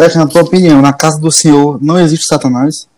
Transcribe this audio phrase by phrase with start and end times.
[0.00, 2.88] Beto, na tua opinião, na casa do senhor não existe Satanás?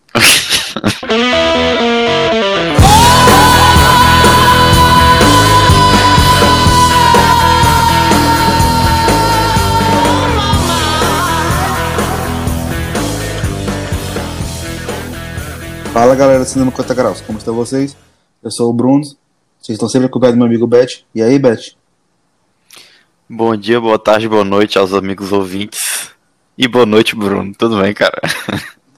[15.92, 17.96] Fala galera do Cinema 40 Graus, como estão vocês?
[18.40, 21.02] Eu sou o Bruno, vocês estão sempre acompanhados do meu amigo Beth.
[21.12, 21.72] E aí, Beth?
[23.28, 25.91] Bom dia, boa tarde, boa noite aos amigos ouvintes.
[26.56, 27.54] E boa noite, Bruno.
[27.54, 28.20] Tudo bem, cara?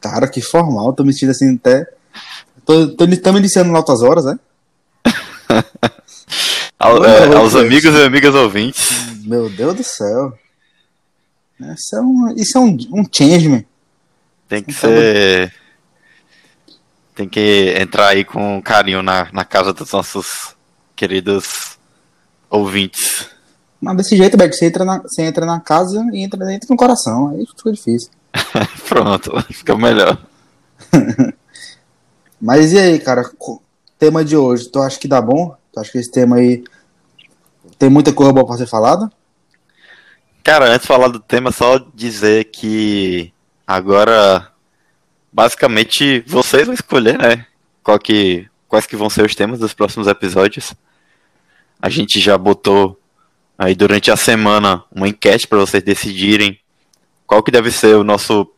[0.00, 1.86] Cara, que formal, tô me sentindo assim até.
[2.64, 4.38] Tô, tô, tô me iniciando em altas horas, né?
[6.78, 8.90] Ao, é, aos amigos e amigas ouvintes.
[9.24, 10.36] Meu Deus do céu.
[11.58, 13.66] Isso é um, isso é um, um change,
[14.48, 15.54] Tem que então, ser.
[17.14, 20.54] Tem que entrar aí com carinho na, na casa dos nossos
[20.94, 21.78] queridos
[22.50, 23.30] ouvintes.
[23.84, 26.76] Mas desse jeito, Beck, você entra na, você entra na casa e entra dentro no
[26.76, 27.28] coração.
[27.28, 28.08] Aí fica difícil.
[28.88, 30.18] Pronto, fica melhor.
[32.40, 33.30] Mas e aí, cara?
[33.98, 35.54] Tema de hoje, tu acha que dá bom?
[35.70, 36.64] Tu acha que esse tema aí
[37.78, 39.12] tem muita coisa boa pra ser falada?
[40.42, 43.32] Cara, antes de falar do tema, só dizer que
[43.66, 44.50] agora
[45.30, 47.46] basicamente vocês vão escolher, né?
[47.82, 50.74] Qual que, quais que vão ser os temas dos próximos episódios.
[51.80, 52.98] A gente já botou
[53.58, 56.58] aí durante a semana uma enquete para vocês decidirem
[57.26, 58.50] qual que deve ser o nosso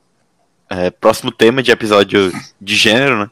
[0.68, 3.30] é, próximo tema de episódio de gênero, né?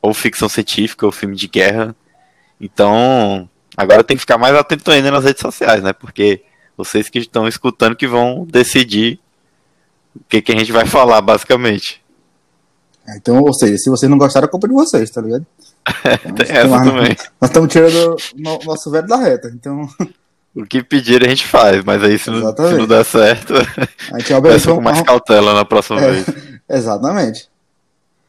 [0.00, 1.94] Ou ficção científica, ou filme de guerra.
[2.60, 5.92] Então, agora tem que ficar mais atento ainda nas redes sociais, né?
[5.92, 6.42] Porque
[6.76, 9.18] vocês que estão escutando que vão decidir
[10.14, 12.02] o que, que a gente vai falar, basicamente.
[13.06, 15.46] É, então, ou seja, se vocês não gostaram, é culpa de vocês, tá ligado?
[16.24, 17.16] Então, Tem essa nós, também.
[17.40, 19.88] Nós estamos tirando o nosso velho da reta, então.
[20.54, 23.54] O que pedir a gente faz, mas aí se não, se não der certo,
[24.12, 26.26] a gente obviamente com mais cautela na próxima é, vez.
[26.68, 27.48] Exatamente.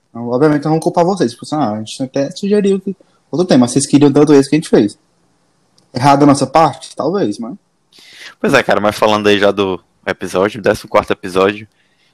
[0.10, 2.96] Então, obviamente não vamos culpar vocês, porque ah, a gente até sugeriu que
[3.30, 4.98] outro tema, vocês queriam tanto esse que a gente fez.
[5.94, 6.96] Errado a nossa parte?
[6.96, 7.56] Talvez, mas.
[8.40, 11.68] Pois é, cara, mas falando aí já do episódio, 14 episódio,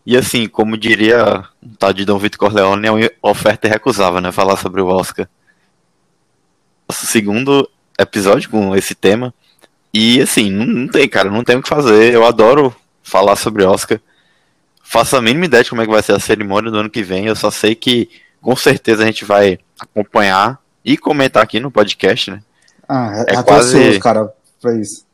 [0.05, 4.31] e assim, como diria o tal de Dom Vitor Corleone, é uma oferta irrecusável, né?
[4.31, 5.27] Falar sobre o Oscar.
[6.89, 7.69] Nosso segundo
[7.99, 9.33] episódio com esse tema.
[9.93, 12.13] E assim, não, não tem, cara, não tem o que fazer.
[12.13, 13.99] Eu adoro falar sobre Oscar.
[14.83, 17.03] Faço a mínima ideia de como é que vai ser a cerimônia do ano que
[17.03, 17.25] vem.
[17.25, 18.09] Eu só sei que
[18.41, 22.41] com certeza a gente vai acompanhar e comentar aqui no podcast, né?
[22.87, 25.05] Ah, é, é quase cara, pra isso.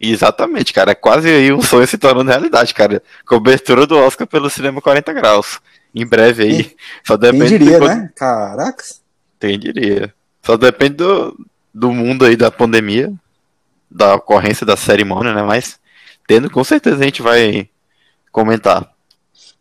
[0.00, 0.92] Exatamente, cara.
[0.92, 3.02] É quase aí um sonho se tornando realidade, cara.
[3.26, 5.60] Cobertura do Oscar pelo Cinema 40 Graus.
[5.94, 6.64] Em breve aí.
[6.64, 6.76] Quem,
[7.06, 7.48] só depende.
[7.48, 8.10] Quem diria, né?
[8.14, 9.00] Caracas.
[9.38, 10.12] Quem diria.
[10.42, 13.12] Só depende do, do mundo aí da pandemia,
[13.90, 15.42] da ocorrência da cerimônia, né?
[15.42, 15.78] Mas
[16.26, 17.68] tendo, com certeza a gente vai
[18.32, 18.92] comentar.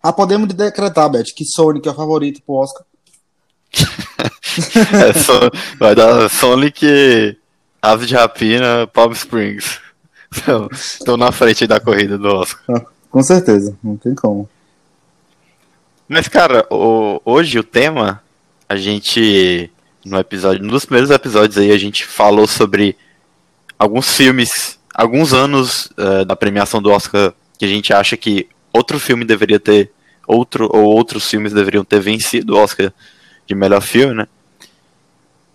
[0.01, 2.83] Ah, podemos decretar, Beth, que Sonic é o favorito pro Oscar.
[3.73, 5.33] é, so,
[5.79, 7.37] vai dar Sonic,
[7.81, 9.79] Ave de Rapina, Palm Springs.
[10.71, 12.63] Estão na frente da corrida do Oscar.
[12.75, 14.49] Ah, com certeza, não tem como.
[16.07, 18.21] Mas, cara, o, hoje o tema,
[18.67, 19.71] a gente,
[20.05, 22.97] no episódio, nos primeiros episódios aí, a gente falou sobre
[23.83, 28.97] alguns filmes, alguns anos uh, da premiação do Oscar que a gente acha que outro
[28.97, 29.91] filme deveria ter,
[30.25, 32.93] outro ou outros filmes deveriam ter vencido o Oscar
[33.45, 34.27] de melhor filme, né?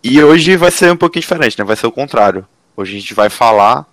[0.04, 1.64] E hoje vai ser um pouquinho diferente, né?
[1.64, 2.46] Vai ser o contrário.
[2.76, 3.86] Hoje a gente vai falar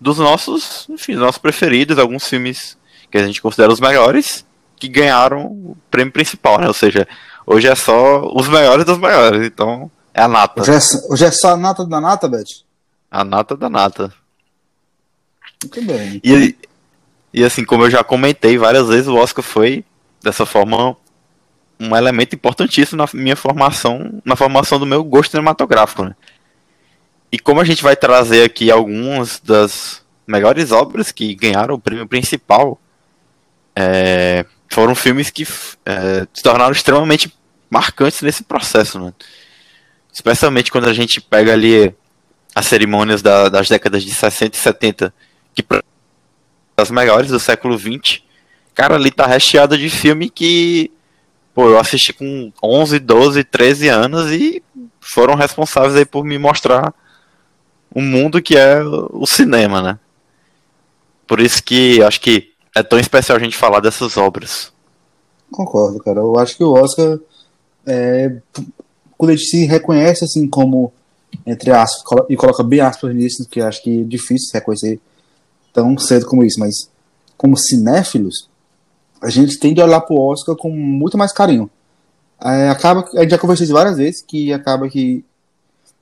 [0.00, 2.76] dos nossos, enfim, nossos preferidos, alguns filmes
[3.10, 4.44] que a gente considera os melhores,
[4.76, 6.66] que ganharam o prêmio principal, né?
[6.66, 7.06] Ou seja,
[7.46, 10.60] hoje é só os melhores dos melhores, então é a nata.
[10.60, 12.65] Hoje é, hoje é só a nata da nata, Beth?
[13.10, 14.12] A nata da nata.
[15.62, 16.20] Muito bem.
[16.22, 16.56] E,
[17.32, 19.84] e assim, como eu já comentei várias vezes, o Oscar foi,
[20.22, 20.96] dessa forma,
[21.78, 26.14] um elemento importantíssimo na minha formação, na formação do meu gosto cinematográfico, né?
[27.30, 32.06] E como a gente vai trazer aqui algumas das melhores obras que ganharam o prêmio
[32.06, 32.80] principal,
[33.74, 35.42] é, foram filmes que
[35.84, 37.32] é, se tornaram extremamente
[37.68, 39.12] marcantes nesse processo, né?
[40.12, 41.94] Especialmente quando a gente pega ali
[42.56, 45.14] as cerimônias da, das décadas de 60 e 70,
[45.54, 45.62] que
[46.74, 48.24] as melhores do século 20,
[48.74, 50.90] cara, ali tá recheada de filme que
[51.54, 54.62] pô, eu assisti com 11, 12, 13 anos e
[54.98, 56.94] foram responsáveis aí por me mostrar
[57.94, 59.98] o mundo que é o cinema, né?
[61.26, 64.72] Por isso que acho que é tão especial a gente falar dessas obras.
[65.50, 66.20] Concordo, cara.
[66.20, 67.18] Eu acho que o Oscar,
[67.86, 68.34] é,
[69.18, 70.90] quando gente se reconhece assim como,
[71.46, 75.00] entre aspas, e coloca bem aspas nisso, que acho que é difícil reconhecer
[75.72, 76.90] tão cedo como isso, mas
[77.36, 78.48] como cinéfilos,
[79.20, 81.70] a gente tende a olhar pro Oscar com muito mais carinho.
[82.40, 85.24] É, acaba, a gente já conversou isso várias vezes, que acaba que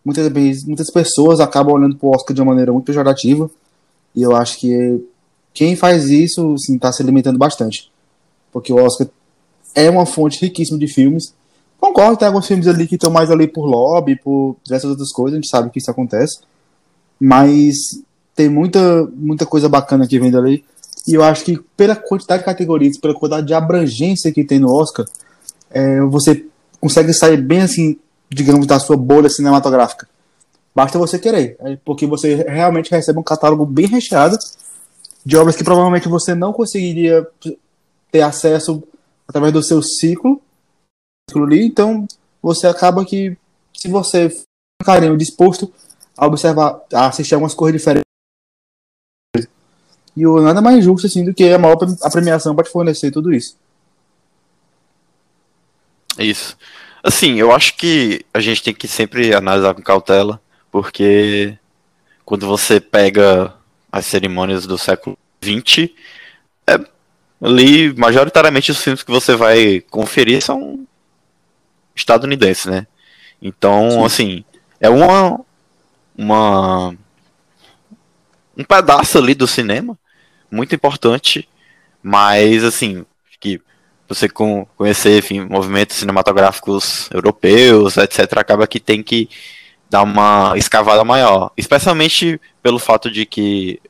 [0.04, 3.50] muitas vezes muitas pessoas acabam olhando pro Oscar de uma maneira muito pejorativa,
[4.14, 5.04] e eu acho que
[5.52, 7.90] quem faz isso assim, tá se alimentando bastante.
[8.52, 9.08] Porque o Oscar
[9.74, 11.32] é uma fonte riquíssima de filmes.
[11.84, 15.34] Concordo, tem alguns filmes ali que estão mais ali por lobby, por diversas outras coisas,
[15.34, 16.38] a gente sabe que isso acontece.
[17.20, 17.76] Mas
[18.34, 20.64] tem muita, muita coisa bacana que vem dali.
[21.06, 24.72] E eu acho que pela quantidade de categorias, pela quantidade de abrangência que tem no
[24.72, 25.04] Oscar,
[25.70, 26.46] é, você
[26.80, 27.98] consegue sair bem assim,
[28.30, 30.08] digamos, da sua bolha cinematográfica.
[30.74, 34.38] Basta você querer, é, porque você realmente recebe um catálogo bem recheado
[35.22, 37.26] de obras que provavelmente você não conseguiria
[38.10, 38.82] ter acesso
[39.28, 40.40] através do seu ciclo,
[41.28, 41.64] ciclo ali.
[41.64, 42.06] Então,
[42.42, 43.36] você acaba que,
[43.76, 44.46] se você for
[44.84, 45.72] carinho disposto
[46.16, 48.04] a observar, a assistir algumas coisas diferentes,
[50.16, 53.32] e o nada mais justo assim do que a maior a premiação para fornecer tudo
[53.32, 53.56] isso.
[56.16, 56.56] Isso.
[57.02, 61.58] Assim, eu acho que a gente tem que sempre analisar com cautela, porque
[62.24, 63.52] quando você pega
[63.90, 65.90] as cerimônias do século XX,
[66.66, 66.78] é,
[67.42, 70.86] ali, majoritariamente, os filmes que você vai conferir são
[71.94, 72.86] estadunidenses, né?
[73.40, 74.04] Então, Sim.
[74.04, 74.44] assim,
[74.80, 75.40] é uma,
[76.16, 76.94] uma
[78.56, 79.98] um pedaço ali do cinema
[80.50, 81.48] muito importante,
[82.02, 83.04] mas assim,
[83.40, 83.60] que
[84.08, 89.28] você conhecer enfim, movimentos cinematográficos europeus, etc., acaba que tem que
[89.88, 91.50] dar uma escavada maior.
[91.56, 93.80] Especialmente pelo fato de que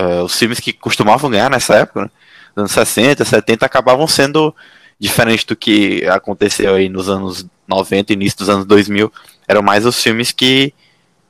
[0.00, 2.10] uh, os filmes que costumavam ganhar nessa época, né,
[2.54, 4.54] nos anos 60, 70, acabavam sendo
[4.98, 9.12] diferente do que aconteceu aí nos anos 90, início dos anos 2000.
[9.46, 10.72] Eram mais os filmes que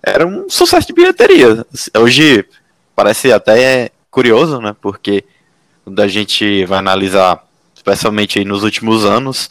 [0.03, 1.67] eram um sucesso de bilheteria.
[1.99, 2.45] Hoje
[2.95, 4.75] parece até curioso, né?
[4.81, 5.25] Porque
[5.85, 9.51] quando a gente vai analisar, especialmente nos últimos anos,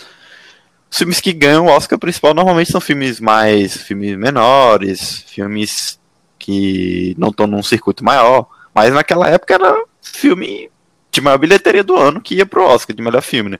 [0.89, 6.00] os filmes que ganham o Oscar principal normalmente são filmes mais filmes menores, filmes
[6.39, 10.69] que não estão num circuito maior, mas naquela época era filme
[11.12, 13.59] de maior bilheteria do ano que ia pro Oscar de melhor filme, né?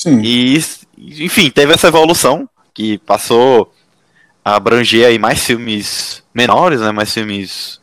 [0.00, 0.22] Sim.
[0.22, 0.56] E
[0.96, 3.70] enfim, teve essa evolução que passou
[4.42, 7.78] a abranger aí mais filmes menores, né, mais filmes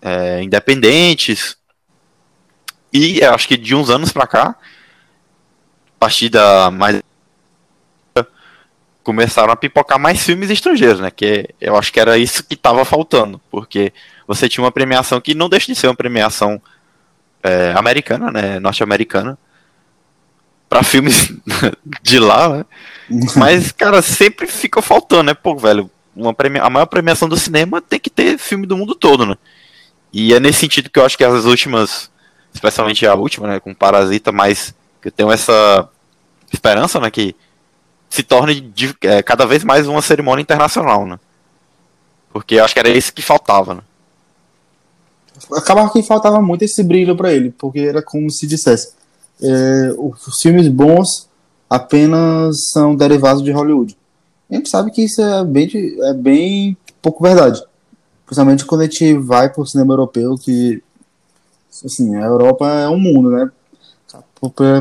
[0.00, 1.56] é, independentes.
[2.92, 7.02] E acho que de uns anos para cá, a partir da mais
[9.02, 11.10] começaram a pipocar mais filmes estrangeiros, né?
[11.10, 13.92] Que eu acho que era isso que estava faltando, porque
[14.28, 16.60] você tinha uma premiação que não deixa de ser uma premiação
[17.42, 18.60] é, americana, né?
[18.60, 19.38] Norte-americana,
[20.68, 21.32] para filmes
[22.02, 22.64] de lá, né?
[23.36, 25.34] Mas, cara, sempre fica faltando, né?
[25.34, 26.62] Pô, velho, uma premia...
[26.62, 29.36] a maior premiação do cinema tem que ter filme do mundo todo, né?
[30.12, 32.10] E é nesse sentido que eu acho que as últimas,
[32.52, 35.88] especialmente a última, né, com Parasita, mais que eu tenho essa
[36.52, 37.36] esperança, né, que
[38.08, 41.18] se torne de, é, cada vez mais uma cerimônia internacional, né?
[42.32, 43.80] Porque eu acho que era isso que faltava, né?
[45.52, 48.94] Acabava que faltava muito esse brilho para ele, porque era como se dissesse:
[49.42, 51.28] é, os filmes bons
[51.68, 53.96] apenas são derivados de Hollywood.
[54.50, 55.68] A gente sabe que isso é bem,
[56.02, 57.62] é bem pouco verdade.
[58.24, 60.82] Principalmente quando a gente vai pro cinema europeu, que
[61.84, 63.50] assim, a Europa é um mundo, né?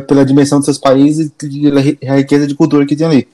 [0.08, 3.28] Pela, dimensão dos seus países e a riqueza de cultura que tem ali.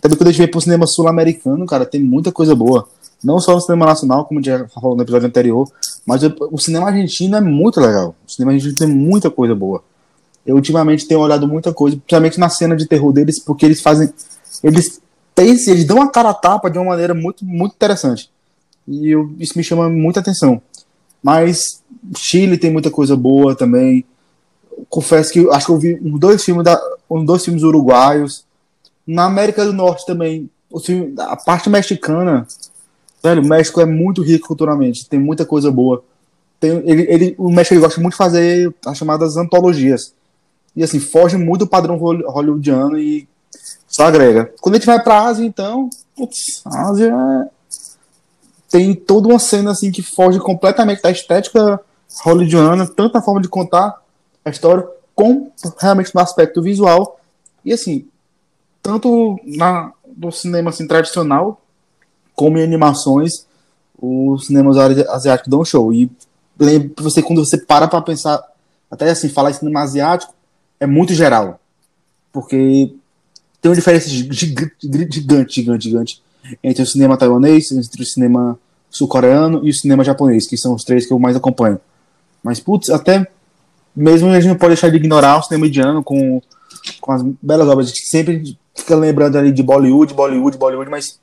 [0.00, 2.86] Também quando a gente vem pro cinema sul-americano, cara, tem muita coisa boa.
[3.22, 5.68] Não só no cinema nacional, como já falou no episódio anterior,
[6.06, 8.14] mas o cinema argentino é muito legal.
[8.26, 9.82] O cinema argentino tem muita coisa boa.
[10.50, 14.12] Eu ultimamente tenho olhado muita coisa, principalmente na cena de terror deles, porque eles fazem.
[14.64, 15.00] Eles,
[15.32, 18.28] têm, eles dão a cara a tapa de uma maneira muito, muito interessante.
[18.86, 20.60] E eu, isso me chama muita atenção.
[21.22, 21.80] Mas
[22.16, 24.04] Chile tem muita coisa boa também.
[24.88, 28.44] Confesso que acho que eu vi uns dois filmes da, uns dois filmes uruguaios.
[29.06, 30.50] Na América do Norte também,
[31.16, 32.44] a parte mexicana,
[33.22, 36.02] velho, o México é muito rico culturalmente, tem muita coisa boa.
[36.58, 40.12] Tem, ele, ele, o México ele gosta muito de fazer as chamadas antologias.
[40.74, 43.28] E assim, foge muito do padrão hollywoodiano e
[43.88, 44.52] só agrega.
[44.60, 47.60] Quando a gente vai pra Ásia, então, putz, a Ásia é
[48.70, 51.80] tem toda uma cena assim que foge completamente da estética
[52.22, 54.00] hollywoodiana, tanto na forma de contar
[54.44, 57.18] a história, como realmente no aspecto visual.
[57.64, 58.06] E assim,
[58.80, 61.60] tanto na, no cinema assim, tradicional,
[62.34, 63.44] como em animações,
[64.00, 65.92] os cinemas asiáticos dão show.
[65.92, 66.08] E
[66.58, 68.40] lembra você, quando você para para pensar,
[68.88, 70.32] até assim, falar em cinema asiático,
[70.80, 71.60] é muito geral.
[72.32, 72.92] Porque
[73.60, 76.22] tem uma diferença gigante, gigante, gigante,
[76.64, 78.58] entre o cinema taiwanês, entre o cinema
[78.90, 81.80] sul-coreano e o cinema japonês, que são os três que eu mais acompanho.
[82.42, 83.30] Mas, putz, até
[83.94, 86.40] mesmo a gente não pode deixar de ignorar o cinema indiano com,
[87.00, 87.86] com as belas obras.
[87.86, 91.20] A gente sempre fica lembrando ali de Bollywood, Bollywood, Bollywood, mas,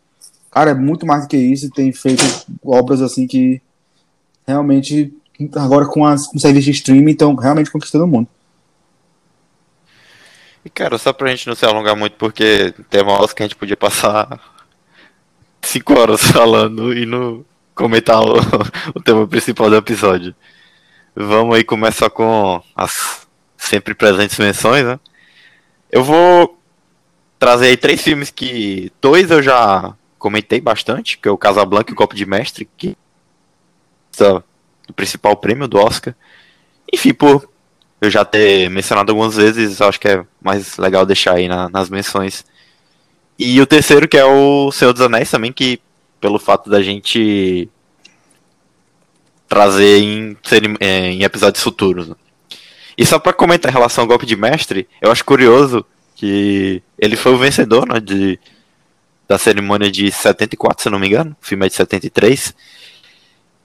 [0.52, 1.70] cara, é muito mais do que isso.
[1.72, 2.24] Tem feito
[2.64, 3.62] obras assim que
[4.48, 5.14] realmente,
[5.56, 8.28] agora com, as, com serviços de streaming, estão realmente conquistando o mundo.
[10.67, 13.45] E, cara, só pra gente não se alongar muito, porque tem uma hora que a
[13.45, 14.38] gente podia passar
[15.63, 18.36] cinco horas falando e não comentar o,
[18.93, 20.36] o tema principal do episódio.
[21.15, 23.25] Vamos aí começar com as
[23.57, 25.00] sempre presentes menções, né?
[25.89, 26.59] Eu vou
[27.39, 31.93] trazer aí três filmes que dois eu já comentei bastante, que é o Casablanca e
[31.93, 32.97] o Copo de Mestre, que
[34.19, 34.31] é
[34.89, 36.13] o principal prêmio do Oscar.
[36.93, 37.50] Enfim, por
[38.00, 41.89] eu já ter mencionado algumas vezes, acho que é mais legal deixar aí na, nas
[41.89, 42.46] menções.
[43.38, 45.80] E o terceiro, que é o Senhor dos Anéis também, que
[46.20, 47.70] pelo fato da gente
[49.48, 50.38] trazer em,
[50.80, 52.10] é, em episódios futuros.
[52.10, 52.16] Né?
[52.98, 55.86] E só para comentar em relação ao golpe de mestre, eu acho curioso
[56.16, 58.39] que ele foi o vencedor né, de,
[59.27, 61.36] da cerimônia de 74, se não me engano.
[61.42, 62.56] O filme é de 73.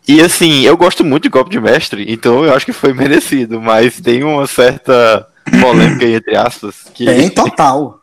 [0.06, 3.60] E assim, eu gosto muito de golpe de mestre, então eu acho que foi merecido,
[3.60, 5.28] mas tem uma certa
[5.60, 6.84] polêmica aí, entre aspas.
[6.92, 7.04] Que...
[7.04, 8.00] Tem total.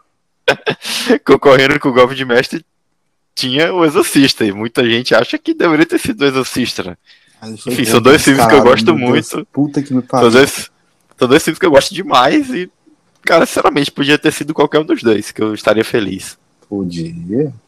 [1.25, 2.65] concorrendo com o golpe de mestre
[3.35, 6.97] tinha o Exorcista, e muita gente acha que deveria ter sido o Exorcista, né?
[7.67, 9.47] Enfim, são dois filmes que eu gosto muito.
[9.51, 10.29] Puta que me pariu.
[10.29, 10.71] São dois,
[11.17, 12.69] são dois filmes que eu gosto demais e,
[13.21, 16.37] cara, sinceramente, podia ter sido qualquer um dos dois, que eu estaria feliz.
[16.67, 17.13] Podia,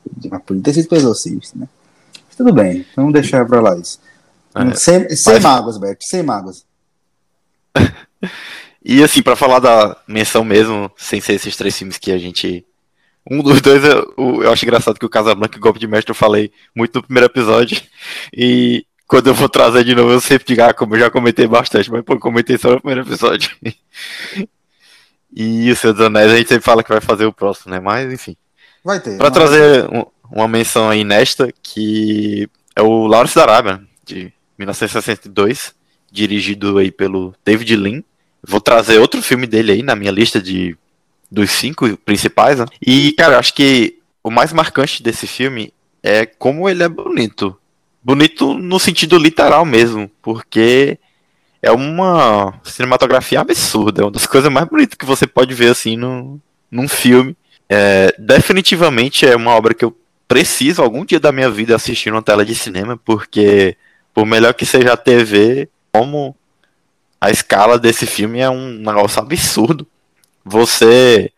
[0.03, 1.67] podia mas podia ter sido o Exorcista, né?
[2.35, 3.99] tudo bem, vamos deixar pra lá isso.
[4.55, 5.43] É, sem sem mas...
[5.43, 6.65] mágoas, Beto, sem mágoas.
[8.83, 12.65] e assim, para falar da menção mesmo, sem ser esses três filmes que a gente.
[13.29, 16.09] Um dos dois eu, eu acho engraçado que o Casablanca e o Golpe de Mestre
[16.09, 17.81] eu falei muito no primeiro episódio.
[18.33, 21.45] E quando eu vou trazer de novo, eu sempre digo, ah, como eu já comentei
[21.45, 23.51] bastante, mas pô, comentei só no primeiro episódio.
[25.35, 27.79] e o Senhor dos Anéis a gente sempre fala que vai fazer o próximo, né?
[27.79, 28.37] Mas enfim.
[28.83, 29.17] Vai ter.
[29.17, 35.73] Pra trazer um, uma menção aí nesta, que é o Lawrence da Arábia, de 1962,
[36.11, 38.03] dirigido aí pelo David Lean.
[38.43, 40.77] Vou trazer outro filme dele aí na minha lista de
[41.29, 42.59] dos cinco principais.
[42.59, 42.65] Né?
[42.85, 47.57] E, cara, acho que o mais marcante desse filme é como ele é bonito.
[48.03, 50.97] Bonito no sentido literal mesmo, porque
[51.61, 55.95] é uma cinematografia absurda, é uma das coisas mais bonitas que você pode ver assim
[55.95, 56.39] no,
[56.69, 57.35] num filme.
[57.69, 59.95] É, definitivamente é uma obra que eu
[60.27, 63.77] preciso algum dia da minha vida assistir numa tela de cinema, porque
[64.13, 66.35] por melhor que seja a TV, como
[67.19, 69.87] a escala desse filme é um negócio absurdo.
[70.43, 71.31] Você,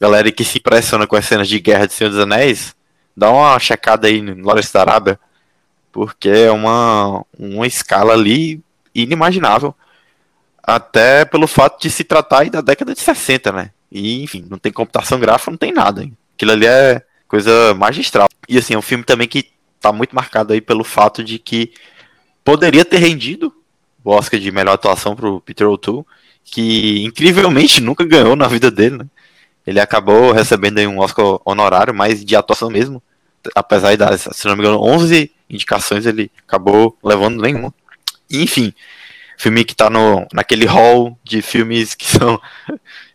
[0.00, 2.74] galera que se impressiona com as cenas de guerra de Senhor dos Anéis,
[3.16, 5.18] dá uma checada aí no Lawrence da Arábia,
[5.90, 8.62] porque é uma, uma escala ali
[8.94, 9.74] inimaginável.
[10.62, 13.70] Até pelo fato de se tratar da década de 60, né?
[13.90, 16.02] E, enfim, não tem computação gráfica, não tem nada.
[16.02, 16.16] Hein?
[16.34, 18.28] Aquilo ali é coisa magistral.
[18.48, 19.50] E, assim, é um filme também que
[19.80, 21.72] tá muito marcado aí pelo fato de que
[22.44, 23.52] poderia ter rendido
[24.04, 26.04] o Oscar de melhor atuação pro Peter O'Toole,
[26.44, 29.06] que incrivelmente nunca ganhou na vida dele, né?
[29.66, 33.00] Ele acabou recebendo um Oscar honorário, mas de atuação mesmo.
[33.54, 37.72] Apesar das, se não me engano, 11 indicações, ele acabou levando nenhuma.
[38.30, 38.72] Enfim,
[39.38, 42.40] filme que tá no, naquele hall de filmes que são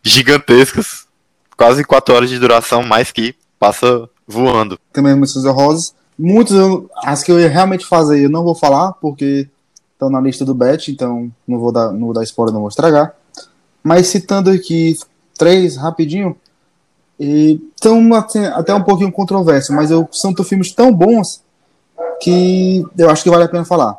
[0.01, 1.05] gigantescos,
[1.57, 4.79] quase 4 horas de duração, mais que passa voando.
[4.93, 5.96] Também músicas honrosas.
[6.17, 6.55] Muitos,
[7.03, 9.47] as que eu ia realmente fazer, eu não vou falar, porque
[9.93, 12.69] estão na lista do Bet, então não vou dar, não vou dar spoiler, não vou
[12.69, 13.15] estragar.
[13.83, 14.95] Mas citando aqui
[15.37, 16.35] três rapidinho,
[17.19, 21.41] e são até um pouquinho controverso, mas eu, são filmes tão bons
[22.21, 23.97] que eu acho que vale a pena falar.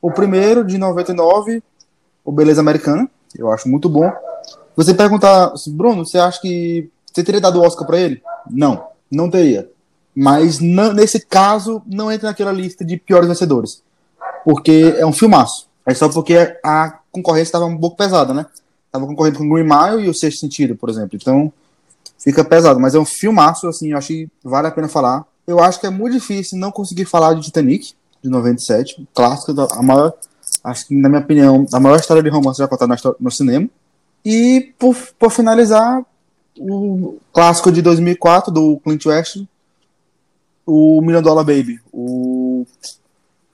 [0.00, 1.62] O primeiro, de 99,
[2.24, 4.10] o Beleza Americana, eu acho muito bom.
[4.76, 8.22] Você perguntar, Bruno, você acha que você teria dado o Oscar para ele?
[8.48, 9.68] Não, não teria.
[10.20, 13.84] Mas não, nesse caso, não entra naquela lista de piores vencedores.
[14.44, 15.68] Porque é um filmaço.
[15.86, 18.44] É só porque a concorrência estava um pouco pesada, né?
[18.90, 21.10] Tava concorrendo com Green Mile e o Sexto Sentido, por exemplo.
[21.14, 21.52] Então,
[22.18, 22.80] fica pesado.
[22.80, 25.24] Mas é um filmaço, assim, eu acho que vale a pena falar.
[25.46, 29.08] Eu acho que é muito difícil não conseguir falar de Titanic, de 97.
[29.14, 30.12] Clássico, a maior,
[30.64, 33.68] acho que, na minha opinião, a maior história de romance já contada no cinema.
[34.24, 36.04] E, por, por finalizar,
[36.58, 39.48] o clássico de 2004 do Clint Westwood,
[40.68, 41.80] o Million Dollar Baby.
[41.90, 42.66] O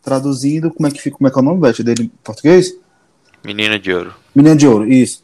[0.03, 2.75] traduzindo, como é que fica, como é que é o nome Beth, dele em português?
[3.43, 4.15] Menina de Ouro.
[4.35, 5.23] Menina de Ouro, isso.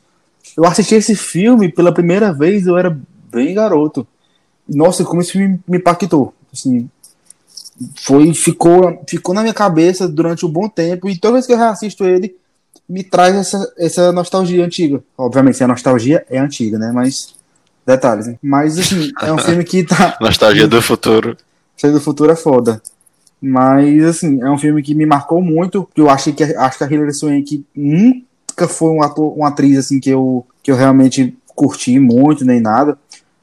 [0.56, 2.96] Eu assisti esse filme pela primeira vez, eu era
[3.30, 4.06] bem garoto.
[4.68, 6.32] Nossa, como esse filme me impactou.
[6.52, 6.88] Assim,
[7.96, 11.58] foi, ficou, ficou na minha cabeça durante um bom tempo e toda vez que eu
[11.58, 12.36] reassisto ele,
[12.88, 15.02] me traz essa, essa nostalgia antiga.
[15.18, 16.90] Obviamente, a nostalgia é antiga, né?
[16.92, 17.34] Mas
[17.86, 18.38] detalhes, né?
[18.42, 20.16] Mas assim, é um filme que tá.
[20.22, 21.36] nostalgia do futuro.
[21.80, 22.82] Nostalgia do futuro é foda.
[23.40, 25.88] Mas assim, é um filme que me marcou muito.
[25.94, 29.78] Que eu achei que acho que a Hilary Swank nunca foi um ator, uma atriz
[29.78, 32.98] assim que eu que eu realmente curti muito nem nada.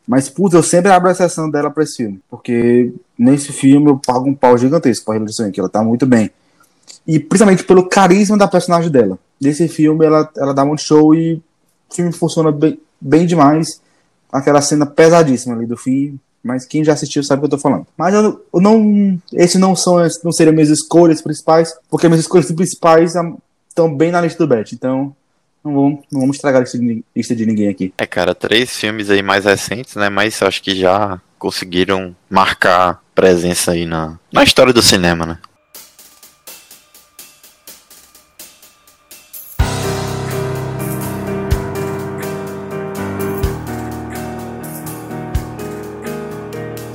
[0.08, 2.22] Mas, putz, eu sempre abro a exceção dela pra esse filme.
[2.30, 5.60] Porque nesse filme eu pago um pau gigantesco pra Hilary Swank.
[5.60, 6.30] Ela tá muito bem.
[7.06, 9.18] E principalmente pelo carisma da personagem dela.
[9.42, 11.42] Nesse filme ela, ela dá muito show e
[11.90, 13.82] o filme funciona bem, bem demais.
[14.32, 16.20] Aquela cena pesadíssima ali do fim.
[16.48, 17.86] Mas quem já assistiu sabe o que eu tô falando.
[17.98, 19.20] Mas eu, eu não.
[19.34, 21.76] Esses não são não seriam minhas escolhas principais.
[21.90, 23.14] Porque minhas escolhas principais
[23.70, 24.74] estão bem na lista do Bet.
[24.74, 25.16] Então
[25.64, 27.94] não vamos, não vamos estragar a lista de, lista de ninguém aqui.
[27.98, 30.10] É, cara, três filmes aí mais recentes, né?
[30.10, 35.38] Mas acho que já conseguiram marcar presença aí na, na história do cinema, né?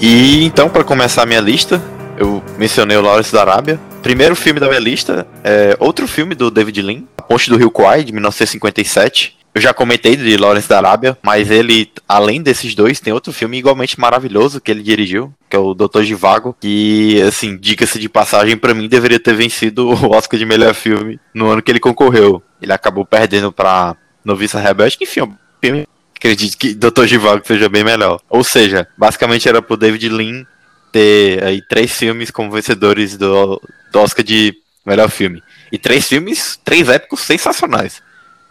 [0.04, 1.80] E então, para começar a minha lista,
[2.18, 3.78] eu mencionei o Lawrence da Arábia.
[4.02, 7.70] Primeiro filme da minha lista é outro filme do David Lean, A Ponte do Rio
[7.70, 9.38] Kwai, de 1957.
[9.54, 13.58] Eu já comentei de Lawrence da Arábia, mas ele, além desses dois, tem outro filme
[13.58, 18.56] igualmente maravilhoso que ele dirigiu, que é o Doutor Givago, que, assim, dica-se de passagem,
[18.56, 22.42] para mim deveria ter vencido o Oscar de melhor filme no ano que ele concorreu.
[22.60, 23.94] Ele acabou perdendo para
[24.24, 25.86] Noviça Rebelde, que enfim, é um filme
[26.22, 28.20] acredito que Doutor Givago seja bem melhor.
[28.30, 30.46] Ou seja, basicamente era pro David Lean
[30.92, 33.60] ter aí três filmes como vencedores do,
[33.90, 34.54] do Oscar de
[34.86, 35.42] melhor filme.
[35.72, 38.00] E três filmes, três épicos sensacionais.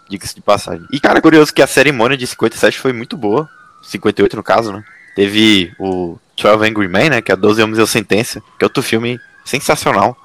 [0.09, 0.85] Diga-se de passagem.
[0.91, 3.47] E, cara, curioso que a cerimônia de 57 foi muito boa.
[3.83, 4.83] 58 no caso, né?
[5.15, 7.21] Teve o 12 Angry Men, né?
[7.21, 8.41] Que é 12 Homens e a Sentença.
[8.59, 10.17] Que é outro filme sensacional.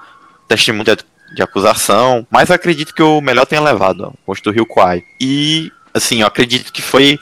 [0.49, 0.97] Testemunho de,
[1.35, 2.27] de acusação.
[2.29, 5.05] Mas acredito que o melhor tenha levado, ó, o do Rio Kwai.
[5.21, 7.21] E, assim, eu acredito que foi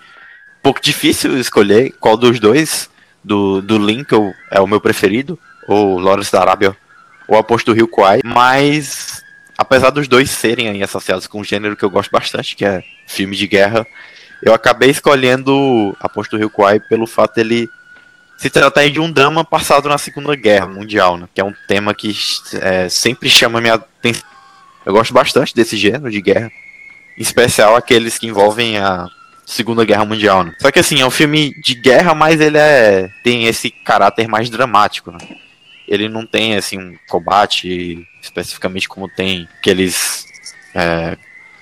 [0.64, 2.90] pouco difícil escolher qual dos dois.
[3.22, 4.08] Do, do Link
[4.50, 5.38] é o meu preferido.
[5.68, 6.76] Ou Lawrence da Arábia.
[7.28, 8.20] Ou a Posto do Rio Kwai.
[8.24, 9.22] Mas
[9.56, 13.36] apesar dos dois serem associados com um gênero que eu gosto bastante, que é filme
[13.36, 13.86] de guerra,
[14.42, 17.68] eu acabei escolhendo Aposto do Rio Kwai pelo fato dele
[18.36, 21.28] se tratar de um drama passado na Segunda Guerra Mundial, né?
[21.32, 22.14] Que é um tema que
[22.60, 24.24] é, sempre chama minha atenção.
[24.84, 26.50] Eu gosto bastante desse gênero de guerra,
[27.16, 29.06] em especial aqueles que envolvem a
[29.46, 30.54] Segunda Guerra Mundial, né?
[30.58, 34.48] Só que assim, é um filme de guerra, mas ele é tem esse caráter mais
[34.48, 35.18] dramático, né?
[35.86, 40.26] Ele não tem assim um combate especificamente como tem aqueles
[40.74, 41.16] é,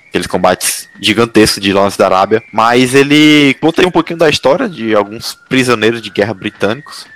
[0.09, 4.95] aqueles combates gigantescos de Lawrence da Arábia, mas ele conta um pouquinho da história de
[4.95, 7.07] alguns prisioneiros de guerra britânicos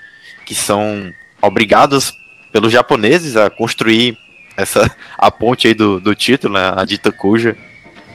[0.44, 2.12] que são obrigados
[2.52, 4.18] pelos japoneses a construir
[4.56, 7.56] essa a ponte aí do, do título, né, a dita cuja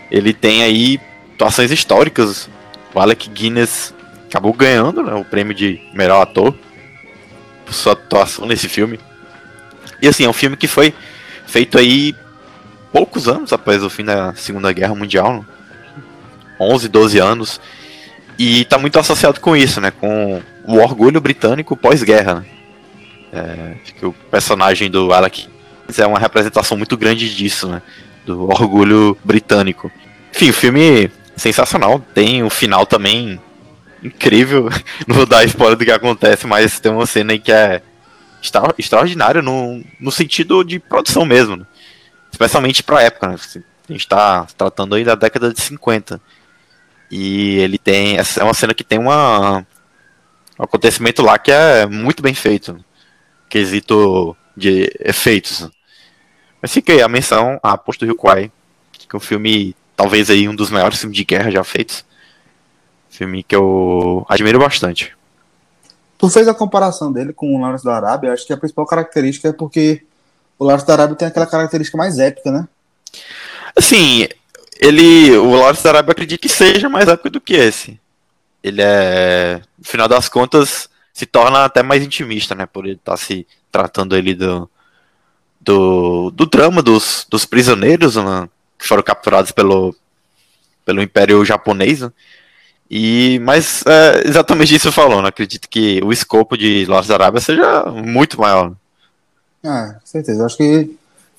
[0.09, 0.99] ele tem aí
[1.41, 2.47] atuações históricas.
[2.93, 3.93] O Alec Guinness
[4.29, 6.53] acabou ganhando né, o prêmio de melhor ator
[7.65, 8.99] por sua atuação nesse filme.
[10.01, 10.93] E assim, é um filme que foi
[11.47, 12.15] feito aí
[12.91, 15.45] poucos anos após o fim da Segunda Guerra Mundial,
[16.59, 17.61] 11, 12 anos,
[18.37, 22.35] e está muito associado com isso, né, com o orgulho britânico pós-guerra.
[22.35, 22.45] Né?
[23.33, 25.47] É, o personagem do Alec
[25.97, 27.81] é uma representação muito grande disso, né,
[28.25, 29.91] do orgulho britânico.
[30.33, 33.39] Enfim, o filme sensacional, tem o final também
[34.03, 34.69] incrível,
[35.07, 37.81] não vou dar spoiler do que acontece, mas tem uma cena aí que é
[38.41, 41.57] extra, extraordinário no, no sentido de produção mesmo.
[41.57, 41.65] Né?
[42.31, 43.35] Especialmente pra época, né?
[43.89, 46.21] A gente tá tratando aí da década de 50.
[47.09, 48.17] E ele tem.
[48.17, 49.65] Essa é uma cena que tem uma,
[50.57, 52.83] um acontecimento lá que é muito bem feito.
[53.49, 55.69] Quesito de efeitos.
[56.61, 58.49] Mas fica aí a menção a Posto Rio Kwai,
[58.93, 62.03] que é um filme, talvez aí um dos maiores filmes de guerra já feitos.
[63.07, 65.15] Filme que eu admiro bastante.
[66.17, 69.49] Tu fez a comparação dele com o Lawrence da Arábia, acho que a principal característica
[69.49, 70.03] é porque
[70.57, 72.67] o Lawrence da Arábia tem aquela característica mais épica, né?
[73.75, 74.27] Assim,
[74.79, 75.37] ele.
[75.37, 77.99] O Lawrence da Arábia acredito que seja mais épico do que esse.
[78.63, 79.61] Ele é.
[79.77, 82.65] No final das contas, se torna até mais intimista, né?
[82.65, 84.67] Por ele estar tá se tratando ali do.
[85.63, 88.49] Do, do drama dos, dos prisioneiros né,
[88.81, 89.95] que foram capturados pelo,
[90.83, 92.01] pelo Império Japonês.
[92.01, 92.11] Né?
[92.89, 95.29] E, mas é exatamente isso falou, né?
[95.29, 98.73] Acredito que o escopo de Lost Arábia seja muito maior.
[99.63, 100.45] Ah, com certeza.
[100.45, 100.91] Acho que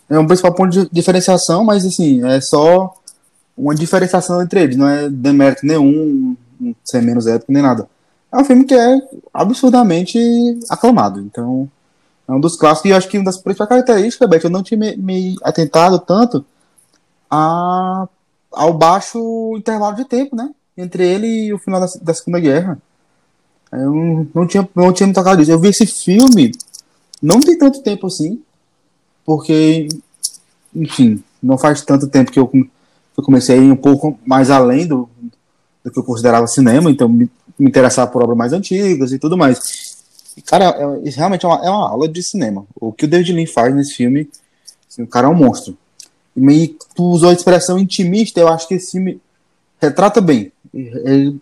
[0.09, 2.94] é um principal ponto de diferenciação, mas assim, é só
[3.57, 6.37] uma diferenciação entre eles, não é demérito nenhum,
[6.85, 7.87] ser menos épico nem nada.
[8.33, 8.98] É um filme que é
[9.35, 10.18] absurdamente
[10.70, 11.68] aclamado, então
[12.26, 14.78] é um dos clássicos e acho que uma das principais características, Beto, eu não tinha
[14.78, 16.44] me, me atentado tanto
[17.33, 18.07] a,
[18.53, 20.51] ao baixo intervalo de tempo, né?
[20.77, 22.79] Entre ele e o final da, da Segunda Guerra.
[23.73, 25.51] Eu não tinha, não tinha me tocado disso.
[25.51, 26.53] Eu vi esse filme
[27.23, 28.42] não tem tanto tempo assim,
[29.25, 29.88] porque,
[30.75, 34.87] enfim, não faz tanto tempo que eu, eu comecei a ir um pouco mais além
[34.87, 35.09] do,
[35.85, 39.38] do que eu considerava cinema, então me, me interessar por obras mais antigas e tudo
[39.38, 40.03] mais.
[40.47, 42.66] Cara, é, realmente é uma, é uma, aula de cinema.
[42.75, 44.29] O que o David Lean faz nesse filme,
[44.90, 45.79] assim, o cara é um monstro.
[46.37, 49.21] E tu usou a expressão intimista, eu acho que esse filme
[49.81, 50.53] retrata bem.
[50.73, 51.38] Ele,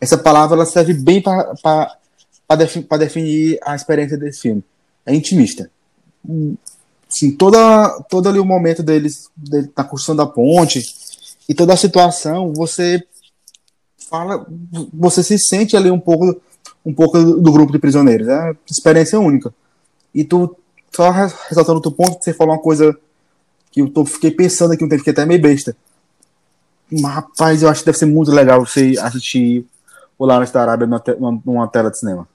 [0.00, 4.62] essa palavra ela serve bem para defi definir a experiência desse filme.
[5.04, 5.70] É intimista.
[7.08, 10.82] Sim, toda, todo ali o momento deles, dele na construção da ponte
[11.48, 13.02] e toda a situação, você
[14.10, 14.46] fala,
[14.92, 16.40] você se sente ali um pouco,
[16.84, 18.28] um pouco do grupo de prisioneiros.
[18.28, 19.54] É uma experiência única.
[20.14, 20.56] E tu,
[20.94, 22.96] só ressaltando o ponto, você falou uma coisa
[23.76, 25.76] que eu tô, fiquei pensando aqui um tempo, que até meio besta.
[26.90, 29.66] Mas, rapaz, eu acho que deve ser muito legal você assistir
[30.18, 32.26] o Lawrence da Arábia numa, numa tela de cinema.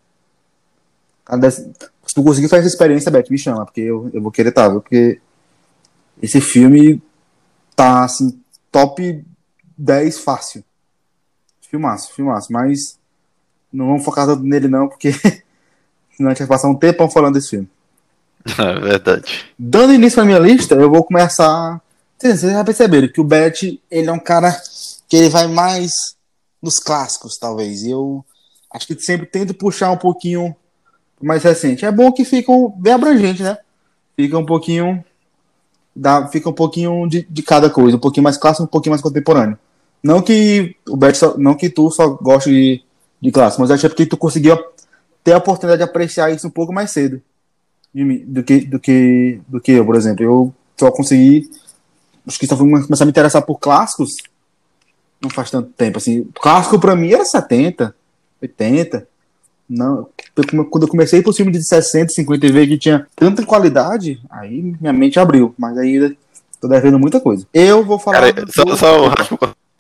[1.49, 4.69] Se tu conseguir fazer essa experiência, Beth, me chama, porque eu, eu vou querer estar,
[4.69, 5.19] tá, porque
[6.21, 7.01] esse filme
[7.75, 8.39] tá, assim,
[8.71, 9.25] top
[9.75, 10.63] 10 fácil.
[11.71, 12.99] Filmaço, filmaço, mas
[13.73, 15.12] não vamos focar tanto nele não, porque
[16.15, 17.69] senão a gente vai passar um tempão falando desse filme.
[18.58, 19.45] É verdade.
[19.58, 21.82] Dando início à minha lista, eu vou começar.
[22.17, 24.56] Vocês já perceberam que o Beth, ele é um cara
[25.08, 26.15] que ele vai mais
[26.62, 27.84] nos clássicos, talvez.
[27.84, 28.23] Eu
[28.71, 30.56] acho que sempre tento puxar um pouquinho
[31.21, 31.86] mais recente.
[31.86, 33.58] É bom que fica bem abrangente, né?
[34.15, 35.04] Fica um pouquinho.
[35.95, 39.01] Dá, fica um pouquinho de, de cada coisa, um pouquinho mais clássico, um pouquinho mais
[39.01, 39.58] contemporâneo.
[40.01, 42.84] Não que o Bert só, não que tu só goste de,
[43.21, 44.58] de clássico, mas acho que tu conseguiu
[45.23, 47.21] ter a oportunidade de apreciar isso um pouco mais cedo
[47.93, 50.23] do, que, do, que, do que eu, por exemplo.
[50.23, 51.49] Eu só consegui.
[52.27, 54.15] Acho que só fui começar a me interessar por clássicos
[55.21, 55.99] não faz tanto tempo.
[55.99, 57.95] Assim, clássico pra mim era 70,
[58.41, 59.08] 80.
[59.69, 60.10] Não,
[60.69, 64.62] quando eu comecei por cima de 60, 50 e ver que tinha tanta qualidade, aí
[64.62, 65.54] minha mente abriu.
[65.58, 66.13] Mas ainda
[66.60, 67.47] tô devendo muita coisa.
[67.54, 68.34] Eu vou falar.
[68.34, 69.13] Cara, só, só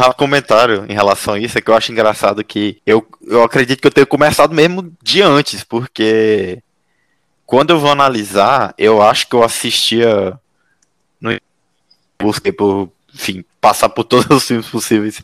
[0.09, 3.81] um comentário em relação a isso é que eu acho engraçado que eu, eu acredito
[3.81, 6.59] que eu tenho começado mesmo de antes, porque
[7.51, 10.39] quando eu vou analisar, eu acho que eu assistia
[12.17, 15.21] busquei por, enfim, passar por todos os filmes possíveis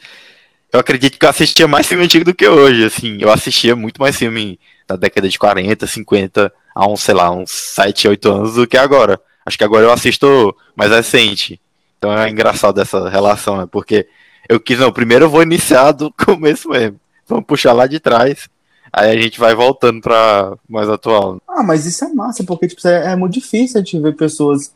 [0.72, 4.02] eu acredito que eu assistia mais filme antigo do que hoje, assim, eu assistia muito
[4.02, 8.56] mais filme da década de 40, 50, há uns, sei lá, uns 7, 8 anos
[8.56, 9.20] do que agora.
[9.46, 11.60] Acho que agora eu assisto mais recente.
[11.98, 13.68] Então é engraçado essa relação, né?
[13.72, 14.08] Porque
[14.48, 17.00] eu quis, não, primeiro eu vou iniciar do começo mesmo.
[17.28, 18.50] Vamos puxar lá de trás.
[18.98, 21.40] Aí a gente vai voltando pra mais atual.
[21.48, 24.74] Ah, mas isso é massa, porque tipo, é, é muito difícil a gente ver pessoas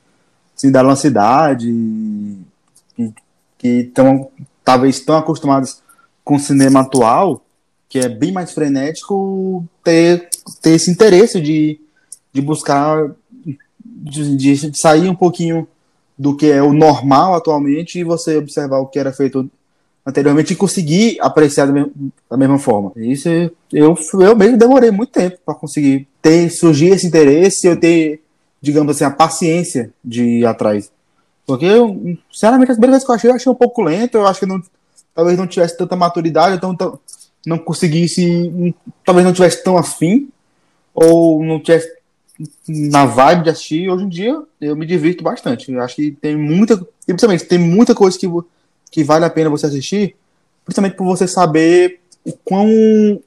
[0.56, 2.38] assim, da nossa idade
[3.58, 4.30] que estão
[4.64, 5.82] talvez estão acostumados
[6.24, 7.44] com o cinema atual,
[7.90, 10.30] que é bem mais frenético, ter,
[10.62, 11.80] ter esse interesse de,
[12.32, 13.10] de buscar,
[13.84, 15.68] de, de sair um pouquinho
[16.16, 19.50] do que é o normal atualmente e você observar o que era feito
[20.06, 21.92] anteriormente e conseguir apreciar da mesma,
[22.30, 22.92] da mesma forma.
[22.96, 23.30] Isso
[23.72, 28.22] eu, eu mesmo demorei muito tempo para conseguir ter surgir esse interesse, eu ter,
[28.62, 30.92] digamos assim, a paciência de ir atrás.
[31.46, 34.28] Porque, eu, sinceramente, as primeiras vezes que eu achei, eu achei um pouco lento, eu
[34.28, 34.62] acho que não
[35.14, 37.00] talvez não tivesse tanta maturidade, então
[37.46, 38.74] não conseguisse,
[39.06, 40.30] talvez não tivesse tão afim,
[40.94, 41.92] ou não tivesse
[42.68, 43.90] na vibe de assistir.
[43.90, 45.72] Hoje em dia eu me divirto bastante.
[45.72, 48.28] Eu acho que tem muita, principalmente tem muita coisa que,
[48.92, 50.16] que vale a pena você assistir,
[50.66, 52.68] principalmente por você saber o quão,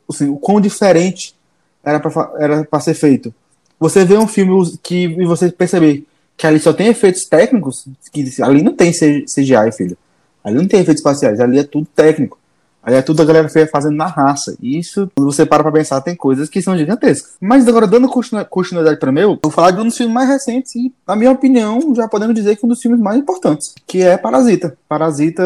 [0.08, 1.34] assim, o quão diferente
[1.82, 3.34] era para ser feito.
[3.80, 8.30] Você vê um filme que e você perceber que ali só tem efeitos técnicos, que
[8.42, 9.96] ali não tem CGI, filho.
[10.42, 12.38] Ali não tem efeitos espaciais, ali é tudo técnico.
[12.84, 14.56] Ali é tudo a galera fazendo na raça.
[14.60, 17.34] E isso, quando você para pra pensar, tem coisas que são gigantescas.
[17.40, 20.74] Mas agora, dando continuidade para meu, eu vou falar de um dos filmes mais recentes
[20.74, 24.18] e, na minha opinião, já podemos dizer que um dos filmes mais importantes, que é
[24.18, 24.76] Parasita.
[24.86, 25.42] Parasita,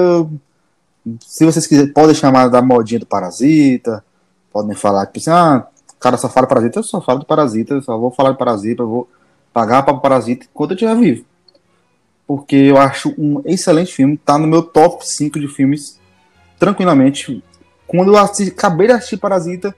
[1.24, 4.04] se vocês quiserem, podem chamar da modinha do Parasita,
[4.52, 7.74] podem falar que, assim, ah, o cara só fala Parasita, eu só falo do Parasita,
[7.74, 9.08] eu só vou falar de Parasita, eu vou
[9.52, 11.24] pagar para Parasita enquanto eu estiver vivo
[12.28, 15.97] porque eu acho um excelente filme, tá no meu top 5 de filmes,
[16.58, 17.42] tranquilamente.
[17.86, 19.74] Quando eu assisti, acabei de assistir Parasita,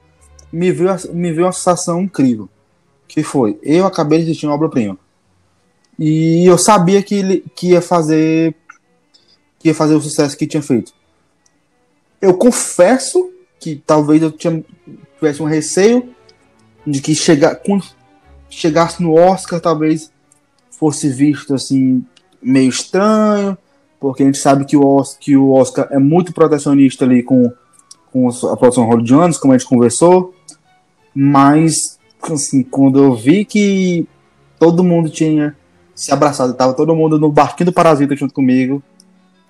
[0.53, 2.49] me veio, me veio uma sensação incrível,
[3.07, 4.99] que foi, eu acabei de assistir uma obra-prima,
[5.99, 8.55] e eu sabia que ele que ia fazer
[9.59, 10.93] que ia fazer o sucesso que tinha feito.
[12.21, 14.65] Eu confesso que talvez eu tinha,
[15.17, 16.15] tivesse um receio
[16.87, 17.85] de que chegar, quando
[18.49, 20.11] chegasse no Oscar, talvez
[20.71, 22.03] fosse visto assim
[22.43, 23.57] meio estranho,
[24.01, 27.53] porque a gente sabe que o, Oscar, que o Oscar é muito protecionista ali com,
[28.13, 30.35] com a produção hollywoodiana, como a gente conversou,
[31.15, 34.09] mas assim, quando eu vi que
[34.59, 35.57] todo mundo tinha
[35.95, 38.83] se abraçado, tava todo mundo no barquinho do Parasita junto comigo,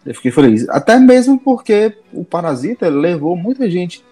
[0.05, 0.69] eu fiquei feliz.
[0.69, 4.05] Até mesmo porque o Parasita levou muita gente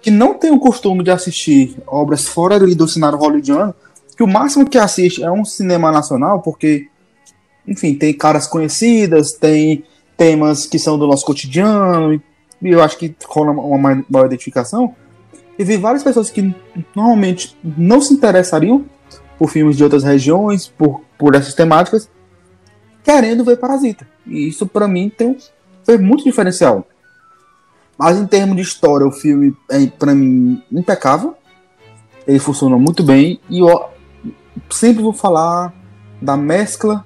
[0.00, 3.74] que não tem o costume de assistir obras fora ali do cenário hollywoodiano,
[4.16, 6.88] que o máximo que assiste é um cinema nacional, porque,
[7.68, 9.84] enfim, tem caras conhecidas, tem
[10.16, 14.94] temas que são do nosso cotidiano, e eu acho que rola uma maior identificação.
[15.58, 16.54] E vi várias pessoas que
[16.96, 18.86] normalmente não se interessariam
[19.38, 22.10] por filmes de outras regiões, por, por essas temáticas,
[23.04, 24.08] querendo ver Parasita.
[24.26, 25.36] E isso, para mim, tem,
[25.84, 26.86] foi muito diferencial.
[27.96, 31.34] Mas em termos de história, o filme é, para mim, impecável.
[32.26, 33.40] Ele funciona muito bem.
[33.50, 33.86] E eu
[34.70, 35.74] sempre vou falar
[36.22, 37.04] da mescla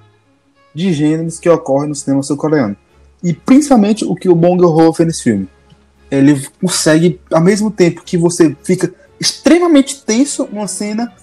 [0.73, 2.75] de gêneros que ocorre no cinema sul-coreano.
[3.23, 5.47] E principalmente o que o Bong Joon-ho fez nesse filme.
[6.11, 11.13] Ele consegue, ao mesmo tempo que você fica extremamente tenso numa cena,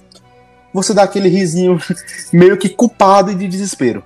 [0.72, 1.78] você dá aquele risinho
[2.32, 4.02] meio que culpado e de desespero.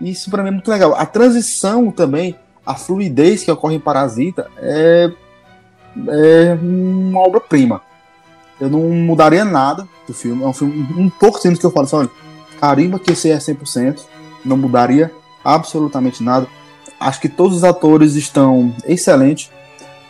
[0.00, 0.94] Isso para mim é muito legal.
[0.94, 2.36] A transição também
[2.68, 5.10] a fluidez que ocorre em Parasita é,
[6.08, 7.80] é uma obra-prima.
[8.60, 10.42] Eu não mudaria nada do filme.
[10.42, 12.10] É um filme um pouco tempo que eu falo assim, olha,
[12.60, 14.00] carimba que esse é 100%,
[14.48, 15.12] não mudaria
[15.44, 16.46] absolutamente nada.
[16.98, 19.50] Acho que todos os atores estão excelentes,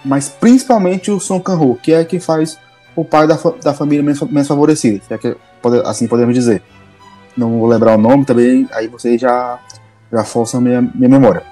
[0.04, 2.58] mas principalmente o Song Kang-ho, que é quem faz
[2.96, 5.36] o pai da, da família menos, menos favorecida, é que,
[5.84, 6.62] assim podemos dizer.
[7.36, 9.60] Não vou lembrar o nome também, aí vocês já,
[10.10, 11.44] já forçam minha, minha memória.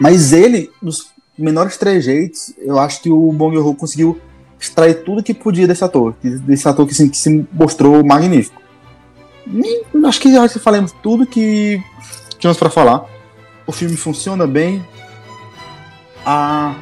[0.00, 4.20] Mas ele, nos menores trejeitos, eu acho que o Bong Joon-ho conseguiu
[4.60, 8.60] extrair tudo que podia desse ator, desse ator que, assim, que se mostrou magnífico.
[10.06, 11.82] Acho que já falamos tudo que
[12.38, 13.04] tínhamos para falar.
[13.66, 14.84] O filme funciona bem.
[16.24, 16.74] A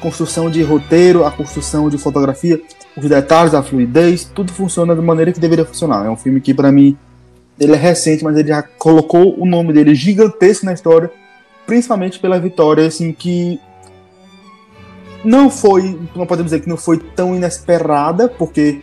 [0.00, 2.60] construção de roteiro, a construção de fotografia,
[2.96, 6.06] os detalhes, a fluidez, tudo funciona da maneira que deveria funcionar.
[6.06, 6.96] É um filme que, para mim,
[7.58, 11.10] ele é recente, mas ele já colocou o nome dele gigantesco na história
[11.66, 13.60] principalmente pela vitória, assim, que
[15.24, 18.82] não foi, não podemos dizer que não foi tão inesperada, porque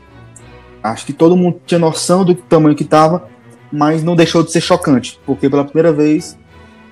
[0.84, 3.28] acho que todo mundo tinha noção do tamanho que estava,
[3.72, 6.38] mas não deixou de ser chocante, porque pela primeira vez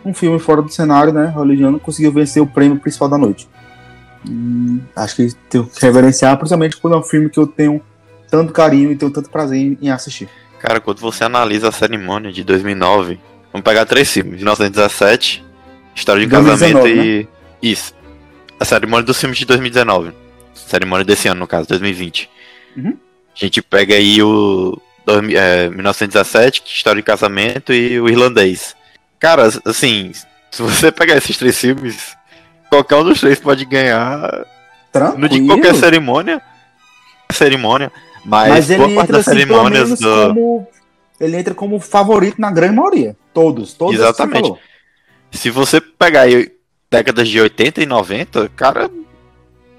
[0.06, 3.50] um filme fora do cenário, né, hollywoodiano, conseguiu vencer o prêmio principal da noite.
[4.26, 7.82] E acho que tenho que reverenciar, principalmente quando é um filme que eu tenho
[8.30, 10.30] tanto carinho e tenho tanto prazer em assistir.
[10.60, 13.20] Cara, quando você analisa a cerimônia de 2009,
[13.52, 15.50] vamos pegar três filmes, de 1917,
[16.00, 17.24] História de 2019, casamento e.
[17.24, 17.28] Né?
[17.62, 17.94] Isso.
[18.60, 20.14] A cerimônia dos filmes de 2019.
[20.54, 22.30] Cerimônia desse ano, no caso, 2020.
[22.78, 22.98] Uhum.
[23.40, 24.80] A gente pega aí o.
[25.36, 28.76] É, 1917, História de Casamento e o Irlandês.
[29.18, 30.12] Cara, assim,
[30.52, 32.16] se você pegar esses três filmes,
[32.70, 34.46] qualquer um dos três pode ganhar.
[34.92, 35.20] Tranquilo.
[35.22, 36.42] Não de qualquer cerimônia.
[37.32, 37.92] Cerimônia.
[38.26, 40.28] Mas, mas ele entra das assim, cerimônias do...
[40.28, 40.68] como.
[41.20, 43.16] Ele entra como favorito na grande maioria.
[43.34, 43.96] Todos, todos.
[43.96, 44.54] Exatamente.
[45.32, 46.52] Se você pegar aí
[46.90, 48.90] décadas de 80 e 90, cara,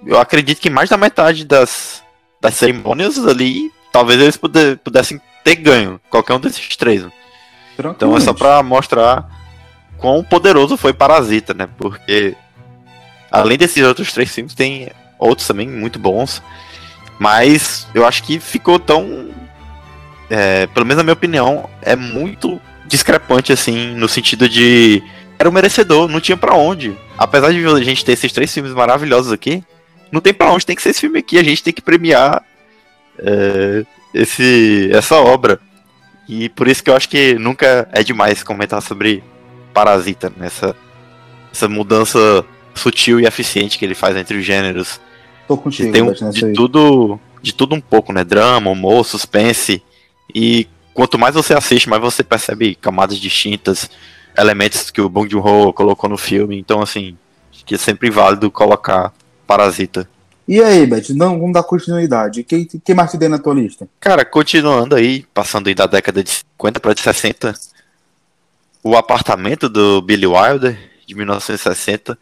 [0.07, 2.00] eu acredito que mais da metade das,
[2.41, 4.39] das cerimônias ali, talvez eles
[4.83, 7.05] pudessem ter ganho, qualquer um desses três.
[7.79, 9.29] Então é só pra mostrar
[9.97, 11.69] quão poderoso foi Parasita, né?
[11.79, 12.35] Porque
[13.31, 16.43] além desses outros três filmes, tem outros também muito bons.
[17.19, 19.31] Mas eu acho que ficou tão.
[20.29, 25.03] É, pelo menos na minha opinião, é muito discrepante, assim, no sentido de
[25.39, 26.97] era o merecedor, não tinha para onde.
[27.17, 29.65] Apesar de a gente ter esses três filmes maravilhosos aqui,
[30.11, 32.45] não tem para onde, tem que ser esse filme aqui, a gente tem que premiar
[33.19, 35.61] é, esse, essa obra.
[36.29, 39.23] E por isso que eu acho que nunca é demais comentar sobre
[39.73, 40.77] Parasita, nessa
[41.53, 42.45] essa mudança
[42.75, 45.01] sutil e eficiente que ele faz entre os gêneros.
[45.49, 48.23] Tô contigo, tem um, de tudo, de tudo um pouco, né?
[48.23, 49.83] Drama, humor, suspense.
[50.33, 53.91] E quanto mais você assiste, mais você percebe camadas distintas
[54.39, 56.57] elementos que o Bong Joon-ho colocou no filme.
[56.57, 57.17] Então, assim,
[57.53, 59.13] acho que é sempre válido colocar
[59.51, 60.09] Parasita.
[60.47, 62.45] E aí, Beth, não, vamos dar continuidade.
[62.45, 63.89] Quem, quem mais te deu na tua lista?
[63.99, 67.53] Cara, continuando aí, passando aí da década de 50 para de 60,
[68.81, 72.17] o apartamento do Billy Wilder, de 1960,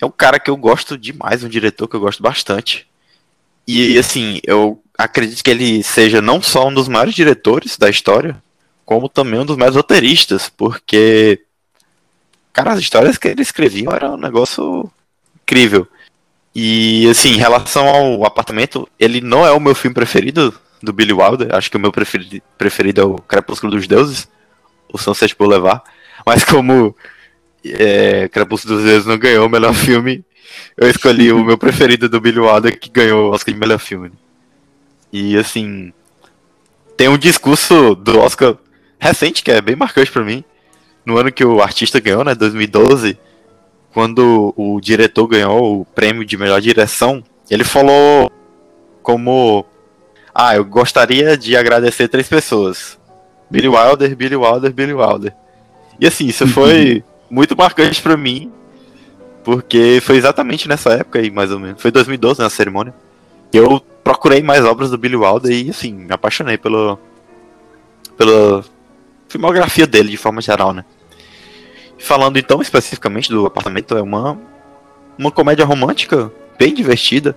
[0.00, 2.88] é um cara que eu gosto demais, um diretor que eu gosto bastante.
[3.68, 8.42] E assim, eu acredito que ele seja não só um dos maiores diretores da história,
[8.86, 11.44] como também um dos mais roteiristas, porque,
[12.54, 14.90] cara, as histórias que ele escrevia eram um negócio
[15.42, 15.86] incrível.
[16.54, 21.12] E, assim, em relação ao apartamento, ele não é o meu filme preferido do Billy
[21.12, 21.54] Wilder.
[21.54, 24.28] Acho que o meu preferido, preferido é o Crepúsculo dos Deuses,
[24.92, 25.82] o Sunset Boulevard.
[26.26, 26.94] Mas como
[27.64, 30.24] é, Crepúsculo dos Deuses não ganhou o melhor filme,
[30.76, 34.12] eu escolhi o meu preferido do Billy Wilder, que ganhou o Oscar de melhor filme.
[35.12, 35.92] E assim,
[36.96, 38.56] tem um discurso do Oscar
[38.98, 40.44] recente que é bem marcante para mim.
[41.04, 43.18] No ano que o artista ganhou, né, 2012,
[43.92, 48.30] quando o diretor ganhou o prêmio de melhor direção, ele falou
[49.02, 49.64] como
[50.34, 52.98] ah, eu gostaria de agradecer três pessoas.
[53.50, 55.34] Billy Wilder, Billy Wilder, Billy Wilder.
[56.00, 58.50] E assim, isso foi muito marcante para mim,
[59.44, 61.80] porque foi exatamente nessa época aí, mais ou menos.
[61.82, 62.94] Foi 2012, na né, cerimônia.
[63.52, 66.98] Eu procurei mais obras do Billy Wilder e, assim, me apaixonei pelo,
[68.16, 68.64] pela
[69.28, 70.84] filmografia dele, de forma geral, né?
[72.02, 74.38] Falando então especificamente do apartamento, é uma,
[75.18, 77.36] uma comédia romântica bem divertida.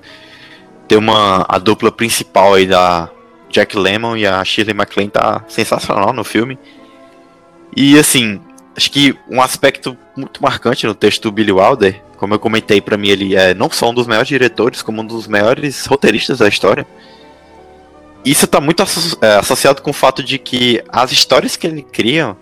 [0.88, 3.10] Tem uma a dupla principal aí da
[3.50, 6.58] Jack Lemmon e a Shirley MacLaine tá sensacional no filme.
[7.76, 8.42] E assim,
[8.76, 12.98] acho que um aspecto muito marcante no texto do Billy Wilder como eu comentei, para
[12.98, 16.48] mim ele é não só um dos melhores diretores, como um dos melhores roteiristas da
[16.48, 16.88] história.
[18.24, 18.82] Isso tá muito
[19.22, 22.36] é, associado com o fato de que as histórias que ele cria,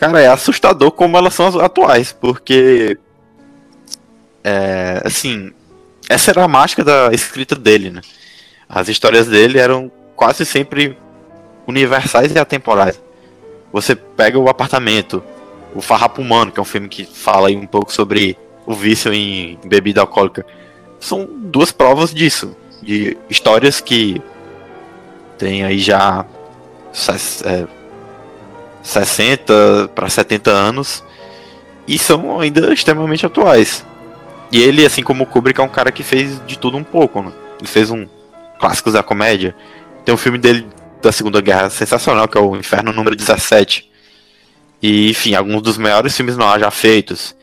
[0.00, 2.98] cara, é assustador como elas são atuais, porque
[4.42, 5.52] é, assim,
[6.08, 8.00] essa era a mágica da escrita dele, né?
[8.66, 10.96] As histórias dele eram quase sempre
[11.66, 12.98] universais e atemporais.
[13.70, 15.22] Você pega o apartamento,
[15.74, 19.58] o Farrapo Humano, que é um filme que fala um pouco sobre o vício em
[19.66, 20.46] bebida alcoólica.
[20.98, 22.56] São duas provas disso.
[22.82, 24.20] De histórias que
[25.36, 26.24] tem aí já
[27.44, 27.66] é,
[28.82, 31.04] 60 para 70 anos
[31.86, 33.84] e são ainda extremamente atuais.
[34.52, 37.22] E ele, assim como o Kubrick, é um cara que fez de tudo um pouco.
[37.22, 37.32] Né?
[37.58, 38.06] Ele fez um
[38.58, 39.54] clássicos da comédia.
[40.04, 40.66] Tem um filme dele
[41.00, 43.88] da Segunda Guerra sensacional, que é o Inferno número 17.
[44.82, 47.34] E, enfim, alguns dos maiores filmes no ar já feitos.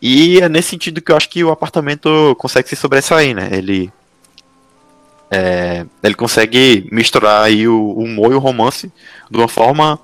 [0.00, 3.48] E é nesse sentido que eu acho que o apartamento consegue se sobressair, né?
[3.52, 3.90] Ele.
[5.28, 8.92] É, ele consegue misturar aí o, o humor e o romance
[9.28, 9.98] de uma forma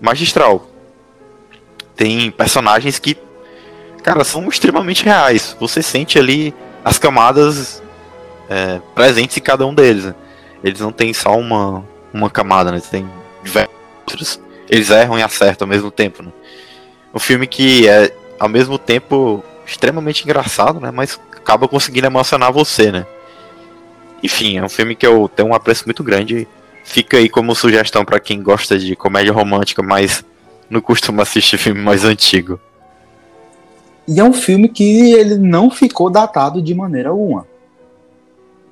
[0.00, 0.66] magistral.
[1.94, 3.16] Tem personagens que,
[4.02, 5.56] cara, são extremamente reais.
[5.60, 7.82] Você sente ali as camadas
[8.48, 10.04] é, presentes em cada um deles.
[10.04, 10.14] Né?
[10.64, 12.78] Eles não têm só uma, uma camada, né?
[12.78, 13.08] Eles têm
[13.42, 14.40] diversos.
[14.68, 16.30] Eles erram e acertam ao mesmo tempo, né?
[17.14, 20.90] Um filme que é ao mesmo tempo extremamente engraçado, né?
[20.90, 23.06] Mas acaba conseguindo emocionar você, né?
[24.22, 26.46] Enfim, é um filme que eu tenho um apreço muito grande.
[26.84, 30.24] Fica aí como sugestão para quem gosta de comédia romântica, mas
[30.68, 32.58] não costuma assistir filme mais antigo.
[34.06, 37.46] E é um filme que ele não ficou datado de maneira alguma.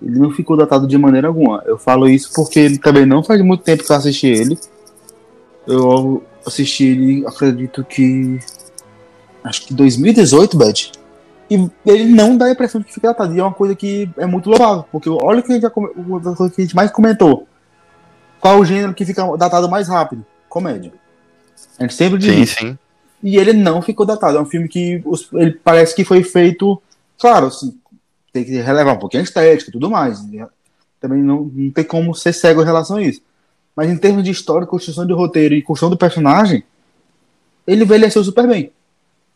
[0.03, 1.63] Ele não ficou datado de maneira alguma.
[1.67, 4.59] Eu falo isso porque ele também não faz muito tempo que eu assisti ele.
[5.67, 8.39] Eu assisti ele, acredito que
[9.45, 10.93] acho que 2018, Bad.
[11.51, 13.35] E ele não dá a impressão de que fica datado.
[13.35, 15.69] E é uma coisa que é muito louvável, porque olha o que a gente, já,
[15.69, 17.47] a gente mais comentou.
[18.49, 20.25] Qual o gênero que fica datado mais rápido?
[20.49, 20.91] Comédia.
[21.79, 22.49] A gente sempre diz.
[22.53, 22.79] Sim, sim.
[23.23, 24.39] E ele não ficou datado.
[24.39, 25.03] É um filme que
[25.35, 26.81] ele parece que foi feito.
[27.19, 27.79] Claro, assim,
[28.33, 30.21] tem que relevar um pouquinho a estética e tudo mais.
[30.99, 33.21] Também não, não tem como ser cego em relação a isso.
[33.77, 36.65] Mas em termos de história, construção de roteiro e construção do personagem,
[37.67, 38.73] ele envelheceu super bem.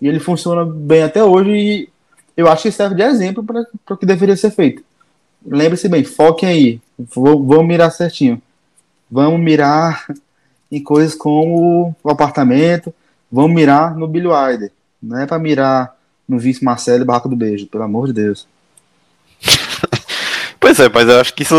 [0.00, 1.88] E ele funciona bem até hoje e
[2.34, 4.82] eu acho que serve de exemplo para o que deveria ser feito.
[5.44, 6.80] Lembre-se bem, foquem aí.
[6.98, 8.40] Vamos mirar certinho.
[9.12, 10.06] Vamos mirar
[10.70, 12.94] em coisas como o apartamento.
[13.30, 14.72] Vamos mirar no Billy Wilder.
[15.02, 15.94] Não é para mirar
[16.26, 18.48] no Vice Marcelo e Barraca do Beijo, pelo amor de Deus.
[20.58, 21.54] pois é, mas eu acho que isso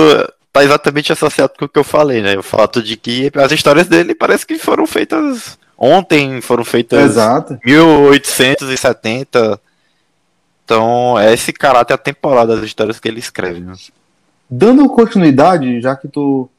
[0.52, 2.36] tá exatamente associado com o que eu falei, né?
[2.38, 7.60] O fato de que as histórias dele parece que foram feitas Ontem foram feitas Exato.
[7.66, 9.60] 1870.
[10.64, 13.60] Então, é esse caráter atemporal das histórias que ele escreve.
[13.60, 13.74] Né?
[14.50, 16.50] Dando continuidade, já que tu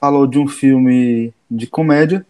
[0.00, 2.24] falou de um filme de comédia,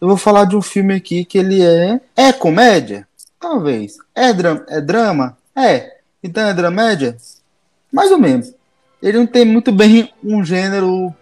[0.00, 2.00] eu vou falar de um filme aqui que ele é.
[2.14, 3.06] É comédia?
[3.40, 3.96] Talvez.
[4.14, 5.36] É, dra é drama?
[5.54, 5.96] É.
[6.22, 7.16] Então é dramédia?
[7.92, 8.52] Mais ou menos.
[9.02, 11.14] Ele não tem muito bem um gênero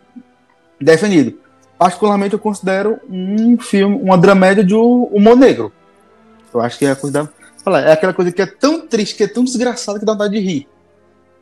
[0.81, 1.45] definido
[1.79, 5.72] particularmente eu considero um filme, uma dramédia de humor negro.
[6.53, 7.31] Eu acho que é a coisa
[7.66, 10.35] da, é aquela coisa que é tão triste, que é tão desgraçada que dá vontade
[10.35, 10.68] de rir.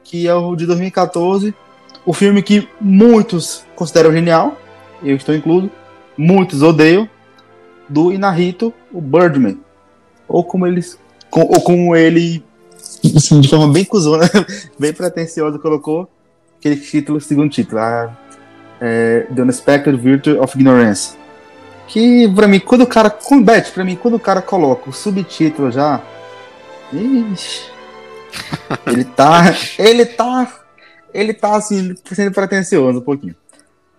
[0.03, 1.55] Que é o de 2014,
[2.05, 4.57] o filme que muitos consideram genial,
[5.03, 5.71] eu estou incluso,
[6.17, 7.09] muitos odeiam,
[7.89, 9.59] do Inarito, o Birdman.
[10.29, 10.99] Ou como eles
[11.31, 12.45] ou como ele
[13.17, 14.29] assim, de forma bem cuzona,
[14.79, 16.09] bem pretensiosa colocou
[16.59, 18.17] aquele título, segundo título, a
[18.81, 21.17] é, The Unexpected Virtue of Ignorance.
[21.89, 23.11] Que pra mim, quando o cara.
[23.11, 26.01] Com Bet, pra mim, quando o cara coloca o subtítulo já.
[26.93, 27.71] Ixi,
[28.87, 29.55] ele tá.
[29.79, 30.62] Ele tá.
[31.13, 33.35] Ele tá assim, sendo pretencioso um pouquinho.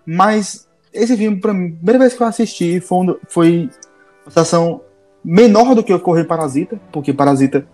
[0.06, 3.70] Mas esse filme, pra mim, primeira vez que eu assisti foi, foi
[4.24, 4.80] uma sensação
[5.24, 7.66] menor do que ocorreu Parasita, porque Parasita,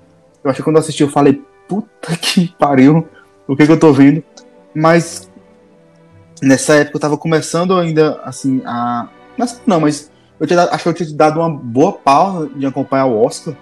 [0.42, 3.06] eu acho que quando eu assisti eu falei, puta que pariu,
[3.46, 4.22] o que, que eu tô vendo.
[4.74, 5.30] Mas
[6.40, 9.08] nessa época eu tava começando ainda, assim, a.
[9.66, 13.22] Não, mas eu tinha, acho que eu tinha dado uma boa pausa de acompanhar o
[13.22, 13.54] Oscar.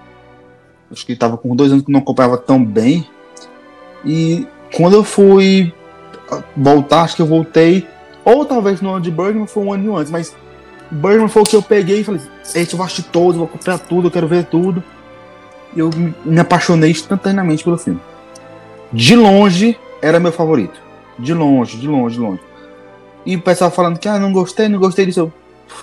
[0.91, 3.09] Acho que tava com dois anos que não acompanhava tão bem.
[4.05, 5.73] E quando eu fui
[6.57, 7.87] voltar, acho que eu voltei,
[8.25, 10.35] ou talvez no ano de Birdman foi um ano antes, mas
[10.91, 12.21] Birdman foi o que eu peguei e falei:
[12.55, 14.83] Esse eu assistir todos, vou acompanhar tudo, eu quero ver tudo.
[15.75, 15.91] E eu
[16.25, 18.01] me apaixonei instantaneamente pelo filme.
[18.93, 20.81] De longe, era meu favorito.
[21.19, 22.41] De longe, de longe, de longe.
[23.27, 25.21] E o pessoal falando que, ah, não gostei, não gostei disso.
[25.21, 25.33] Eu,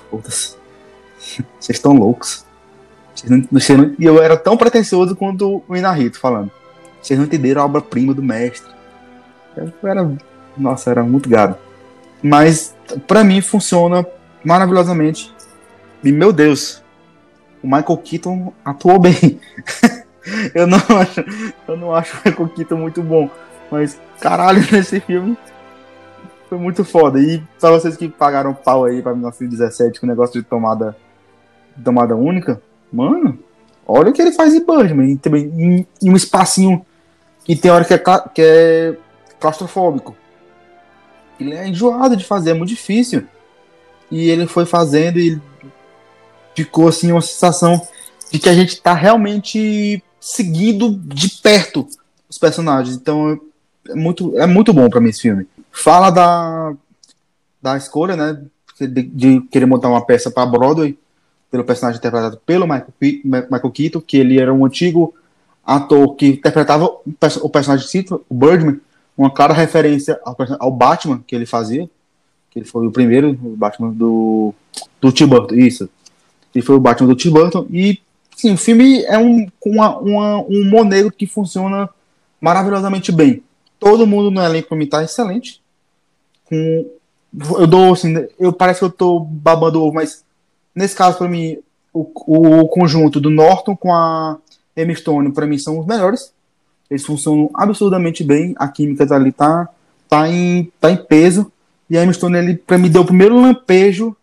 [0.10, 0.56] foda-se.
[1.60, 2.44] Vocês estão loucos.
[4.00, 6.52] E eu era tão pretencioso quanto o Inarito falando.
[7.02, 8.74] Vocês não entenderam a obra-prima do mestre.
[9.58, 10.12] Eu era.
[10.58, 11.58] Nossa, era muito gado.
[12.22, 12.76] Mas,
[13.08, 14.06] para mim, funciona
[14.44, 15.34] maravilhosamente.
[16.04, 16.84] E, meu Deus,
[17.62, 19.40] o Michael Keaton atuou bem.
[20.54, 21.26] eu, não acho,
[21.68, 23.30] eu não acho o Michael Keaton muito bom.
[23.72, 25.38] Mas, caralho, nesse filme
[26.50, 27.20] foi muito foda.
[27.20, 30.96] E pra vocês que pagaram pau aí pra 1917 com o negócio de tomada,
[31.84, 33.38] tomada única, mano,
[33.88, 35.18] olha o que ele faz em Birdman.
[35.18, 36.86] Também em, em, um espacinho
[37.44, 37.98] que tem hora que é,
[38.34, 38.98] que é
[39.40, 40.16] claustrofóbico.
[41.40, 43.26] Ele é enjoado de fazer, é muito difícil.
[44.10, 45.42] E ele foi fazendo e
[46.56, 47.82] ficou assim uma sensação
[48.32, 51.88] de que a gente tá realmente seguindo de perto
[52.30, 52.96] os personagens.
[52.96, 53.40] Então
[53.90, 55.48] é muito, é muito bom para mim esse filme.
[55.72, 56.74] Fala da,
[57.62, 58.42] da escolha, né?
[58.80, 60.98] De, de querer montar uma peça para Broadway,
[61.50, 65.14] pelo personagem interpretado pelo Michael, Michael Keaton, que ele era um antigo
[65.66, 66.86] ator que interpretava
[67.42, 68.80] o personagem Cito, o Birdman,
[69.18, 71.90] uma clara referência ao, ao, Batman que ele fazia,
[72.52, 74.54] que ele foi o primeiro o Batman do,
[75.00, 75.90] do Tim Burton, isso.
[76.54, 78.00] Ele foi o Batman do Tim Burton, e
[78.36, 81.90] sim, o filme é um, uma, uma, um humor negro que funciona
[82.40, 83.44] maravilhosamente bem.
[83.80, 85.62] Todo mundo no elenco para mim tá excelente.
[86.46, 86.86] Com,
[87.58, 90.24] eu dou assim, eu parece que eu tô babando ovo, mas
[90.74, 91.58] nesse caso para mim
[91.94, 94.38] o, o conjunto do Norton com a
[94.76, 96.35] Emma Stone para mim são os melhores.
[96.90, 98.54] Eles funcionam absurdamente bem.
[98.58, 99.70] A química ali tá
[100.10, 101.52] tá em tá em peso
[101.90, 104.16] e a Emma Stone ele para mim deu o primeiro lampejo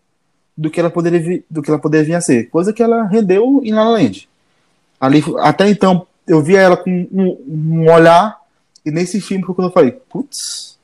[0.57, 3.61] do que ela poderia do que ela poderia vir a ser, coisa que ela rendeu
[3.65, 4.29] em La La Land.
[5.01, 8.41] Ali até então eu via ela com um, um olhar
[8.85, 10.79] e nesse filme quando eu falei, putz,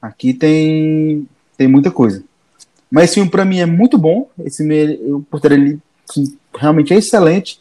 [0.00, 1.26] aqui tem
[1.56, 2.24] tem muita coisa.
[2.90, 4.28] Mas esse filme para mim é muito bom.
[4.44, 5.78] Esse filme, eu portaria ele
[6.08, 7.58] assim, realmente é excelente.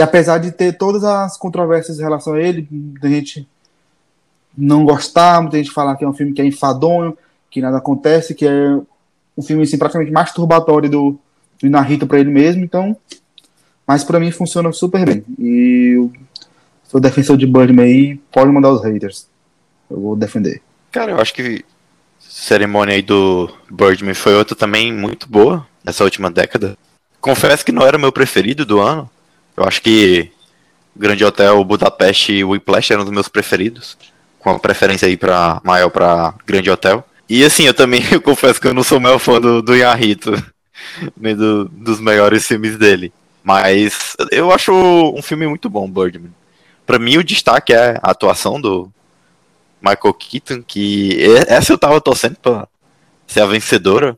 [0.00, 3.48] Apesar de ter todas as controvérsias em relação a ele, muita gente
[4.56, 7.16] não gostar, muita gente falar que é um filme que é enfadonho,
[7.50, 8.78] que nada acontece, que é
[9.36, 11.18] um filme assim, praticamente masturbatório do,
[11.60, 12.64] do Narita para ele mesmo.
[12.64, 12.96] Então,
[13.86, 15.24] mas para mim funciona super bem.
[15.38, 16.12] E eu
[16.84, 19.26] sou defensor de Birdman aí, pode mandar os haters.
[19.90, 20.62] Eu vou defender.
[20.92, 21.64] Cara, eu acho que
[22.18, 26.76] cerimônia aí do Birdman foi outra também muito boa nessa última década.
[27.20, 29.10] Confesso que não era o meu preferido do ano.
[29.60, 30.30] Eu acho que
[30.96, 33.94] Grande Hotel Budapeste e Whiplash eram os meus preferidos.
[34.38, 37.04] Com a preferência aí pra, maior para Grande Hotel.
[37.28, 40.32] E assim, eu também eu confesso que eu não sou meu fã do, do Yahito,
[41.14, 43.12] nem do, dos melhores filmes dele.
[43.44, 46.32] Mas eu acho um filme muito bom, Birdman.
[46.86, 48.90] Pra mim, o destaque é a atuação do
[49.82, 52.66] Michael Keaton, que essa eu tava torcendo pra
[53.26, 54.16] ser a vencedora.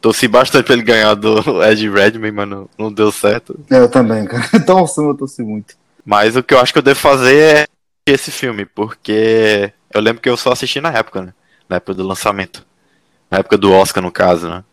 [0.00, 3.58] Torci bastante pra ele ganhar do Ed Redmayne, mas não, não deu certo.
[3.68, 4.48] Eu também, cara.
[4.64, 5.74] Torço, eu torci muito.
[6.04, 7.66] Mas o que eu acho que eu devo fazer é
[8.06, 11.34] esse filme, porque eu lembro que eu só assisti na época, né?
[11.68, 12.64] Na época do lançamento.
[13.30, 14.64] Na época do Oscar, no caso, né?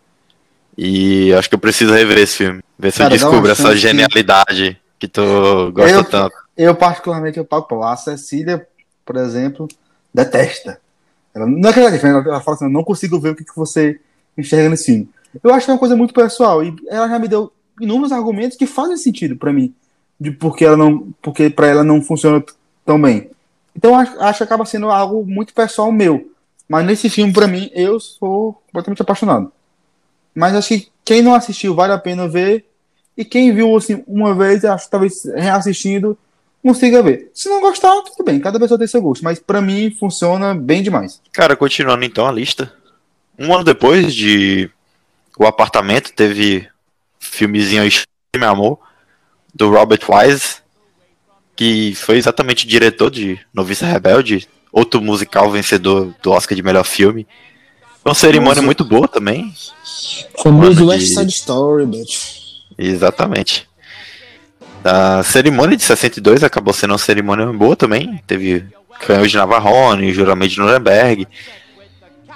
[0.77, 2.61] E acho que eu preciso rever esse filme.
[2.77, 5.07] Ver se Cara, eu descubro essa genialidade que...
[5.07, 6.35] que tu gosta eu, tanto.
[6.55, 7.83] Eu, particularmente, eu pago pau.
[7.83, 8.65] A Cecília,
[9.05, 9.67] por exemplo,
[10.13, 10.79] detesta.
[11.33, 13.43] Ela, não é que ela defende, ela fala assim, eu não consigo ver o que,
[13.43, 13.99] que você
[14.37, 15.09] enxerga nesse filme.
[15.43, 16.63] Eu acho que é uma coisa muito pessoal.
[16.63, 19.73] E ela já me deu inúmeros argumentos que fazem sentido para mim.
[20.19, 21.13] De porque ela não.
[21.21, 22.43] Porque para ela não funciona
[22.85, 23.29] tão bem.
[23.75, 26.31] Então acho, que acaba sendo algo muito pessoal meu.
[26.67, 29.51] Mas nesse filme, para mim, eu sou completamente apaixonado.
[30.33, 32.65] Mas acho que quem não assistiu vale a pena ver.
[33.15, 36.17] E quem viu assim uma vez, acho que talvez reassistindo,
[36.61, 37.31] consiga ver.
[37.33, 39.23] Se não gostar, tudo bem, cada pessoa tem seu gosto.
[39.23, 41.21] Mas para mim funciona bem demais.
[41.31, 42.71] Cara, continuando então a lista.
[43.39, 44.69] Um ano depois de
[45.37, 46.67] O Apartamento teve
[47.19, 47.89] filmezinho
[48.35, 48.79] Meu Amor,
[49.53, 50.57] do Robert Wise,
[51.55, 57.27] que foi exatamente diretor de Noviça Rebelde, outro musical vencedor do Oscar de melhor filme.
[58.03, 59.53] Foi uma cerimônia muito boa também.
[60.41, 62.37] Famoso West Side Story, bitch.
[62.77, 63.67] Exatamente.
[64.83, 68.21] A cerimônia de 62 acabou sendo uma cerimônia boa também.
[68.25, 68.65] Teve
[68.99, 71.27] canhões de Navarrone, juramento de Nuremberg.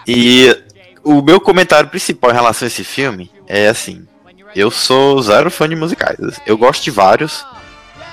[0.07, 0.55] E
[1.03, 4.05] o meu comentário principal em relação a esse filme é assim:
[4.55, 6.17] eu sou zero fã de musicais.
[6.45, 7.45] Eu gosto de vários,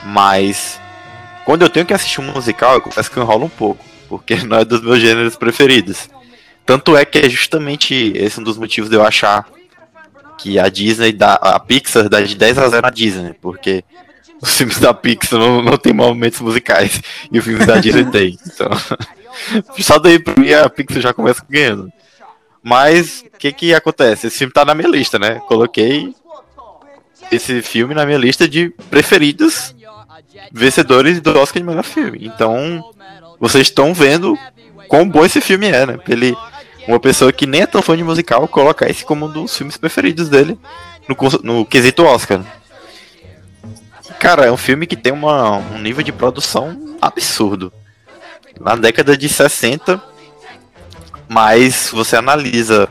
[0.05, 0.81] mas
[1.45, 4.59] quando eu tenho que assistir um musical, eu confesso que enrola um pouco, porque não
[4.59, 6.09] é dos meus gêneros preferidos.
[6.65, 9.47] Tanto é que é justamente esse um dos motivos de eu achar
[10.37, 13.83] que a Disney dá, a Pixar dá de 10 a 0 na Disney, porque
[14.41, 17.01] os filmes da Pixar não, não tem momentos musicais
[17.33, 18.39] e os filmes da Disney tem.
[18.47, 18.69] Então,
[19.81, 21.91] só daí pra mim a Pixar já começa ganhando.
[22.63, 24.27] Mas o que que acontece?
[24.27, 25.41] Esse filme tá na minha lista, né?
[25.47, 26.15] Coloquei
[27.31, 29.75] esse filme na minha lista de preferidos
[30.53, 32.19] vencedores do Oscar de melhor filme.
[32.23, 32.91] Então,
[33.39, 34.37] vocês estão vendo
[34.89, 35.99] quão bom esse filme é, né?
[36.09, 36.37] Ele,
[36.87, 39.77] uma pessoa que nem é tão fã de musical, colocar esse como um dos filmes
[39.77, 40.59] preferidos dele
[41.09, 42.41] no, no quesito Oscar.
[44.19, 47.73] Cara, é um filme que tem uma, um nível de produção absurdo.
[48.59, 50.03] Na década de 60,
[51.29, 52.89] mas você analisa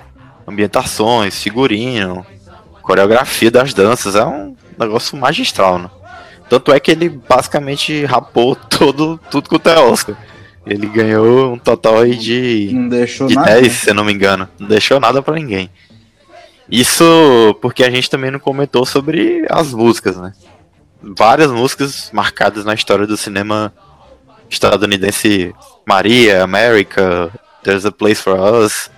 [0.48, 2.26] ambientações, figurino,
[2.82, 5.90] coreografia das danças, é um negócio magistral, né?
[6.50, 10.16] Tanto é que ele basicamente rapou todo, tudo com o Oscar.
[10.66, 13.70] Ele ganhou um total aí de, não deixou de nada, 10, né?
[13.70, 14.48] se eu não me engano.
[14.60, 15.70] Não deixou nada para ninguém.
[16.70, 20.34] Isso porque a gente também não comentou sobre as músicas, né?
[21.02, 23.74] Várias músicas marcadas na história do cinema
[24.50, 25.54] estadunidense.
[25.86, 27.32] Maria, America,
[27.68, 28.90] There's a Place for Us.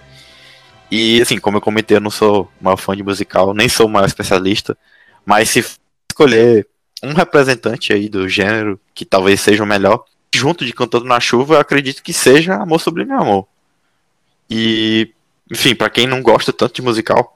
[0.92, 3.90] E assim, como eu comentei, eu não sou maior fã de musical, nem sou o
[3.90, 4.78] maior especialista,
[5.26, 5.66] mas se
[6.12, 6.68] escolher
[7.02, 10.04] um representante aí do gênero que talvez seja o melhor,
[10.34, 13.48] junto de Cantando na Chuva, eu acredito que seja Amor Sublime Amor.
[14.48, 15.14] E,
[15.52, 17.36] enfim, para quem não gosta tanto de musical,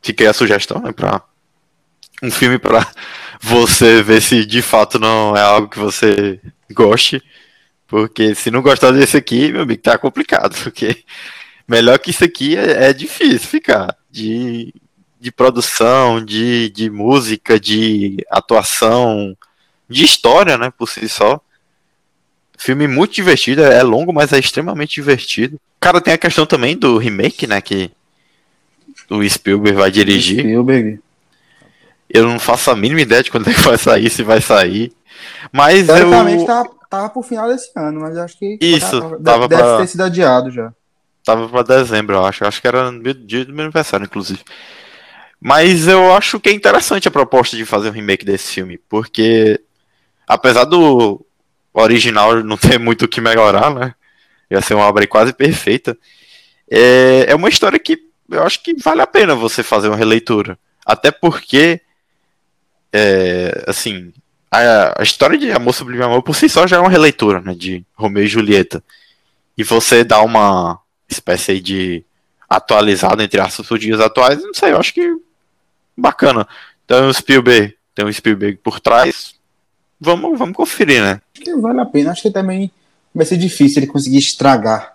[0.00, 1.22] fiquei a sugestão, né, pra
[2.22, 2.86] um filme para
[3.42, 7.22] você ver se de fato não é algo que você goste.
[7.92, 10.56] Porque se não gostar desse aqui, meu amigo, tá complicado.
[10.64, 11.04] Porque
[11.68, 13.94] melhor que isso aqui é, é difícil ficar.
[14.10, 14.72] De,
[15.20, 19.36] de produção, de, de música, de atuação,
[19.86, 21.38] de história, né, por si só.
[22.56, 25.60] Filme muito divertido, é longo, mas é extremamente divertido.
[25.78, 27.90] Cara, tem a questão também do remake, né, que
[29.10, 30.38] o Spielberg vai dirigir.
[30.38, 30.98] Spielberg.
[32.08, 34.94] Eu não faço a mínima ideia de quando é que vai sair, se vai sair.
[35.52, 36.46] Mas Teoricamente eu...
[36.46, 39.78] tava, tava pro final desse ano, mas acho que Isso, tava, tava deve pra...
[39.78, 40.74] ter sido adiado já.
[41.24, 42.44] Tava pra dezembro, eu acho.
[42.44, 44.40] Acho que era no dia do meu aniversário, inclusive.
[45.40, 49.58] Mas eu acho que é interessante a proposta de fazer um remake desse filme, porque
[50.28, 51.24] apesar do
[51.72, 53.94] original não ter muito o que melhorar, né?
[54.50, 55.96] Ia ser uma obra quase perfeita.
[56.70, 57.98] É, é uma história que
[58.30, 60.58] eu acho que vale a pena você fazer uma releitura.
[60.84, 61.80] Até porque,
[62.92, 64.12] é, assim,
[64.52, 67.54] a, a, história de Amor Sublime Amor por si só já é uma releitura, né?
[67.54, 68.84] De Romeu e Julieta.
[69.56, 70.78] E você dá uma
[71.08, 72.04] espécie de
[72.48, 75.16] atualizada entre aspas os dias atuais, não sei, eu acho que
[75.96, 76.46] bacana.
[76.84, 79.34] Então o Spielberg, tem um Spielberg por trás.
[79.98, 81.20] Vamos, vamos conferir, né?
[81.60, 82.10] Vale a pena.
[82.10, 82.70] Acho que também
[83.14, 84.94] vai ser difícil ele conseguir estragar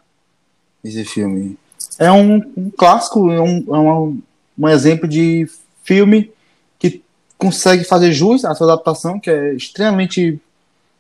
[0.84, 1.58] esse filme.
[1.98, 4.22] É um, um clássico, é, um, é um,
[4.60, 5.50] um exemplo de
[5.84, 6.32] filme
[7.38, 10.40] consegue fazer jus à sua adaptação, que é extremamente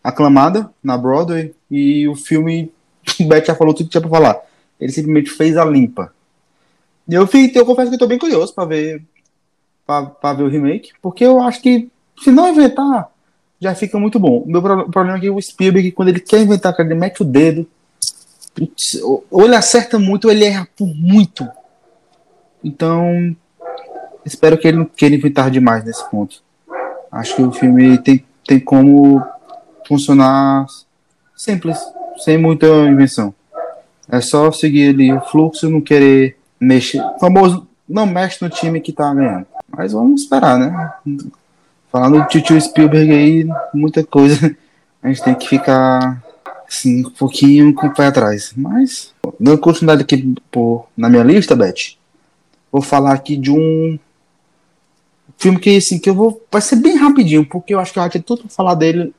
[0.03, 2.71] aclamada na Broadway, e o filme,
[3.19, 4.41] o Beth já falou tudo que tinha pra falar.
[4.79, 6.13] Ele simplesmente fez a limpa.
[7.09, 9.01] Eu, eu confesso que estou bem curioso para ver
[9.85, 11.89] para ver o remake, porque eu acho que
[12.21, 13.09] se não inventar,
[13.59, 14.39] já fica muito bom.
[14.39, 17.65] O meu problema é que o Spielberg, quando ele quer inventar, ele mete o dedo,
[18.53, 21.47] putz, ou ele acerta muito ou ele erra por muito.
[22.61, 23.33] Então,
[24.27, 26.41] espero que ele não queira inventar demais nesse ponto.
[27.11, 29.23] Acho que o filme tem, tem como
[29.87, 30.65] funcionar
[31.35, 31.77] simples,
[32.17, 33.33] sem muita invenção.
[34.09, 37.01] É só seguir ali o fluxo, não querer mexer.
[37.01, 39.45] O famoso, não mexe no time que tá ganhando.
[39.69, 40.93] Mas vamos esperar, né?
[41.91, 44.55] Falando do Tio Spielberg aí, muita coisa.
[45.01, 46.21] A gente tem que ficar
[46.67, 48.53] assim, um pouquinho com o pé atrás.
[48.55, 51.95] Mas, dando continuidade aqui por, na minha lista, Beth,
[52.71, 53.97] vou falar aqui de um
[55.37, 56.45] filme que, assim, que eu vou.
[56.51, 59.13] Vai ser bem rapidinho, porque eu acho que eu tinha tudo pra falar dele.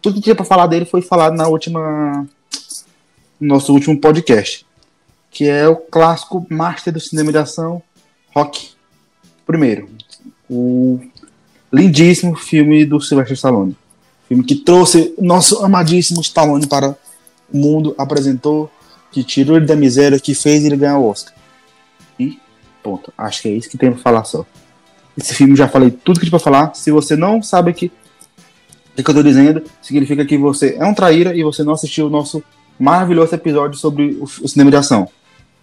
[0.00, 2.26] Tudo que tinha pra falar dele foi falado na última.
[3.40, 4.66] No nosso último podcast.
[5.30, 7.82] Que é o clássico master do cinema de ação,
[8.34, 8.70] Rock
[9.50, 9.88] Primeiro,
[10.48, 11.00] o
[11.72, 13.76] lindíssimo filme do Sylvester Stallone.
[14.28, 16.96] Filme que trouxe nosso amadíssimo Stallone para
[17.52, 18.70] o mundo, apresentou,
[19.10, 21.34] que tirou ele da miséria, que fez ele ganhar o Oscar.
[22.16, 22.38] E
[22.80, 23.12] ponto.
[23.18, 24.46] Acho que é isso que tem pra falar só.
[25.20, 26.74] Esse filme já falei tudo que tinha pra falar.
[26.74, 27.92] Se você não sabe que
[28.98, 32.06] o que eu tô dizendo, significa que você é um traíra e você não assistiu
[32.06, 32.42] o nosso
[32.78, 35.08] maravilhoso episódio sobre o, o cinema de ação.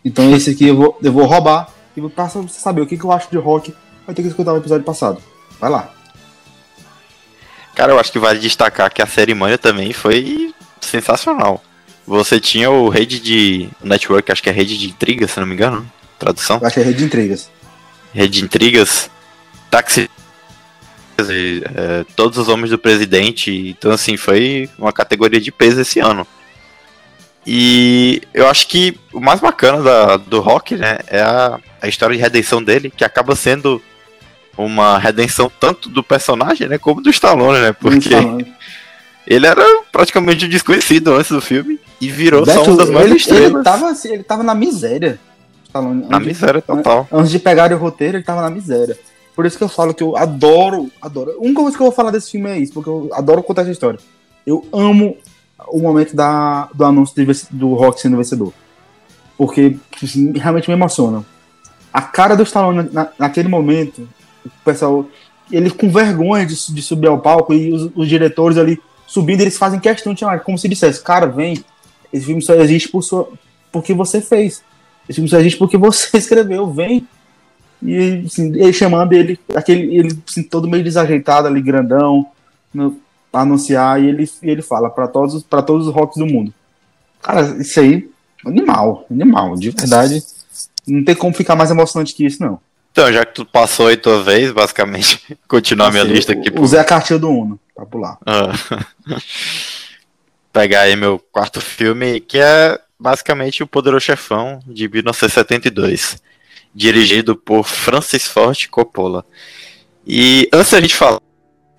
[0.06, 2.98] Então esse aqui eu vou, eu vou roubar e vou passar você saber o que,
[2.98, 3.74] que eu acho de rock,
[4.06, 5.22] vai ter que escutar o episódio passado.
[5.60, 5.92] Vai lá.
[7.76, 11.62] Cara, eu acho que vale destacar que a cerimônia também foi sensacional.
[12.06, 15.54] Você tinha o rede de network, acho que é rede de intrigas, se não me
[15.54, 15.86] engano,
[16.18, 16.60] tradução.
[16.62, 17.50] Eu acho que é rede de intrigas.
[18.14, 19.10] Rede de intrigas,
[19.70, 20.10] táxi,
[21.20, 23.52] é, todos os homens do presidente.
[23.70, 26.26] Então, assim, foi uma categoria de peso esse ano.
[27.50, 32.16] E eu acho que o mais bacana da, do rock, né, é a, a história
[32.16, 33.82] de redenção dele, que acaba sendo
[34.58, 38.10] uma redenção tanto do personagem, né, como do Stallone, né, porque
[39.26, 39.64] ele era
[39.94, 43.54] praticamente um desconhecido antes do filme e virou Beto, só uma das maiores estrelas.
[43.54, 45.18] Ele tava, assim, ele tava na miséria.
[45.64, 47.08] Stallone, na miséria total.
[47.10, 48.98] Antes de pegar o roteiro, ele tava na miséria.
[49.38, 51.30] Por isso que eu falo que eu adoro, adoro.
[51.30, 53.62] A única coisa que eu vou falar desse filme é isso, porque eu adoro contar
[53.62, 54.00] essa história.
[54.44, 55.16] Eu amo
[55.68, 57.14] o momento da, do anúncio
[57.52, 58.52] do Rock sendo vencedor.
[59.38, 61.24] Porque assim, realmente me emociona.
[61.94, 64.10] A cara do Stallone na, naquele momento,
[64.44, 65.06] o pessoal,
[65.52, 69.56] ele com vergonha de, de subir ao palco e os, os, diretores ali subindo, eles
[69.56, 71.64] fazem questão de chamar, como se dissesse, cara, vem,
[72.12, 73.30] esse filme só existe por sua,
[73.72, 74.64] porque você fez.
[75.08, 77.08] Esse filme só existe porque você escreveu, vem.
[77.82, 82.28] E assim, ele chamando ele, aquele, ele assim, todo meio desajeitado ali, grandão,
[82.74, 83.00] no,
[83.32, 86.54] pra anunciar, e ele, ele fala para todos, pra todos os rocks do mundo.
[87.22, 88.10] Cara, isso aí,
[88.46, 90.24] animal, animal, de verdade.
[90.88, 92.60] Não tem como ficar mais emocionante que isso, não.
[92.92, 96.52] Então, já que tu passou aí tua vez, basicamente, continuar a minha lista aqui.
[96.60, 98.18] Usei a cartinha do Uno, pra pular.
[98.26, 98.54] Ah.
[100.52, 106.18] Pegar aí meu quarto filme, que é basicamente o Poderoso Chefão, de 1972
[106.78, 109.26] dirigido por Francis Ford Coppola.
[110.06, 111.20] E antes da gente falar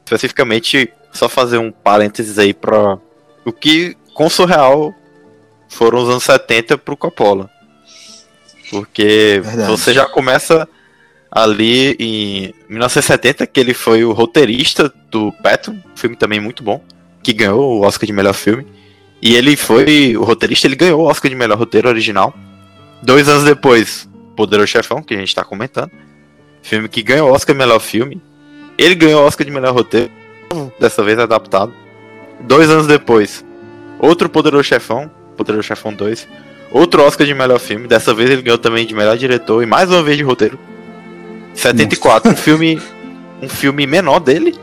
[0.05, 2.99] especificamente, só fazer um parênteses aí para
[3.44, 4.92] o que com surreal
[5.68, 7.49] foram os anos 70 pro Coppola.
[8.70, 9.70] Porque Verdade.
[9.70, 10.68] você já começa
[11.30, 16.82] ali em 1970, que ele foi o roteirista do Patton, filme também muito bom,
[17.22, 18.66] que ganhou o Oscar de melhor filme.
[19.22, 22.34] E ele foi o roteirista, ele ganhou o Oscar de melhor roteiro original.
[23.03, 24.08] Dois anos depois,
[24.39, 25.91] Poderoso Chefão, que a gente tá comentando.
[26.62, 28.22] Filme que ganhou Oscar de melhor filme.
[28.78, 30.12] Ele ganhou Oscar de melhor roteiro,
[30.78, 31.74] dessa vez adaptado.
[32.39, 33.45] Dois anos depois,
[33.99, 36.28] outro Poderoso Chefão, Poderoso Chefão 2.
[36.70, 39.91] Outro Oscar de melhor filme, dessa vez ele ganhou também de melhor diretor e mais
[39.91, 40.57] uma vez de roteiro.
[41.55, 42.80] 74, um filme
[43.43, 44.57] um filme menor dele,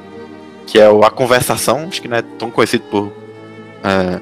[0.67, 3.11] que é o A Conversação, acho que não é tão conhecido por
[3.83, 4.21] é,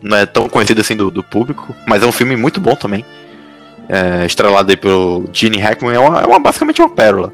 [0.00, 3.04] não é tão conhecido assim do, do público, mas é um filme muito bom também
[3.88, 7.32] é, estrelado aí pelo Gene Hackman, é, uma, é uma, basicamente uma pérola.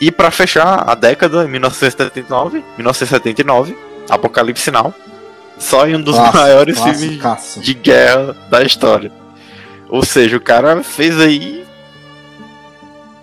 [0.00, 3.76] E para fechar a década, 1979, 1979,
[4.08, 4.92] Apocalipse Now,
[5.58, 9.10] só em um dos Clássico, maiores filmes de guerra da história.
[9.88, 11.64] Ou seja, o cara fez aí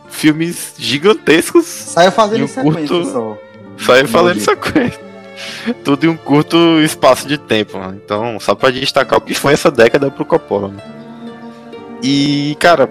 [0.10, 1.66] filmes gigantescos.
[1.66, 3.06] Saiu fazendo um curto...
[3.06, 3.38] só.
[3.78, 5.12] Saiu fazendo sequência.
[5.84, 8.00] Tudo em um curto espaço de tempo, mano.
[8.04, 10.68] Então, só pra destacar o que foi essa década pro Coppola.
[10.70, 11.01] Mano.
[12.02, 12.90] E, cara,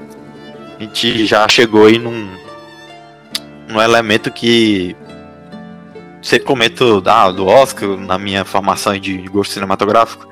[0.79, 2.29] a gente já chegou aí num,
[3.69, 4.97] num elemento que
[6.23, 10.29] você comento ah, do Oscar na minha formação de gosto cinematográfico.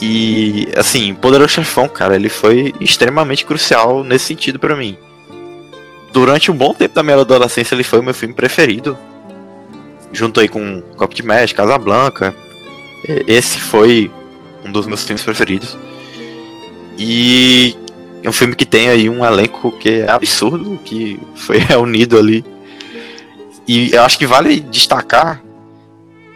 [0.00, 4.96] E assim, Poderoso Chefão, cara, ele foi extremamente crucial nesse sentido para mim.
[6.12, 8.96] Durante um bom tempo da minha adolescência, ele foi o meu filme preferido.
[10.12, 12.34] Junto aí com Copo de Mesh, Casablanca.
[13.26, 14.10] Esse foi
[14.64, 15.76] um dos meus filmes preferidos.
[16.98, 17.76] E
[18.22, 22.44] é um filme que tem aí um elenco que é absurdo, que foi reunido ali.
[23.66, 25.42] E eu acho que vale destacar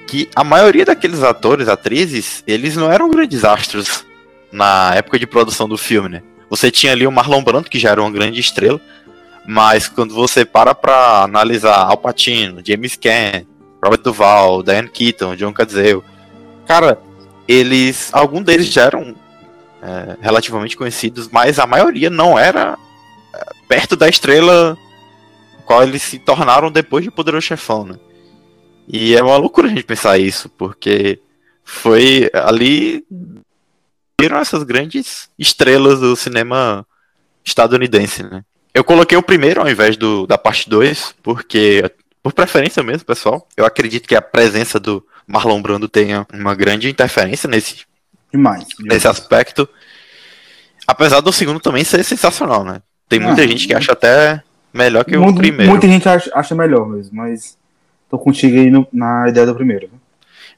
[0.06, 4.04] que a maioria daqueles atores, atrizes, eles não eram grandes astros
[4.52, 6.22] na época de produção do filme, né?
[6.50, 8.78] Você tinha ali o Marlon Brando, que já era uma grande estrela,
[9.46, 13.46] mas quando você para pra analisar Al Pacino, James Caan,
[13.82, 16.02] Robert Duval, Diane Keaton, John Cazale,
[16.66, 16.98] cara,
[17.48, 19.14] eles, algum deles já eram
[19.82, 22.78] é, relativamente conhecidos, mas a maioria não era
[23.34, 24.78] é, perto da estrela
[25.66, 27.98] qual eles se tornaram depois de Poderoso Chefão, né?
[28.88, 31.20] E é uma loucura a gente pensar isso, porque
[31.64, 33.04] foi ali
[34.20, 36.86] viram essas grandes estrelas do cinema
[37.44, 38.44] estadunidense, né?
[38.72, 41.90] Eu coloquei o primeiro ao invés do, da parte 2, porque,
[42.22, 46.88] por preferência mesmo, pessoal, eu acredito que a presença do Marlon Brando tenha uma grande
[46.88, 47.84] interferência nesse,
[48.32, 48.64] Demais.
[48.80, 49.68] nesse aspecto.
[50.86, 52.82] Apesar do segundo também ser sensacional, né?
[53.08, 55.70] Tem muita Ah, gente que acha até melhor que o Muito- primeiro.
[55.70, 57.56] Muita gente acha, acha melhor mesmo, mas
[58.10, 59.86] tô contigo aí no- na ideia do primeiro.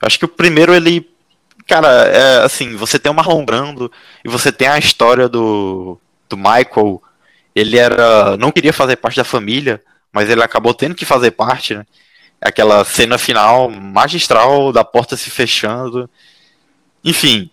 [0.01, 1.09] Eu acho que o primeiro, ele.
[1.67, 3.91] Cara, é assim, você tem o Marlon Brando
[4.25, 5.99] e você tem a história do,
[6.29, 7.03] do Michael.
[7.55, 8.37] Ele era.
[8.37, 9.81] não queria fazer parte da família,
[10.13, 11.85] mas ele acabou tendo que fazer parte, né?
[12.41, 16.09] Aquela cena final magistral da porta se fechando.
[17.05, 17.51] Enfim,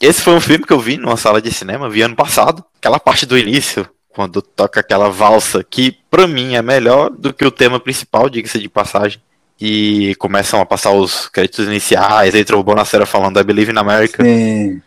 [0.00, 2.64] esse foi um filme que eu vi numa sala de cinema, vi ano passado.
[2.78, 7.44] Aquela parte do início, quando toca aquela valsa, que pra mim é melhor do que
[7.44, 9.20] o tema principal, diga-se de passagem.
[9.60, 14.22] E começam a passar os créditos iniciais, entra o Bonacera falando I Believe in America.
[14.22, 14.80] Hum,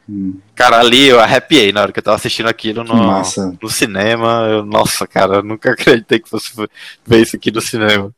[0.54, 2.94] Cara, ali eu arrepiei na hora que eu tava assistindo aquilo no,
[3.62, 4.46] no cinema.
[4.50, 6.52] Eu, nossa, cara, eu nunca acreditei que fosse
[7.06, 8.12] ver isso aqui no cinema.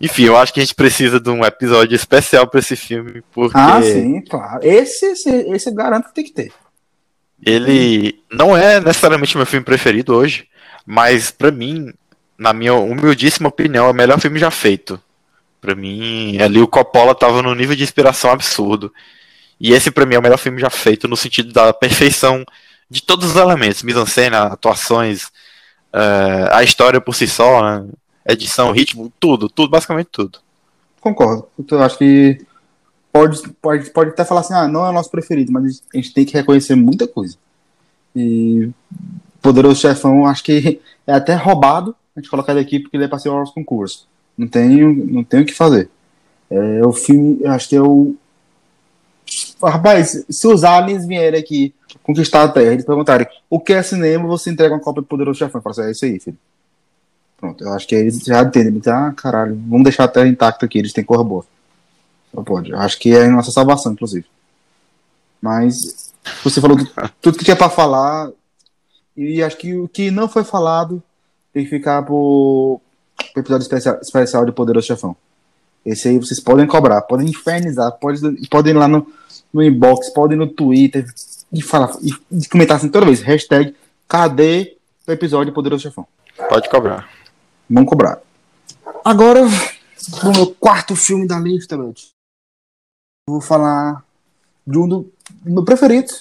[0.00, 3.56] Enfim, eu acho que a gente precisa de um episódio especial pra esse filme, porque
[3.58, 4.60] Ah, sim, claro.
[4.62, 6.52] Esse, esse, esse eu garanto que tem que ter.
[7.44, 10.46] ele não é necessariamente meu filme preferido hoje,
[10.84, 11.92] mas pra mim,
[12.36, 15.00] na minha humildíssima opinião, é o melhor filme já feito.
[15.60, 18.92] Pra mim, ali o Coppola tava num nível de inspiração absurdo.
[19.60, 22.44] E esse pra mim é o melhor filme já feito no sentido da perfeição
[22.88, 25.30] de todos os elementos, mise-en-scène, atuações,
[25.92, 27.86] eh, a história por si só, né?
[28.28, 30.38] Edição, ritmo, tudo, tudo, basicamente tudo.
[31.00, 31.46] Concordo.
[31.70, 32.44] Eu acho que
[33.12, 36.12] pode, pode, pode até falar assim, ah, não é o nosso preferido, mas a gente
[36.12, 37.36] tem que reconhecer muita coisa.
[38.14, 38.70] E
[39.40, 43.08] Poderoso Chefão, acho que é até roubado a gente colocar ele aqui porque ele é
[43.08, 44.06] para ser o nosso concurso.
[44.36, 45.88] Não tenho, não tenho o que fazer.
[46.50, 48.14] É o filme, eu acho que é o.
[49.62, 54.26] Rapaz, se os aliens vierem aqui conquistar a Terra, eles perguntarem o que é cinema,
[54.26, 55.60] você entrega uma cópia do Poderoso Chefão.
[55.60, 56.38] Fala assim, é isso aí, filho.
[57.38, 58.82] Pronto, eu acho que eles já entendem.
[58.86, 61.44] Ah, caralho, vamos deixar a Terra intacta aqui, eles têm cor boa.
[62.34, 62.70] Só pode.
[62.70, 64.26] Eu acho que é a nossa salvação, inclusive.
[65.40, 66.12] Mas
[66.42, 66.76] você falou
[67.22, 68.30] tudo, que tinha pra falar.
[69.16, 71.02] E acho que o que não foi falado
[71.52, 72.80] tem que ficar pro,
[73.32, 75.16] pro episódio especial, especial de Poderoso Chefão.
[75.86, 79.06] Esse aí vocês podem cobrar, podem infernizar, podem, podem ir lá no,
[79.52, 81.06] no inbox, podem ir no Twitter
[81.52, 83.22] e falar e, e comentar assim toda vez.
[83.22, 83.74] Hashtag
[84.08, 84.76] cadê
[85.06, 86.06] o episódio de Poderoso Chefão?
[86.48, 87.17] Pode cobrar.
[87.68, 88.20] Vamos cobrar.
[89.04, 91.74] Agora, o meu quarto filme da lista.
[91.74, 91.94] Eu
[93.28, 94.02] vou falar
[94.66, 95.12] de um do
[95.44, 96.12] meu preferido.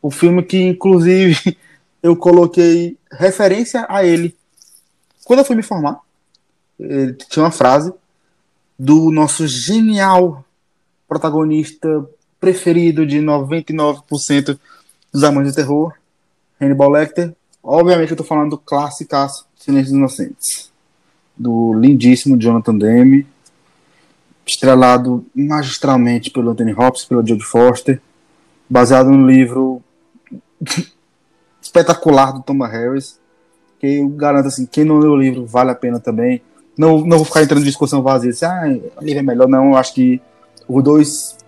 [0.00, 1.56] O filme que, inclusive,
[2.02, 4.36] eu coloquei referência a ele.
[5.24, 6.00] Quando eu fui me formar,
[6.78, 7.92] ele tinha uma frase
[8.78, 10.44] do nosso genial
[11.08, 14.58] protagonista preferido de 99%
[15.12, 15.94] dos amantes de terror,
[16.60, 17.34] Hannibal Lecter.
[17.62, 20.70] Obviamente eu tô falando do clássicaço Silêncio Inocentes,
[21.34, 23.26] do lindíssimo Jonathan Demme,
[24.46, 27.98] estrelado magistralmente pelo Anthony Hopkins, pelo Jodie Foster,
[28.68, 29.82] baseado no livro
[31.62, 33.18] espetacular do Thomas Harris,
[33.80, 36.42] que eu garanto assim, quem não leu o livro vale a pena também.
[36.76, 39.70] Não, não vou ficar entrando em discussão vazia, assim, ah, o livro é melhor, não,
[39.70, 40.20] eu acho que
[40.68, 41.38] os dois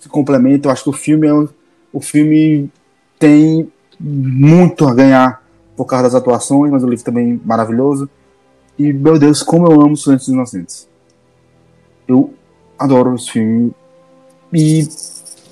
[0.00, 1.46] se complementam, eu acho que o filme é um,
[1.92, 2.70] o filme
[3.18, 5.41] tem muito a ganhar
[5.76, 8.08] por causa das atuações, mas o livro também é maravilhoso.
[8.78, 10.88] E, meu Deus, como eu amo Silêncio dos Inocentes.
[12.06, 12.32] Eu
[12.78, 13.72] adoro esse filme.
[14.52, 14.86] E,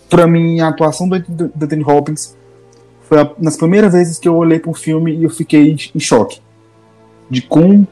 [0.08, 2.36] pra mim, a atuação do, Anthony Hopkins
[3.02, 6.00] foi a, nas primeiras vezes que eu olhei para o filme e eu fiquei em
[6.00, 6.40] choque.
[7.28, 7.86] De quão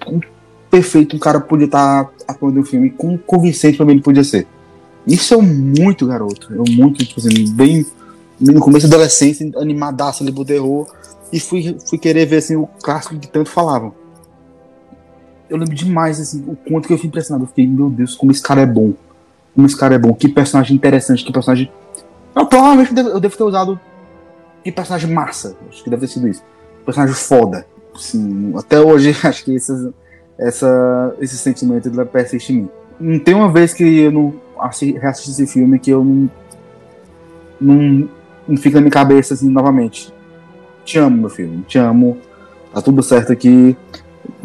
[0.71, 4.47] perfeito um cara podia estar atuando no filme, quão convincente mim ele podia ser.
[5.07, 6.53] Isso é muito garoto.
[6.53, 7.87] Eu muito, tipo assim, bem
[8.39, 10.87] no começo da adolescência, animadaço ali pro terror.
[11.33, 13.93] E fui, fui querer ver assim, o clássico que tanto falavam.
[15.49, 17.45] Eu lembro demais assim, o quanto que eu fui impressionado.
[17.45, 18.93] Eu fiquei, meu Deus, como esse cara é bom.
[19.55, 20.13] Como esse cara é bom.
[20.15, 21.71] Que personagem interessante, que personagem.
[22.35, 23.79] Eu, provavelmente eu devo, ter usado.
[24.63, 25.57] Que personagem massa.
[25.69, 26.43] Acho que deve ter sido isso.
[26.85, 27.67] Personagem foda.
[27.95, 29.89] Assim, até hoje, acho que esses,
[30.39, 32.69] essa, esse sentimento ele persiste em mim.
[33.01, 36.31] Não tem uma vez que eu não assi- reassisti esse filme que eu não.
[37.61, 38.09] Não,
[38.47, 40.13] não fica na minha cabeça assim novamente.
[40.89, 41.61] Te amo, meu filho.
[41.69, 42.17] Te amo.
[42.73, 43.77] Tá tudo certo aqui.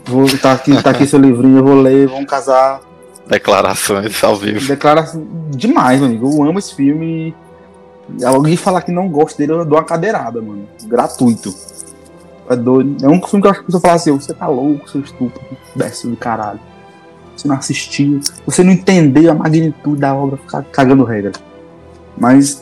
[0.04, 2.82] Vou tá aqui, tá aqui seu livrinho, eu vou ler, vamos casar.
[3.26, 4.68] Declarações ao vivo.
[4.68, 5.10] Declara
[5.52, 6.30] demais, meu amigo.
[6.30, 7.34] Eu amo esse filme.
[8.26, 10.68] Alguém falar que não gosta dele, eu dou uma cadeirada, mano.
[10.84, 11.56] Gratuito.
[12.50, 13.06] É doido.
[13.06, 15.00] É um filme que eu acho que a pessoa fala assim, você tá louco, seu
[15.00, 16.60] estúpido, décimo do caralho.
[17.38, 21.32] Você não assistiu, você não entendeu a magnitude da obra, ficar cagando regra.
[22.18, 22.62] Mas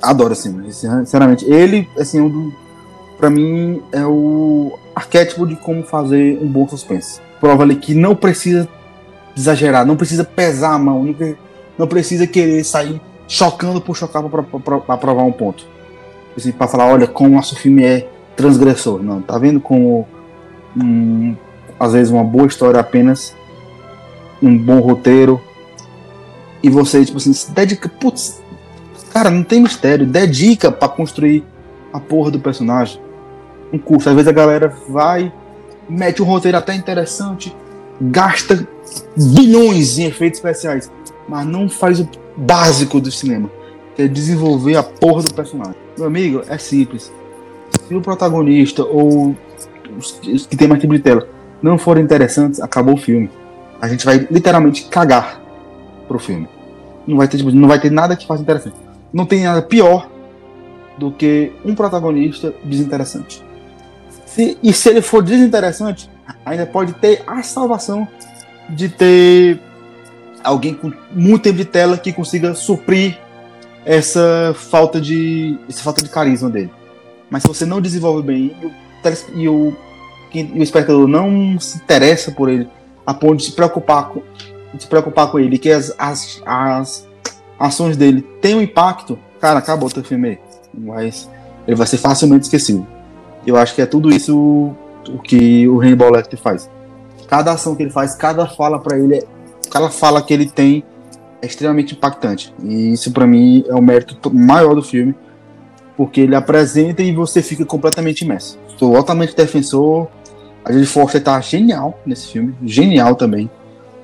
[0.00, 1.44] adoro assim, sinceramente.
[1.46, 2.65] Ele, assim, um do,
[3.18, 7.20] pra mim é o arquétipo de como fazer um bom suspense.
[7.40, 8.68] Prova ali que não precisa
[9.36, 11.14] exagerar, não precisa pesar a mão,
[11.78, 15.66] não, precisa querer sair chocando por chocar para provar um ponto.
[16.36, 19.02] Assim, para falar, olha, como o nosso filme é transgressor.
[19.02, 20.06] Não, tá vendo como
[20.76, 21.34] um,
[21.78, 23.34] às vezes uma boa história apenas,
[24.42, 25.40] um bom roteiro,
[26.62, 28.42] e você, tipo assim, se dedica, putz,
[29.12, 31.44] cara, não tem mistério, dedica para construir
[31.92, 33.00] a porra do personagem.
[33.72, 35.32] Um curso, às vezes a galera vai,
[35.88, 37.54] mete um roteiro até interessante,
[38.00, 38.66] gasta
[39.16, 40.90] bilhões em efeitos especiais,
[41.28, 43.50] mas não faz o básico do cinema,
[43.94, 45.76] que é desenvolver a porra do personagem.
[45.96, 47.12] Meu amigo, é simples.
[47.86, 49.34] Se o protagonista ou
[49.96, 51.26] os, que tem mais tempo de tela
[51.62, 53.30] não forem interessantes, acabou o filme.
[53.80, 55.40] A gente vai literalmente cagar
[56.06, 56.48] pro filme.
[57.06, 58.76] Não vai ter, tipo, não vai ter nada que faça interessante.
[59.12, 60.10] Não tem nada pior
[60.98, 63.44] do que um protagonista desinteressante.
[64.36, 66.10] Se, e se ele for desinteressante,
[66.44, 68.06] ainda pode ter a salvação
[68.68, 69.58] de ter
[70.44, 73.18] alguém com muito tempo de tela que consiga suprir
[73.82, 76.70] essa falta de essa falta de carisma dele.
[77.30, 78.54] Mas se você não desenvolve bem
[79.34, 79.74] e o,
[80.34, 82.68] e o espectador não se interessa por ele
[83.06, 84.20] a ponto de se preocupar com,
[84.78, 87.08] se preocupar com ele, que as, as, as
[87.58, 90.38] ações dele têm um impacto, cara, acabou o teu filme aí.
[90.74, 91.26] Mas
[91.66, 92.95] ele vai ser facilmente esquecido.
[93.46, 94.74] Eu acho que é tudo isso
[95.08, 96.68] o que o Rainbow Lecter faz.
[97.28, 99.22] Cada ação que ele faz, cada fala para ele,
[99.70, 100.84] cada fala que ele tem
[101.40, 102.52] é extremamente impactante.
[102.62, 105.14] E isso para mim é o mérito maior do filme,
[105.96, 108.58] porque ele apresenta e você fica completamente imerso.
[108.78, 110.08] Sou altamente defensor.
[110.64, 113.48] A Jodie Foster tá genial nesse filme, genial também.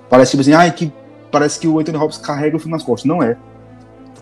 [0.09, 0.93] Parece tipo assim, ai, que
[1.31, 3.09] parece que o Anthony Hopkins carrega o filme nas costas.
[3.09, 3.37] Não é.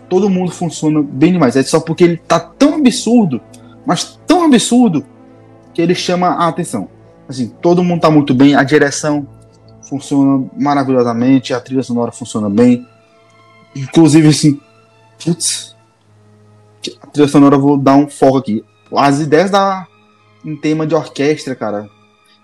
[0.09, 1.55] Todo mundo funciona bem demais.
[1.55, 3.39] É só porque ele tá tão absurdo,
[3.85, 5.05] mas tão absurdo,
[5.73, 6.89] que ele chama a atenção.
[7.27, 9.27] Assim, todo mundo tá muito bem, a direção
[9.81, 12.85] funciona maravilhosamente, a trilha sonora funciona bem.
[13.75, 14.59] Inclusive, assim,
[15.23, 15.75] putz,
[17.01, 18.63] a trilha sonora eu vou dar um foco aqui.
[18.93, 19.87] As ideias da
[20.43, 21.87] em tema de orquestra, cara,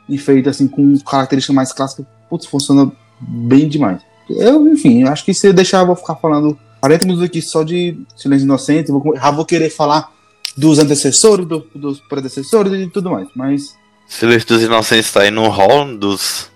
[0.07, 4.01] e feito assim com características mais clássicas, putz, funciona bem demais.
[4.29, 7.63] Eu, enfim, acho que se eu deixar, eu vou ficar falando 40 minutos aqui só
[7.63, 10.11] de Silêncio Inocente, vou, já vou querer falar
[10.58, 13.78] dos antecessores, do, dos predecessores e tudo mais, mas...
[14.08, 16.49] Silêncio dos Inocentes tá aí no hall dos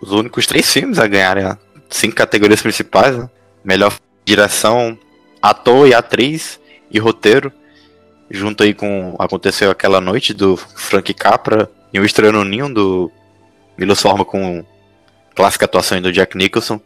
[0.00, 1.56] os únicos três filmes a ganharem
[1.88, 3.30] cinco categorias principais, né?
[3.64, 4.98] Melhor direção,
[5.40, 6.58] ator e atriz
[6.90, 7.52] e roteiro,
[8.28, 13.12] junto aí com Aconteceu Aquela Noite, do Frank Capra, e o Estranho no Ninho, do
[13.78, 14.64] Milos Forma com
[15.36, 16.80] clássica atuação do Jack Nicholson.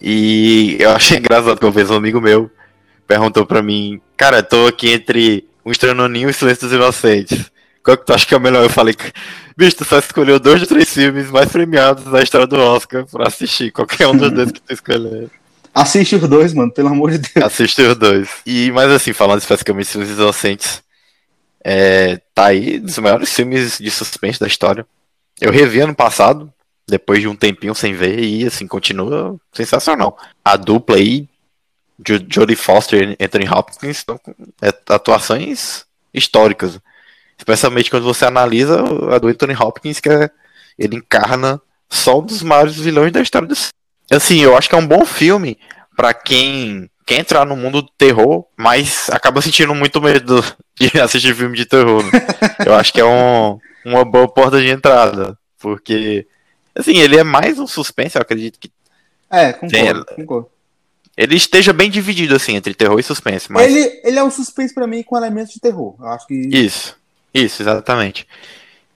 [0.00, 2.50] E eu achei engraçado que uma vez um amigo meu
[3.06, 7.50] perguntou pra mim, cara, tô aqui entre um Estranho no Ninho e Silêncio dos Inocentes.
[7.82, 8.64] Qual que tu acha que é o melhor?
[8.64, 8.94] Eu falei,
[9.56, 13.28] bicho, tu só escolheu dois dos três filmes mais premiados da história do Oscar pra
[13.28, 13.70] assistir.
[13.70, 15.30] Qualquer um dos dois que tu escolher.
[15.72, 17.46] Assiste os dois, mano, pelo amor de Deus.
[17.46, 18.28] Assiste os dois.
[18.44, 20.82] E, mas assim, falando especificamente de Silêncio dos Inocentes,
[21.64, 24.84] é, tá aí dos maiores filmes de suspense da história.
[25.40, 26.52] Eu revi ano passado,
[26.88, 30.18] depois de um tempinho sem ver, e assim, continua sensacional.
[30.44, 31.28] A dupla aí,
[32.04, 36.78] Jodie Foster e Anthony Hopkins, estão com é, atuações históricas.
[37.38, 38.80] Especialmente quando você analisa
[39.14, 40.30] a do Anthony Hopkins, que é,
[40.78, 43.56] ele encarna só um dos maiores vilões da história do
[44.10, 45.56] Assim, eu acho que é um bom filme
[45.96, 50.42] para quem quer entrar no mundo do terror, mas acaba sentindo muito medo
[50.78, 52.02] de assistir filme de terror.
[52.04, 52.10] Né?
[52.66, 56.26] eu acho que é um, uma boa porta de entrada, porque
[56.74, 58.70] assim, ele é mais um suspense, eu acredito que
[59.30, 60.50] É, concordo, tem, concordo.
[61.16, 64.72] Ele esteja bem dividido assim entre terror e suspense, mas ele, ele é um suspense
[64.72, 65.94] para mim com elementos de terror.
[65.98, 66.96] Eu acho que Isso.
[67.32, 68.26] Isso, exatamente.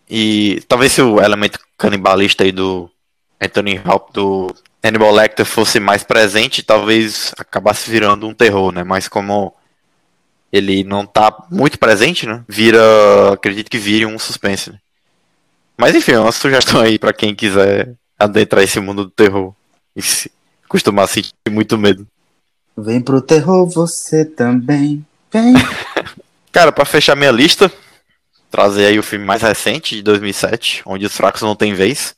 [0.09, 2.91] E talvez se o elemento canibalista aí do
[3.41, 8.85] Anthony Hopkins do Hannibal Lecter fosse mais presente, talvez acabasse virando um terror, né?
[8.85, 9.55] Mas como
[10.53, 12.45] ele não tá muito presente, né?
[12.49, 14.71] Vira, acredito que vire um suspense.
[14.71, 14.79] Né?
[15.77, 19.55] Mas enfim, é uma sugestão aí para quem quiser adentrar esse mundo do terror
[19.97, 20.03] e
[20.79, 22.07] se costumar sentir muito medo.
[22.77, 25.05] Vem pro terror você também.
[25.33, 25.55] Vem.
[26.51, 27.72] Cara, para fechar minha lista,
[28.51, 32.14] trazer aí o filme mais recente de 2007, Onde os Fracos Não Têm Vez,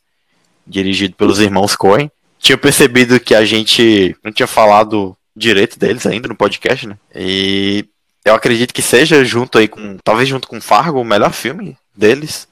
[0.67, 6.29] dirigido pelos irmãos Coen tinha percebido que a gente não tinha falado direito deles ainda
[6.29, 6.97] no podcast, né?
[7.15, 7.85] E
[8.25, 12.49] eu acredito que seja junto aí com, talvez junto com Fargo, o melhor filme deles.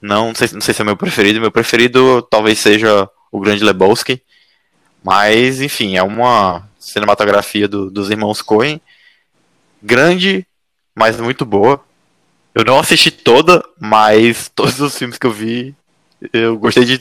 [0.00, 3.64] Não, não sei, não sei se é meu preferido, meu preferido talvez seja o Grande
[3.64, 4.22] Lebowski.
[5.06, 8.80] Mas, enfim, é uma cinematografia do, dos irmãos Coen.
[9.80, 10.44] Grande,
[10.96, 11.80] mas muito boa.
[12.52, 15.76] Eu não assisti toda, mas todos os filmes que eu vi,
[16.32, 17.00] eu gostei de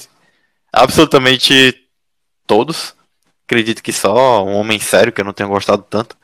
[0.71, 1.83] absolutamente
[2.45, 2.93] todos.
[3.47, 6.15] Acredito que só Um Homem Sério, que eu não tenho gostado tanto.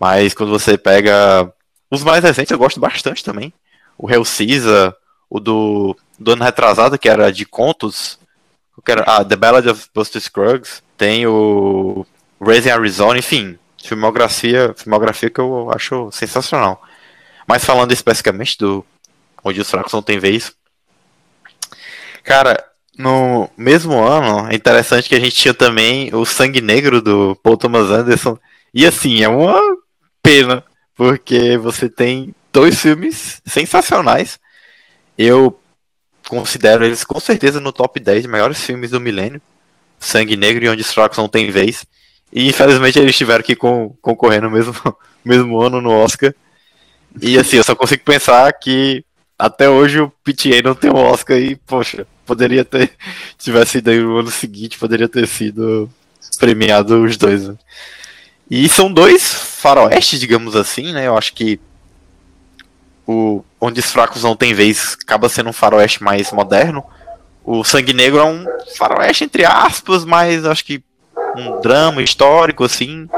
[0.00, 1.52] Mas quando você pega
[1.90, 3.52] os mais recentes, eu gosto bastante também.
[3.98, 4.96] O Hell Caesar,
[5.28, 8.18] o do, do ano retrasado, que era de contos.
[8.82, 10.85] Que era, ah, The Ballad of Buster Scruggs.
[10.96, 12.06] Tem o
[12.40, 13.58] Raising Arizona, enfim.
[13.82, 16.82] Filmografia, filmografia que eu acho sensacional.
[17.46, 18.84] Mas falando especificamente do
[19.44, 20.52] Onde os Fracos Não Tem Vez.
[22.24, 22.64] Cara,
[22.98, 27.56] no mesmo ano, é interessante que a gente tinha também o Sangue Negro do Paul
[27.56, 28.38] Thomas Anderson.
[28.74, 29.60] E assim, é uma
[30.22, 30.64] pena,
[30.96, 34.40] porque você tem dois filmes sensacionais.
[35.16, 35.60] Eu
[36.28, 39.40] considero eles com certeza no top 10 melhores filmes do milênio.
[40.06, 41.84] Sangue Negro e Onde os Fracos Não Tem Vez.
[42.32, 44.74] E infelizmente eles tiveram que concorrer no mesmo,
[45.24, 46.34] mesmo ano no Oscar.
[47.20, 49.04] E assim, eu só consigo pensar que
[49.38, 52.92] até hoje o PTA não tem um Oscar e, poxa, poderia ter.
[53.38, 55.90] Tivesse aí no ano seguinte, poderia ter sido
[56.38, 57.48] premiado os dois.
[57.48, 57.56] Né?
[58.50, 61.06] E são dois faroestes, digamos assim, né?
[61.06, 61.60] Eu acho que
[63.06, 66.84] o Onde os Fracos Não Tem Vez acaba sendo um faroeste mais moderno.
[67.46, 68.44] O Sangue Negro é um
[68.76, 70.82] faroeste, entre aspas, mas acho que
[71.36, 73.08] um drama histórico, assim.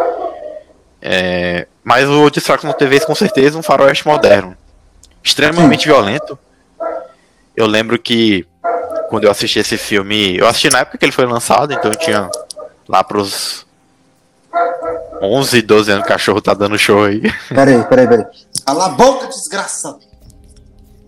[1.00, 4.54] É, mas o Fracos Não Tem Vez, com certeza, um faroeste moderno.
[5.24, 5.88] Extremamente Sim.
[5.88, 6.38] violento.
[7.56, 8.46] Eu lembro que
[9.08, 11.96] quando eu assisti esse filme, eu assisti na época que ele foi lançado, então eu
[11.96, 12.30] tinha
[12.86, 13.66] lá pros
[15.22, 17.22] 11, 12 anos, o cachorro tá dando show aí.
[17.48, 18.26] Peraí, peraí, peraí.
[18.66, 20.00] Cala a boca, desgraçado!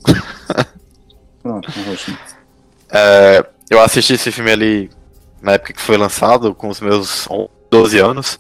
[1.42, 1.70] Pronto,
[2.93, 4.91] é, eu assisti esse filme ali
[5.41, 7.28] na época que foi lançado, com os meus
[7.70, 8.38] 12 anos.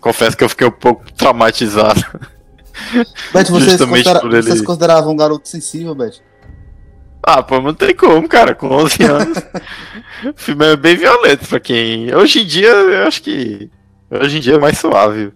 [0.00, 2.00] Confesso que eu fiquei um pouco traumatizado.
[3.32, 4.42] Beth, vocês, considera ele...
[4.42, 6.20] vocês consideravam um garoto sensível, Beth?
[7.22, 9.38] Ah, pô, não tem como, cara, com 11 anos.
[10.24, 12.14] o filme é bem violento pra quem.
[12.14, 13.70] Hoje em dia, eu acho que.
[14.10, 15.32] Hoje em dia é mais suave.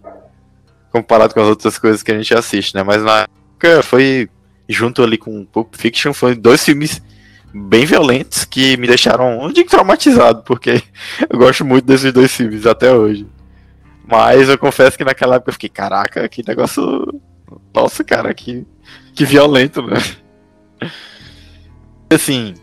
[0.91, 2.83] Comparado com as outras coisas que a gente assiste, né?
[2.83, 4.29] Mas na época foi.
[4.69, 7.01] Junto ali com Pulp Fiction, foi dois filmes
[7.53, 10.81] bem violentos que me deixaram, não digo traumatizado, porque
[11.29, 13.27] eu gosto muito desses dois filmes até hoje.
[14.05, 17.21] Mas eu confesso que naquela época eu fiquei, caraca, que negócio.
[17.73, 18.65] Nossa, cara, que,
[19.13, 19.95] que violento, né?
[22.13, 22.55] Assim,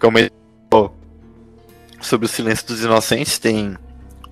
[0.00, 0.30] como ele
[0.68, 0.96] falou
[2.00, 3.76] sobre o Silêncio dos Inocentes, tem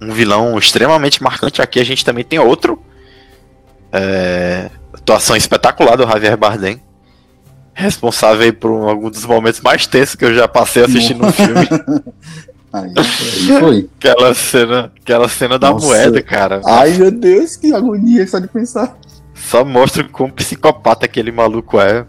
[0.00, 1.62] um vilão extremamente marcante.
[1.62, 2.82] Aqui a gente também tem outro.
[3.92, 6.82] É, atuação espetacular do Javier Bardem
[7.74, 11.68] responsável por algum dos momentos mais tensos que eu já passei assistindo um filme.
[12.72, 13.88] Aí, aí foi.
[13.98, 16.60] aquela cena, aquela cena da moeda, cara.
[16.64, 18.96] Ai, meu Deus, que agonia só de pensar.
[19.34, 22.06] Só mostra como psicopata aquele maluco é.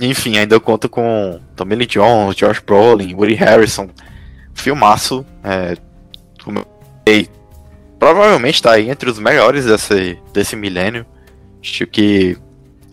[0.00, 3.88] Enfim, ainda eu conto com Tommy Lee Jones, Josh Brolin, Woody Harrison.
[4.52, 5.24] Filmaço.
[5.44, 5.76] É,
[7.98, 11.06] provavelmente tá aí entre os melhores desse, desse milênio.
[11.62, 12.36] Acho que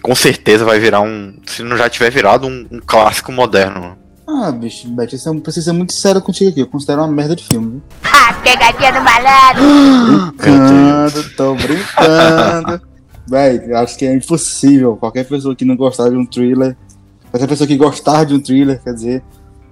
[0.01, 1.35] com certeza vai virar um.
[1.45, 3.97] Se não já tiver virado, um, um clássico moderno.
[4.27, 6.59] Ah, bicho, Beth, eu preciso ser muito sério contigo aqui.
[6.59, 7.81] Eu considero uma merda de filme.
[8.29, 10.33] Ah, pegadinha do malandro!
[10.35, 12.81] brincando, tô brincando.
[13.25, 14.97] Véi, acho que é impossível.
[14.97, 16.75] Qualquer pessoa que não gostar de um thriller,
[17.31, 19.23] qualquer pessoa que gostar de um thriller, quer dizer,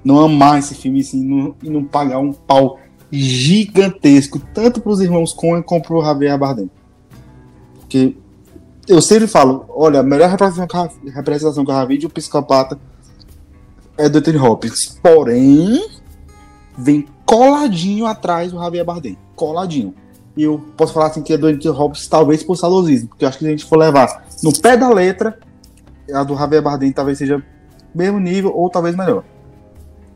[0.05, 2.79] não amar esse filme assim, não, e não pagar um pau
[3.11, 6.69] gigantesco, tanto pros irmãos Coen como pro Javier Bardem.
[7.79, 8.15] Porque
[8.87, 12.79] eu sempre falo, olha, a melhor representação, que eu já vi de um psicopata
[13.97, 14.99] é do Anthony Hopkins.
[15.01, 15.87] Porém,
[16.77, 19.17] vem coladinho atrás do Javier Bardem.
[19.35, 19.93] Coladinho.
[20.37, 23.29] E eu posso falar assim que é do Anthony Hopkins talvez por saudosismo, porque eu
[23.29, 25.39] acho que se a gente for levar no pé da letra,
[26.13, 27.43] a do Javier Bardem talvez seja
[27.93, 29.23] mesmo nível ou talvez melhor.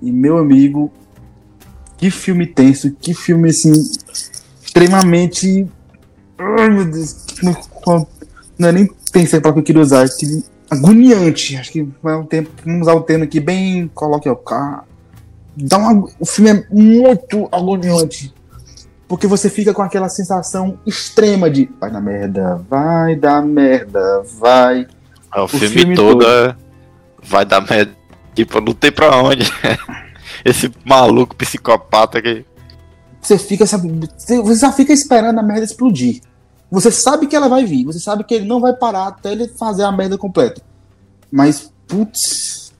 [0.01, 0.91] E meu amigo,
[1.97, 3.71] que filme tenso, que filme assim
[4.61, 5.67] extremamente
[6.37, 7.25] ai meu Deus,
[8.59, 11.55] não nem pensei para que eu queria usar, que agoniante.
[11.55, 14.43] Acho que vai um tempo, vamos usar o termo aqui bem coloquial.
[15.55, 18.33] Dá uma, o filme é muito agoniante.
[19.07, 24.87] Porque você fica com aquela sensação extrema de vai dar merda, vai dar merda, vai.
[25.33, 26.27] É, o, o filme, filme, todo, todo.
[26.27, 26.55] É,
[27.23, 27.91] vai dar merda.
[28.35, 29.51] Tipo, não tem pra onde.
[30.45, 32.45] Esse maluco psicopata que.
[33.19, 36.21] Você fica, sabe, você já fica esperando a merda explodir.
[36.71, 39.47] Você sabe que ela vai vir, você sabe que ele não vai parar até ele
[39.47, 40.61] fazer a merda completa.
[41.31, 42.71] Mas, putz.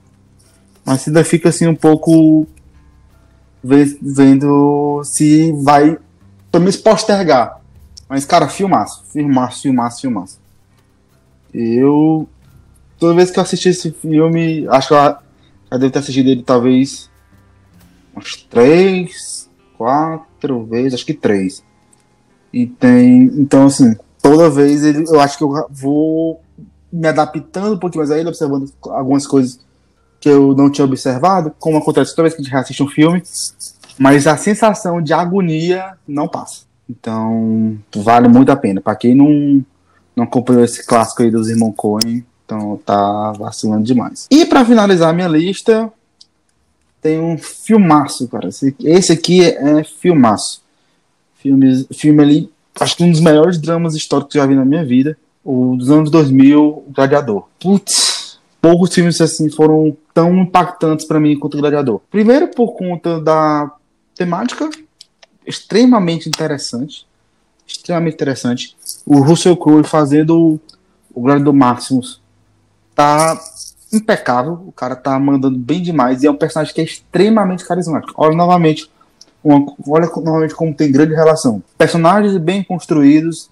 [0.84, 2.46] Mas ainda fica assim um pouco.
[3.62, 5.98] Vendo se vai.
[6.50, 7.60] Pelo menos postergar.
[8.08, 9.04] Mas, cara, filmaço.
[9.12, 10.40] Filmaço, filmaço, filmaço.
[11.52, 12.28] Eu.
[12.98, 16.42] toda vez que eu assisti esse filme, acho que eu já devo ter assistido ele
[16.42, 17.10] talvez
[18.14, 21.64] umas três, quatro vezes, acho que três.
[22.52, 23.24] E tem.
[23.36, 26.40] Então, assim, toda vez ele, eu acho que eu vou
[26.92, 29.60] me adaptando um pouquinho mais a ele, observando algumas coisas
[30.20, 33.22] que eu não tinha observado, como acontece toda vez que a gente assiste um filme,
[33.98, 36.62] mas a sensação de agonia não passa.
[36.88, 38.80] Então, vale muito a pena.
[38.80, 39.64] Para quem não,
[40.14, 44.26] não acompanhou esse clássico aí dos irmãos Coen, então tá vacilando demais.
[44.30, 45.90] E para finalizar minha lista,
[47.00, 48.48] tem um filmaço, cara.
[48.48, 50.59] Esse, esse aqui é filmaço.
[51.42, 54.64] Filme, filme ali, acho que um dos melhores dramas históricos que eu já vi na
[54.64, 55.16] minha vida.
[55.44, 57.44] O dos anos 2000, o Gladiador.
[57.58, 62.00] Putz, poucos filmes assim foram tão impactantes para mim quanto o Gladiador.
[62.10, 63.72] Primeiro por conta da
[64.14, 64.68] temática
[65.46, 67.06] extremamente interessante,
[67.66, 68.76] extremamente interessante.
[69.06, 70.60] O Russell Crowe fazendo
[71.14, 72.20] o Gladiador Maximus
[72.94, 73.38] tá
[73.92, 78.14] impecável, o cara tá mandando bem demais e é um personagem que é extremamente carismático.
[78.16, 78.90] Olha novamente,
[79.42, 81.62] uma, olha novamente como tem grande relação.
[81.76, 83.50] Personagens bem construídos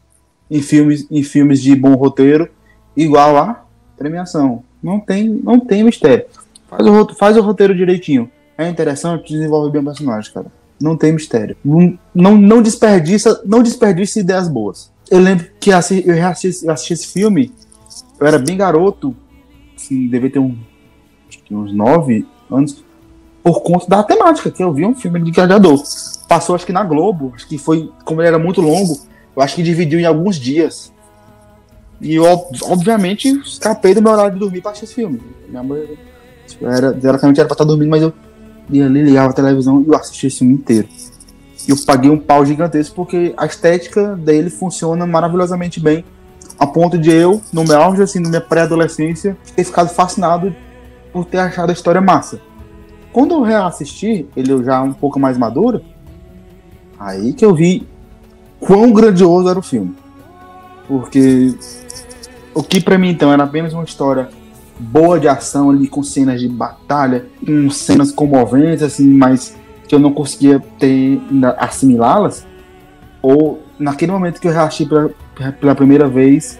[0.50, 2.48] em filmes, em filmes de bom roteiro,
[2.96, 3.64] igual a
[3.96, 4.62] premiação.
[4.82, 6.26] Não tem, não tem mistério.
[6.68, 8.30] Faz o, faz o roteiro direitinho.
[8.56, 10.46] É interessante, desenvolve bem o personagem, cara.
[10.80, 11.56] Não tem mistério.
[11.64, 14.92] Não, não, não desperdiça, não desperdiça ideias boas.
[15.10, 17.52] Eu lembro que assi, eu assisti, assisti esse filme,
[18.20, 19.16] eu era bem garoto,
[19.74, 20.56] assim, devia ter um,
[21.50, 22.84] uns nove anos,
[23.48, 25.82] por conta da temática, que eu vi um filme de gladiador.
[26.28, 29.00] Passou acho que na Globo, acho que foi, como ele era muito longo,
[29.34, 30.92] eu acho que dividiu em alguns dias.
[31.98, 32.24] E eu,
[32.64, 35.22] obviamente, escapei do meu horário de dormir pra assistir esse filme.
[35.48, 35.98] Minha mãe,
[36.60, 38.12] era, teoricamente era pra estar dormindo, mas eu
[38.70, 40.86] ia ali, ligava a televisão e eu assisti esse filme inteiro.
[41.66, 46.04] E eu paguei um pau gigantesco porque a estética dele funciona maravilhosamente bem.
[46.58, 50.54] A ponto de eu, no meu auge, assim, na minha pré-adolescência, ter ficado fascinado
[51.14, 52.46] por ter achado a história massa.
[53.12, 55.80] Quando eu reassisti, ele já um pouco mais maduro,
[56.98, 57.86] aí que eu vi
[58.60, 59.94] quão grandioso era o filme.
[60.86, 61.54] Porque
[62.54, 64.28] o que para mim então era apenas uma história
[64.78, 69.56] boa de ação ali com cenas de batalha, com cenas comoventes assim, mas
[69.88, 71.20] que eu não conseguia ter
[71.56, 72.46] assimilá-las,
[73.22, 75.10] ou naquele momento que eu reassisti pela,
[75.52, 76.58] pela primeira vez,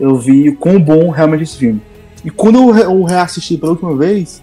[0.00, 1.82] eu vi o quão bom realmente esse filme.
[2.24, 4.42] E quando eu reassisti pela última vez,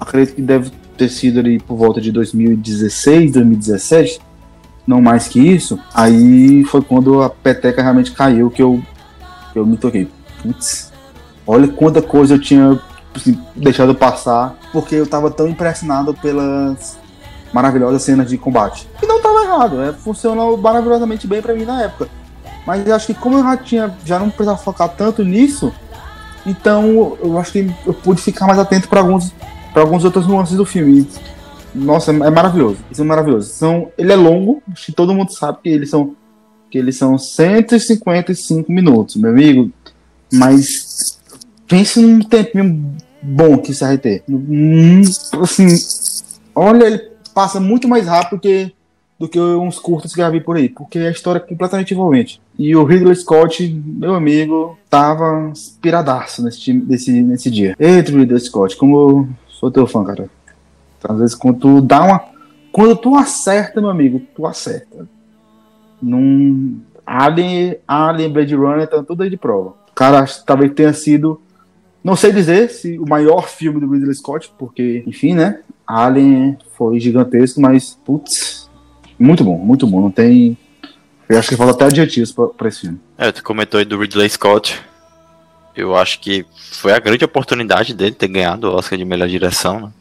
[0.00, 4.20] acredito que deve ter sido ali por volta de 2016, 2017,
[4.86, 8.82] não mais que isso, aí foi quando a peteca realmente caiu que eu,
[9.52, 10.08] que eu me toquei.
[10.42, 10.90] Putz,
[11.46, 12.80] olha quanta coisa eu tinha
[13.14, 16.98] assim, deixado passar, porque eu tava tão impressionado pelas
[17.52, 18.88] maravilhosas cenas de combate.
[19.02, 22.08] E não tava errado, é, funcionou maravilhosamente bem para mim na época.
[22.66, 25.72] Mas eu acho que como eu já tinha, já não precisava focar tanto nisso,
[26.46, 29.32] então eu acho que eu pude ficar mais atento para alguns,
[29.72, 31.06] para alguns outros nuances do filme.
[31.74, 32.78] Nossa, é maravilhoso.
[32.90, 33.50] Isso é maravilhoso.
[33.50, 36.16] São, ele é longo, acho que todo mundo sabe que eles são
[36.70, 39.72] que eles são 155 minutos, meu amigo.
[40.32, 41.18] Mas
[41.66, 44.22] pense num tempinho bom que esse RT.
[44.28, 45.02] Hum,
[45.42, 45.66] assim,
[46.54, 48.72] olha, ele passa muito mais rápido que,
[49.18, 51.92] do que uns curtos que eu já vi por aí, porque a história é completamente
[51.92, 52.40] envolvente.
[52.56, 57.74] E o Ridley Scott, meu amigo, tava inspiradaço nesse, nesse, nesse dia.
[57.80, 59.28] Eita, Ridley Scott, como
[59.60, 60.30] sou teu fã, cara.
[61.04, 62.24] Às vezes quando tu dá uma.
[62.72, 65.06] Quando tu acerta, meu amigo, tu acerta.
[66.00, 66.80] Num.
[67.04, 69.74] Alien, Alien Blade Runner, tá tudo aí de prova.
[69.94, 71.40] Cara, talvez tenha sido.
[72.02, 75.60] Não sei dizer se o maior filme do Ridley Scott, porque, enfim, né?
[75.86, 78.70] Alien foi gigantesco, mas, putz,
[79.18, 80.00] muito bom, muito bom.
[80.00, 80.56] Não tem.
[81.28, 83.00] Eu acho que falta até adjetivos pra, pra esse filme.
[83.18, 84.80] É, tu comentou aí do Ridley Scott.
[85.74, 89.80] Eu acho que foi a grande oportunidade dele ter ganhado o Oscar de melhor direção,
[89.80, 89.92] né?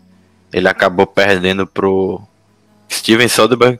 [0.51, 2.21] ele acabou perdendo pro
[2.91, 3.79] Steven Soderbergh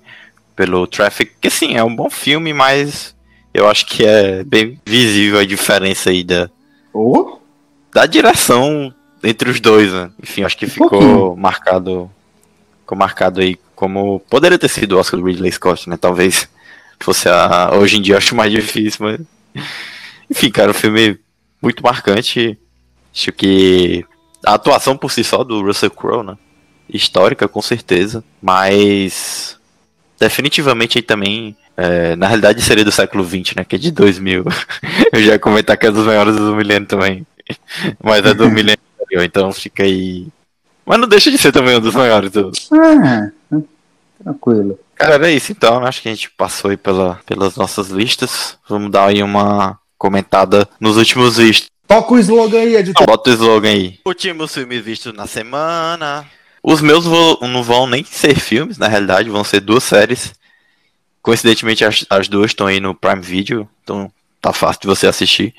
[0.55, 3.15] pelo Traffic, que sim, é um bom filme, mas
[3.53, 6.49] eu acho que é bem visível a diferença aí da,
[6.93, 7.39] oh?
[7.93, 8.93] da direção
[9.23, 10.11] entre os dois, né?
[10.21, 12.09] Enfim, acho que ficou marcado
[12.81, 15.97] ficou marcado aí como poderia ter sido o Oscar do Ridley Scott, né?
[15.97, 16.47] Talvez
[16.99, 19.65] fosse a hoje em dia acho mais difícil, mas
[20.29, 21.17] enfim, cara, um filme
[21.61, 22.57] muito marcante.
[23.13, 24.05] Acho que
[24.45, 26.37] a atuação por si só do Russell Crowe, né?
[26.91, 29.57] histórica, com certeza, mas
[30.19, 34.43] definitivamente aí também, é, na realidade seria do século XX, né, que é de 2000.
[35.13, 37.25] Eu já ia comentar que é dos maiores do milênio também,
[38.03, 40.27] mas é do milênio anterior, então fica aí...
[40.85, 42.31] Mas não deixa de ser também um dos maiores.
[42.31, 42.51] Do...
[42.73, 43.29] Ah,
[44.23, 44.79] tranquilo.
[44.95, 48.57] Cara, era isso então, acho que a gente passou aí pela, pelas nossas listas.
[48.67, 53.03] Vamos dar aí uma comentada nos últimos vistos Toca o slogan aí, editor.
[53.07, 53.99] Bota o slogan aí.
[54.05, 56.23] Últimos filmes vistos na semana.
[56.61, 60.33] Os meus vo- não vão nem ser filmes, na realidade, vão ser duas séries.
[61.23, 65.51] Coincidentemente, as, as duas estão aí no Prime Video, então tá fácil de você assistir.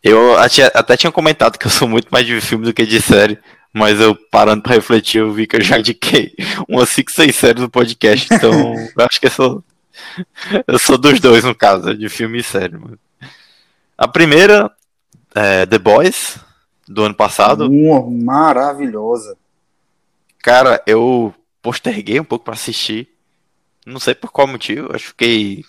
[0.00, 3.02] Eu até, até tinha comentado que eu sou muito mais de filme do que de
[3.02, 3.36] série,
[3.72, 6.32] mas eu parando pra refletir, eu vi que eu já indiquei
[6.68, 8.52] umas 5, 6 séries no podcast, então
[8.96, 9.64] eu acho que eu sou,
[10.68, 12.76] eu sou dos dois, no caso, de filme e série.
[12.78, 12.96] Mano.
[14.02, 14.68] A primeira
[15.32, 16.36] é The Boys,
[16.88, 17.70] do ano passado.
[17.70, 19.36] Uma maravilhosa.
[20.40, 23.08] Cara, eu posterguei um pouco pra assistir.
[23.86, 24.92] Não sei por qual motivo.
[24.92, 25.64] Acho que fiquei.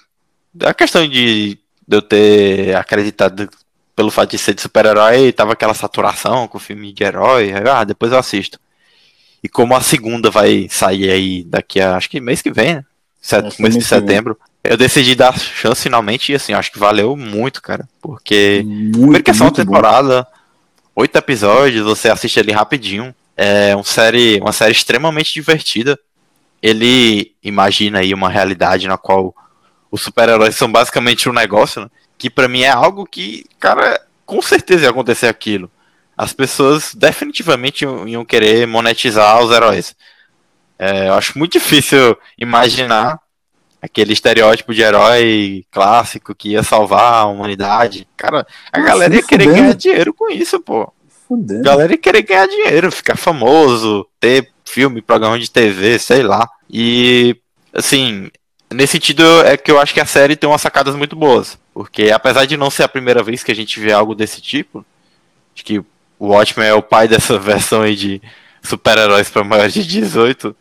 [0.67, 3.47] A questão de, de eu ter acreditado
[3.95, 7.51] pelo fato de ser de super-herói, tava aquela saturação com o filme de herói.
[7.53, 8.59] Ah, depois eu assisto.
[9.43, 11.95] E como a segunda vai sair aí daqui a.
[11.97, 12.85] Acho que mês que vem, né?
[13.21, 14.35] Set- mês de vem.
[14.63, 17.87] Eu decidi dar chance finalmente e assim, acho que valeu muito, cara.
[18.01, 18.61] Porque.
[18.65, 19.73] Muito, Primeiro que é só uma muito bom.
[19.73, 20.27] temporada,
[20.95, 23.13] oito episódios, você assiste ali rapidinho.
[23.35, 25.99] É uma série, uma série extremamente divertida.
[26.61, 29.35] Ele imagina aí uma realidade na qual
[29.91, 31.89] os super-heróis são basicamente um negócio, né?
[32.17, 35.69] que pra mim é algo que, cara, com certeza ia acontecer aquilo.
[36.17, 39.93] As pessoas definitivamente iam, iam querer monetizar os heróis.
[40.79, 43.19] É, eu acho muito difícil imaginar
[43.83, 48.07] aquele estereótipo de herói clássico que ia salvar a humanidade.
[48.15, 49.61] Cara, a Ah, galera ia querer fudendo.
[49.61, 50.83] ganhar dinheiro com isso, pô.
[50.83, 50.91] A
[51.27, 51.63] Fudendo.
[51.63, 56.47] galera ia querer ganhar dinheiro, ficar famoso, ter filme, programa de TV, sei lá.
[56.69, 57.35] E,
[57.73, 58.29] assim,
[58.73, 61.57] nesse sentido é que eu acho que a série tem umas sacadas muito boas.
[61.73, 64.85] Porque apesar de não ser a primeira vez que a gente vê algo desse tipo,
[65.53, 68.21] acho que o Watchmen é o pai dessa versão aí de
[68.61, 70.55] super-heróis para maiores de 18,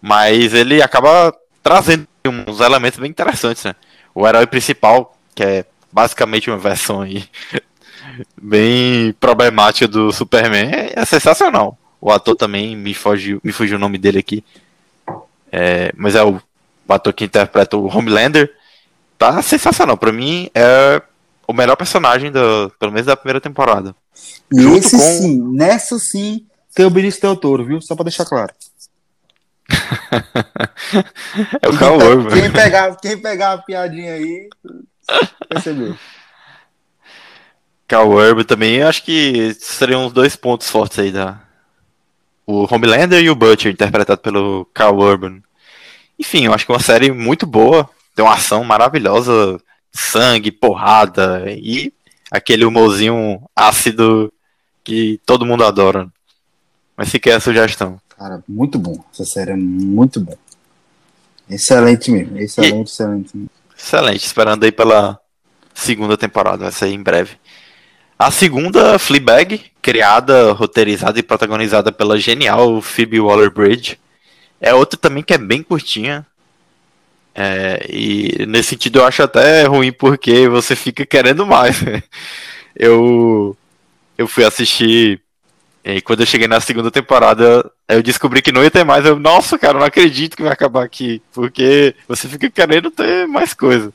[0.00, 3.74] mas ele acaba trazendo uns elementos bem interessantes, né?
[4.14, 7.28] O herói principal, que é basicamente uma versão aí
[8.40, 11.76] bem problemática do Superman, é sensacional.
[12.00, 14.44] O ator também me foge, me fugiu o nome dele aqui.
[15.50, 16.40] É, mas é o,
[16.88, 18.52] o ator que interpreta o Homelander.
[19.16, 19.96] Tá sensacional.
[19.96, 21.00] Pra mim é
[21.46, 23.94] o melhor personagem do, pelo menos da primeira temporada.
[24.52, 26.44] E junto esse com- sim, nessa sim,
[26.74, 27.80] tem o Benício Del Toro, viu?
[27.80, 28.52] Só pra deixar claro.
[31.62, 32.40] É o Quem, Cal pe- Urban.
[32.40, 34.48] quem pegar, quem pegar a piadinha aí,
[35.48, 35.96] percebeu.
[37.86, 41.40] Cal Urban também, eu acho que seriam os dois pontos fortes aí da.
[42.46, 45.40] O Homelander e o Butcher, interpretado pelo Cal Urban.
[46.18, 49.58] Enfim, eu acho que é uma série muito boa, tem uma ação maravilhosa,
[49.90, 51.92] sangue, porrada e
[52.30, 54.32] aquele humorzinho ácido
[54.82, 56.06] que todo mundo adora.
[56.96, 57.98] Mas fica a sugestão.
[58.18, 59.02] Cara, muito bom.
[59.12, 60.36] Essa série é muito bom.
[61.48, 62.38] Excelente mesmo.
[62.38, 63.36] Excelente, excelente.
[63.36, 63.50] mesmo.
[63.76, 65.18] Excelente, esperando aí pela
[65.74, 67.36] segunda temporada, vai sair em breve.
[68.18, 73.98] A segunda, Fleabag, criada, roteirizada e protagonizada pela genial Phoebe Waller-Bridge.
[74.60, 76.24] É outra também que é bem curtinha.
[77.34, 81.76] É, e nesse sentido eu acho até ruim porque você fica querendo mais.
[82.76, 83.56] eu,
[84.16, 85.20] eu fui assistir
[85.84, 89.04] e quando eu cheguei na segunda temporada, eu descobri que não ia ter mais.
[89.04, 91.20] Eu, nossa, cara, não acredito que vai acabar aqui.
[91.30, 93.92] Porque você fica querendo ter mais coisa.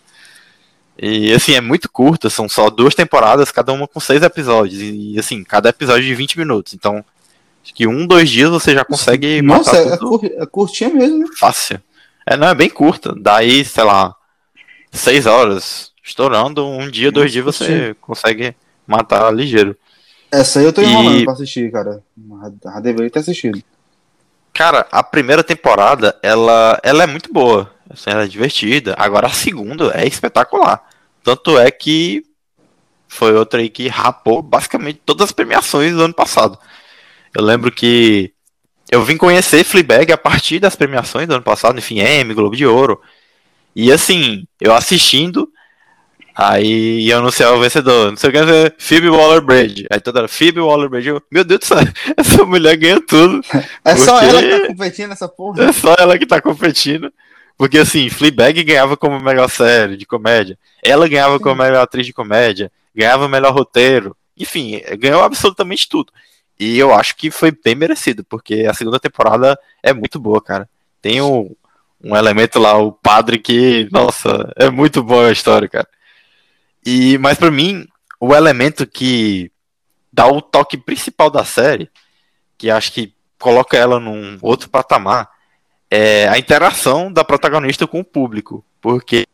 [1.01, 4.79] E assim, é muito curta, são só duas temporadas, cada uma com seis episódios.
[4.79, 6.75] E assim, cada episódio de 20 minutos.
[6.75, 7.03] Então,
[7.63, 11.25] acho que um, dois dias você já consegue Nossa, matar é, é curtinha mesmo, né?
[11.39, 11.81] fácil.
[12.23, 13.15] É, não, é bem curta.
[13.17, 14.13] Daí, sei lá,
[14.91, 15.91] seis horas.
[16.03, 18.55] Estourando, um dia, dois dias você consegue
[18.85, 19.75] matar ligeiro.
[20.31, 22.03] Essa aí eu tô E- enrolando pra assistir, cara.
[22.63, 23.61] Já deveria ter assistido.
[24.53, 27.71] Cara, a primeira temporada, ela, ela é muito boa.
[27.89, 28.95] Assim, ela é divertida.
[28.97, 30.83] Agora a segunda é espetacular.
[31.23, 32.23] Tanto é que
[33.07, 36.57] foi outra aí que rapou basicamente todas as premiações do ano passado.
[37.33, 38.31] Eu lembro que
[38.91, 42.65] eu vim conhecer Fleabag a partir das premiações do ano passado, enfim, Emmy, Globo de
[42.65, 43.01] Ouro.
[43.75, 45.49] E assim, eu assistindo,
[46.39, 48.11] aí ia anunciar o vencedor.
[48.11, 49.87] Não sei o que, é Phoebe Waller-Bridge.
[49.91, 51.09] Aí toda hora, Phoebe Waller-Bridge.
[51.09, 51.77] Eu, Meu Deus do céu,
[52.15, 53.41] essa mulher ganha tudo.
[53.83, 55.63] É só ela que tá competindo nessa porra.
[55.69, 57.11] É só ela que tá competindo.
[57.57, 60.57] Porque assim, Fleabag ganhava como melhor série de comédia.
[60.81, 62.71] Ela ganhava como melhor atriz de comédia.
[62.95, 64.15] Ganhava melhor roteiro.
[64.37, 66.13] Enfim, ganhou absolutamente tudo.
[66.57, 70.69] E eu acho que foi bem merecido, porque a segunda temporada é muito boa, cara.
[71.01, 71.53] Tem um,
[72.03, 75.87] um elemento lá, o padre, que, nossa, é muito boa a história, cara.
[76.85, 77.87] E, mas pra mim,
[78.19, 79.51] o elemento que
[80.11, 81.89] dá o toque principal da série,
[82.57, 85.29] que acho que coloca ela num outro patamar,
[85.89, 89.25] é a interação da protagonista com o público, porque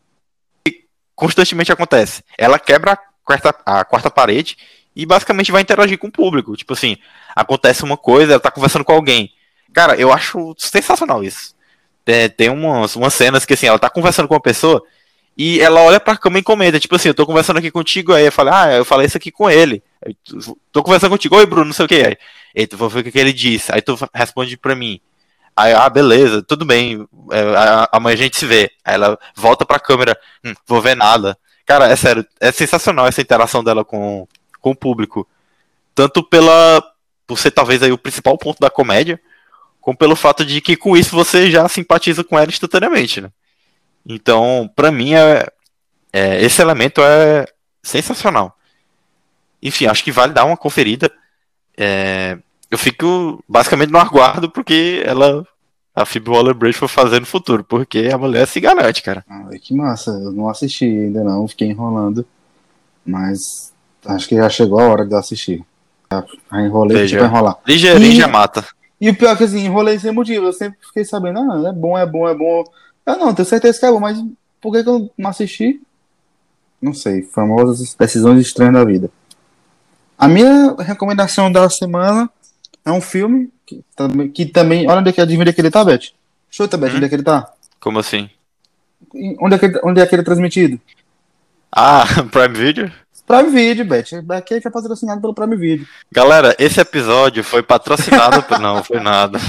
[1.16, 2.24] constantemente acontece.
[2.38, 4.58] Ela quebra a quarta, a quarta parede
[4.96, 6.56] e basicamente vai interagir com o público.
[6.56, 6.98] Tipo assim,
[7.36, 9.34] acontece uma coisa, ela tá conversando com alguém.
[9.74, 11.56] Cara, eu acho sensacional isso.
[12.06, 14.84] É, tem umas, umas cenas que assim, ela tá conversando com uma pessoa
[15.38, 18.26] e ela olha pra câmera e comenta, tipo assim, eu tô conversando aqui contigo, aí
[18.26, 19.84] eu falo, ah, eu falei isso aqui com ele.
[20.72, 22.18] Tô conversando contigo, oi Bruno, não sei o que.
[22.58, 23.72] Aí tu vou ver o que ele disse.
[23.74, 25.02] Aí tu responde pra mim.
[25.56, 27.08] Aí, ah, beleza, tudo bem.
[27.32, 28.72] É, amanhã a gente se vê.
[28.84, 31.38] Aí ela volta pra câmera, hum, vou ver nada.
[31.66, 34.28] Cara, é sério, é sensacional essa interação dela com,
[34.62, 35.28] com o público.
[35.94, 36.84] Tanto pela.
[37.28, 39.20] por ser talvez aí o principal ponto da comédia,
[39.82, 43.30] como pelo fato de que com isso você já simpatiza com ela instantaneamente, né?
[44.06, 45.48] Então, para mim, é,
[46.14, 47.46] é, esse elemento é
[47.82, 48.56] sensacional.
[49.62, 51.12] Enfim, acho que vale dar uma conferida.
[51.78, 52.38] É,
[52.70, 55.46] eu fico basicamente no aguardo porque ela
[55.96, 59.24] a Phoebe Waller-Bridge for fazer no futuro, porque a mulher se garante, cara.
[59.30, 60.12] Ai, que massa.
[60.12, 62.26] Eu não assisti ainda não, fiquei enrolando.
[63.06, 63.74] Mas
[64.06, 65.64] acho que já chegou a hora de eu assistir.
[66.12, 66.26] Já
[66.62, 67.18] enrolei, Veja.
[67.18, 67.58] tipo enrolar.
[67.66, 68.66] Ligeirinho já mata.
[69.00, 70.48] E o pior é que assim, enrolei sem motivo.
[70.48, 72.64] Eu sempre fiquei sabendo, ah, é bom, é bom, é bom.
[73.06, 74.18] Eu não, tenho certeza que é bom, mas
[74.60, 75.82] por que, que eu não assisti?
[76.82, 77.22] Não sei.
[77.24, 79.10] Famosas decisões estranhas da vida.
[80.18, 82.30] A minha recomendação da semana
[82.84, 84.30] é um filme que também.
[84.30, 86.12] Que também olha onde é que adivinha é que ele tá, Beth?
[86.50, 86.96] Chuta, Beth, Hum?
[86.98, 87.52] onde é que ele tá?
[87.80, 88.30] Como assim?
[89.40, 90.80] Onde é que, onde é que ele é transmitido?
[91.72, 92.92] Ah, Prime Video?
[93.26, 94.06] Prime Video, Beth.
[94.30, 95.88] Aqui é patrocinado pelo Prime Video.
[96.12, 98.60] Galera, esse episódio foi patrocinado por.
[98.60, 99.40] Não, foi nada.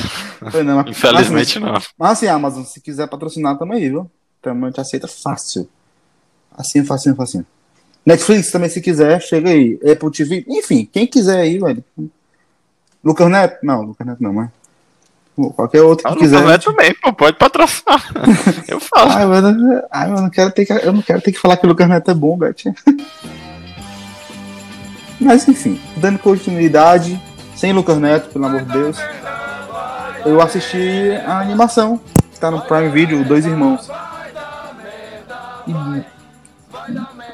[0.51, 1.74] Foi, não, mas- Infelizmente não.
[1.98, 4.11] Mas assim, Amazon, se quiser patrocinar, também aí, viu?
[4.40, 5.69] Também te aceita fácil.
[6.57, 7.44] Assim, facinho, facinho.
[8.05, 9.78] Netflix também, se quiser, chega aí.
[9.90, 11.85] Apple TV, enfim, quem quiser aí, velho.
[13.05, 13.59] Lucas Neto?
[13.62, 14.48] Não, Lucas Neto não, mas.
[15.55, 16.36] Qualquer outro Ah, que quiser.
[16.39, 18.11] Lucas Neto também, pô, pode patrocinar.
[18.66, 19.11] Eu falo.
[19.11, 21.66] Ai, mano, ai, eu não quero ter que, eu não quero ter que falar que
[21.66, 22.55] o Lucas Neto é bom, Beth.
[25.20, 27.20] Mas enfim, dando continuidade,
[27.55, 28.98] sem Lucas Neto, pelo amor de Deus,
[30.24, 32.01] eu assisti a animação
[32.32, 33.88] que tá no Prime Video, Dois Irmãos.
[35.66, 35.72] E,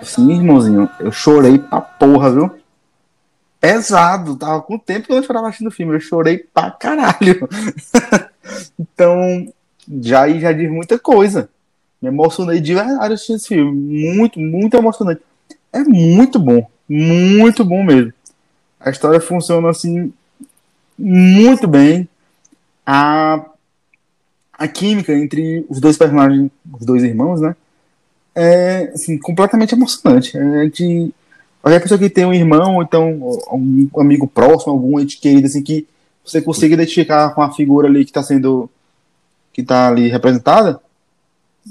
[0.01, 2.51] assim, irmãozinho, eu chorei pra porra, viu?
[3.61, 7.49] Pesado, tava com tempo que eu chorava assistindo o filme, eu chorei pra caralho.
[8.79, 9.53] então,
[10.01, 11.49] já aí já diz muita coisa.
[12.01, 14.15] Me emocionei de verdade assistindo esse filme.
[14.15, 15.23] Muito, muito emocionante.
[15.73, 16.69] É muito bom.
[16.95, 18.13] Muito bom mesmo.
[18.79, 20.13] A história funciona assim
[20.99, 22.07] muito bem.
[22.85, 23.47] A,
[24.53, 27.57] a química entre os dois personagens, os dois irmãos, né?
[28.35, 30.37] É assim, completamente emocionante.
[30.37, 31.11] É de
[31.63, 33.11] qualquer pessoa que tem um irmão, ou então
[33.51, 35.89] um amigo próximo, algum ente querido, assim, que
[36.23, 38.69] você consiga identificar com a figura ali que está sendo
[39.51, 40.79] que tá ali representada,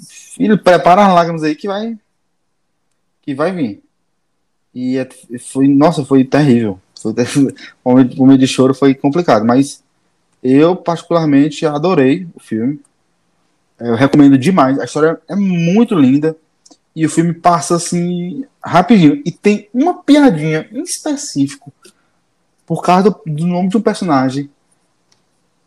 [0.07, 1.95] filho, prepara as lágrimas aí que vai
[3.21, 3.83] que vai vir.
[4.73, 6.79] E é- foi, nossa, foi terrível.
[6.99, 7.13] Foi.
[7.83, 9.83] O momento, de choro foi complicado, mas
[10.43, 12.79] eu particularmente adorei o filme.
[13.79, 14.79] Eu recomendo demais.
[14.79, 16.35] A história é muito linda
[16.95, 19.21] e o filme passa assim rapidinho.
[19.25, 21.71] E tem uma piadinha em específico
[22.65, 24.49] por causa do, do nome de um personagem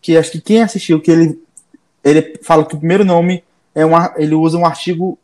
[0.00, 1.42] que acho que quem assistiu que ele
[2.04, 3.42] ele fala que o primeiro nome
[3.74, 5.18] é um, ele usa um artigo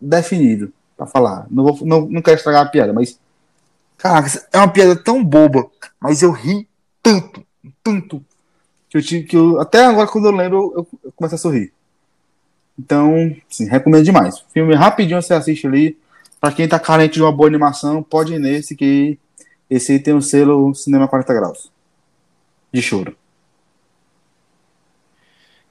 [0.00, 1.46] definido pra falar.
[1.50, 3.18] Não, vou, não, não quero estragar a piada, mas
[3.96, 5.70] caraca, é uma piada tão boba,
[6.00, 6.68] mas eu ri
[7.02, 7.44] tanto,
[7.82, 8.24] tanto
[8.88, 11.72] que eu tive que eu, até agora quando eu lembro eu, eu começo a sorrir.
[12.78, 14.44] Então, sim, recomendo demais.
[14.52, 15.98] Filme rapidinho você assiste ali.
[16.40, 19.18] Pra quem tá carente de uma boa animação, pode ir nesse que
[19.70, 21.70] esse aí tem o selo Cinema 40 graus.
[22.72, 23.16] De choro.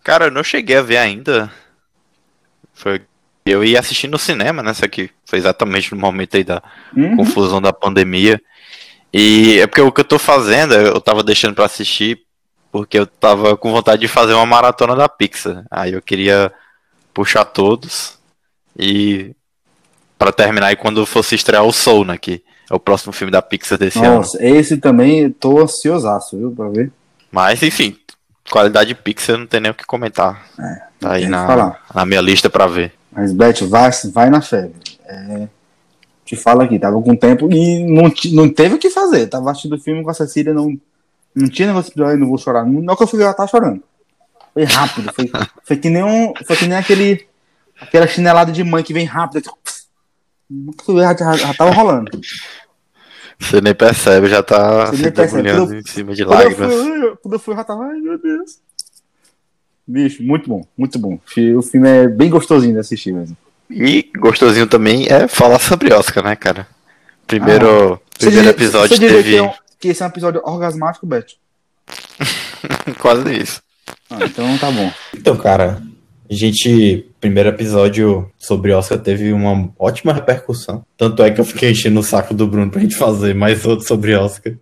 [0.03, 1.51] Cara, eu não cheguei a ver ainda.
[2.73, 3.01] Foi.
[3.45, 4.73] Eu ia assistir no cinema, né?
[4.73, 6.61] Só que foi exatamente no momento aí da
[6.95, 7.15] Uhum.
[7.17, 8.39] confusão da pandemia.
[9.13, 12.21] E é porque o que eu tô fazendo, eu tava deixando pra assistir
[12.71, 15.65] porque eu tava com vontade de fazer uma maratona da Pixar.
[15.69, 16.51] Aí eu queria
[17.13, 18.17] puxar todos
[18.79, 19.35] e
[20.17, 22.17] pra terminar aí quando fosse estrear o Soul, né?
[22.17, 24.17] Que é o próximo filme da Pixar desse ano.
[24.17, 26.91] Nossa, esse também tô ansiosaço, viu, pra ver.
[27.29, 27.97] Mas enfim,
[28.49, 30.45] qualidade Pixar não tem nem o que comentar.
[30.99, 31.83] tá aí na, falar.
[31.93, 32.93] na minha lista pra ver.
[33.11, 34.69] Mas, Beth, vai, vai na fé.
[35.05, 35.47] É,
[36.25, 39.27] te falo aqui, tava com tempo e não, não teve o que fazer.
[39.27, 40.77] Tava assistindo o filme com a Cecília, não,
[41.35, 42.65] não tinha negócio de "Ai, não vou chorar.
[42.65, 43.83] Não que eu fui, ela tava chorando.
[44.53, 45.29] Foi rápido, foi,
[45.63, 46.33] foi que nem um.
[46.45, 47.25] Foi que nem aquele.
[47.79, 49.51] Aquela chinelada de mãe que vem rápido.
[50.49, 52.11] Nunca fui já, já, já tava rolando.
[53.39, 56.45] Você nem percebe, já tá Você se nem percebe, debulhando em cima de Quando eu,
[56.49, 56.73] lágrimas.
[56.73, 57.83] fui, quando eu fui, eu já tava.
[57.85, 58.59] Ai, meu Deus.
[59.87, 61.19] Bicho, muito bom, muito bom.
[61.57, 63.35] O filme é bem gostosinho de assistir mesmo.
[63.69, 66.67] E gostosinho também é falar sobre Oscar, né, cara?
[67.27, 70.41] Primeiro, Primeiro diria- episódio você diria teve- que, é um- que esse é um episódio
[70.43, 71.25] orgasmático, Beth?
[72.99, 73.61] Quase isso.
[74.09, 74.91] Ah, então tá bom.
[75.15, 75.81] Então, cara,
[76.29, 80.85] a gente, primeiro episódio sobre Oscar teve uma ótima repercussão.
[80.97, 83.87] Tanto é que eu fiquei enchendo o saco do Bruno pra gente fazer mais outro
[83.87, 84.53] sobre Oscar.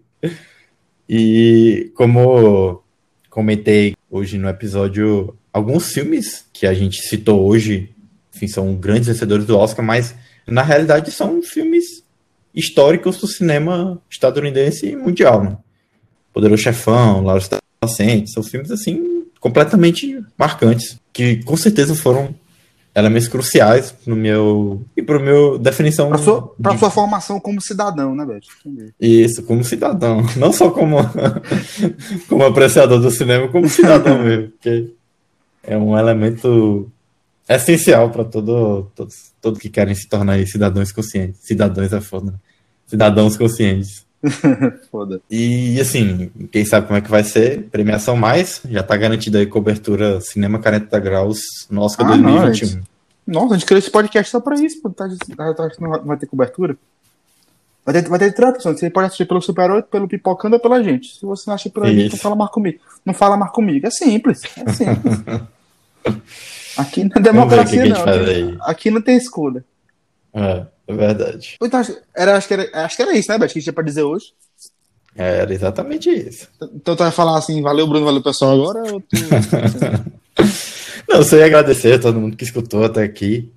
[1.08, 2.84] E como
[3.30, 7.90] comentei hoje no episódio, alguns filmes que a gente citou hoje,
[8.36, 10.16] enfim, são grandes vencedores do Oscar, mas
[10.48, 12.04] na realidade são filmes
[12.54, 15.58] históricos do cinema estadunidense e mundial, né?
[16.34, 17.44] Poderoso Chefão, Laura
[17.84, 22.36] Inocente, são filmes assim completamente marcantes, que com certeza foram
[23.00, 28.14] elementos cruciais no meu e pro meu definição Pra sua, de- sua formação como cidadão,
[28.14, 28.42] né, Beth?
[28.66, 28.94] Entendi.
[29.00, 30.98] isso, como cidadão, não só como
[32.30, 34.92] como apreciador do cinema, como cidadão mesmo, porque
[35.64, 36.90] é um elemento
[37.48, 41.40] essencial para todo todos, todos que querem se tornar cidadãos conscientes.
[41.42, 42.32] Cidadãos é foda.
[42.32, 42.38] né?
[42.88, 44.08] Cidadãos conscientes.
[44.92, 45.22] Foda.
[45.32, 47.64] E assim, quem sabe como é que vai ser?
[47.72, 51.40] Premiação mais, já tá garantida aí cobertura Cinema 40 Graus
[51.70, 52.82] no Oscar Ah, não, 2021.
[53.32, 54.90] Nossa, a gente criou esse podcast só pra isso, pô.
[54.90, 56.76] Tá, tá, tá, não vai- ter cobertura.
[57.86, 58.80] Vai ter, vai ter opções.
[58.80, 61.16] Você pode assistir pelo Super 8, pelo Pipocando ou pela gente.
[61.16, 62.80] Se você não assistir pela gente, não fala mais comigo.
[63.06, 63.88] Não fala mais comigo.
[63.88, 64.42] É simples.
[64.58, 65.16] É simples.
[66.78, 68.02] aqui não é democracia, que não.
[68.02, 69.64] Aqui, aqui não tem escolha.
[70.34, 71.58] É, é verdade.
[71.62, 73.48] Então, acho- era, acho, que era, acho que era isso, né, Beth?
[73.50, 74.34] Que tinha pra dizer hoje.
[75.16, 76.48] É, Era exatamente isso.
[76.76, 78.94] Então tu vai falar assim, valeu, Bruno, valeu, pessoal, agora?
[78.94, 79.08] Ou tu...
[81.10, 83.52] Não, só ia agradecer a todo mundo que escutou até aqui.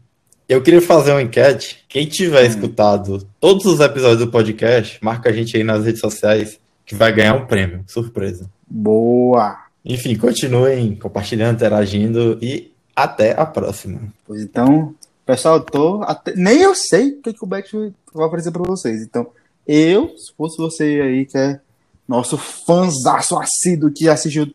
[0.48, 1.84] Eu queria fazer uma enquete.
[1.88, 6.58] Quem tiver escutado todos os episódios do podcast, marca a gente aí nas redes sociais
[6.84, 7.84] que vai ganhar um prêmio.
[7.86, 8.50] Surpresa.
[8.68, 9.58] Boa!
[9.84, 14.00] Enfim, continuem compartilhando, interagindo e até a próxima.
[14.26, 14.94] Pois então,
[15.26, 16.02] pessoal, eu tô.
[16.04, 17.68] até- Nem eu sei o que, que o Beck
[18.14, 19.02] vai oferecer pra vocês.
[19.02, 19.26] Então,
[19.66, 21.60] eu, se fosse você aí, que é
[22.08, 24.46] nosso fãzaço assíduo que assistiu.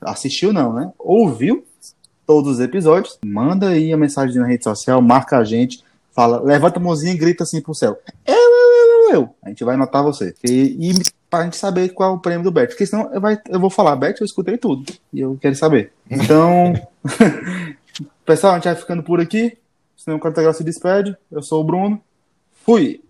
[0.00, 0.90] Assistiu não, né?
[0.98, 1.64] Ouviu
[2.26, 6.78] todos os episódios, manda aí a mensagem na rede social, marca a gente, fala, levanta
[6.78, 7.98] a mãozinha e grita assim pro céu.
[8.26, 9.34] Eu, eu, eu, eu.
[9.42, 10.34] A gente vai anotar você.
[10.44, 10.94] E, e
[11.28, 12.68] pra gente saber qual é o prêmio do Bet.
[12.68, 14.92] Porque senão eu, vai, eu vou falar, Bet, eu escutei tudo.
[15.12, 15.92] E eu quero saber.
[16.08, 16.72] Então.
[18.24, 19.58] Pessoal, a gente vai ficando por aqui.
[19.96, 21.16] Senão o Cartagal se despede.
[21.30, 22.00] Eu sou o Bruno.
[22.64, 23.02] Fui!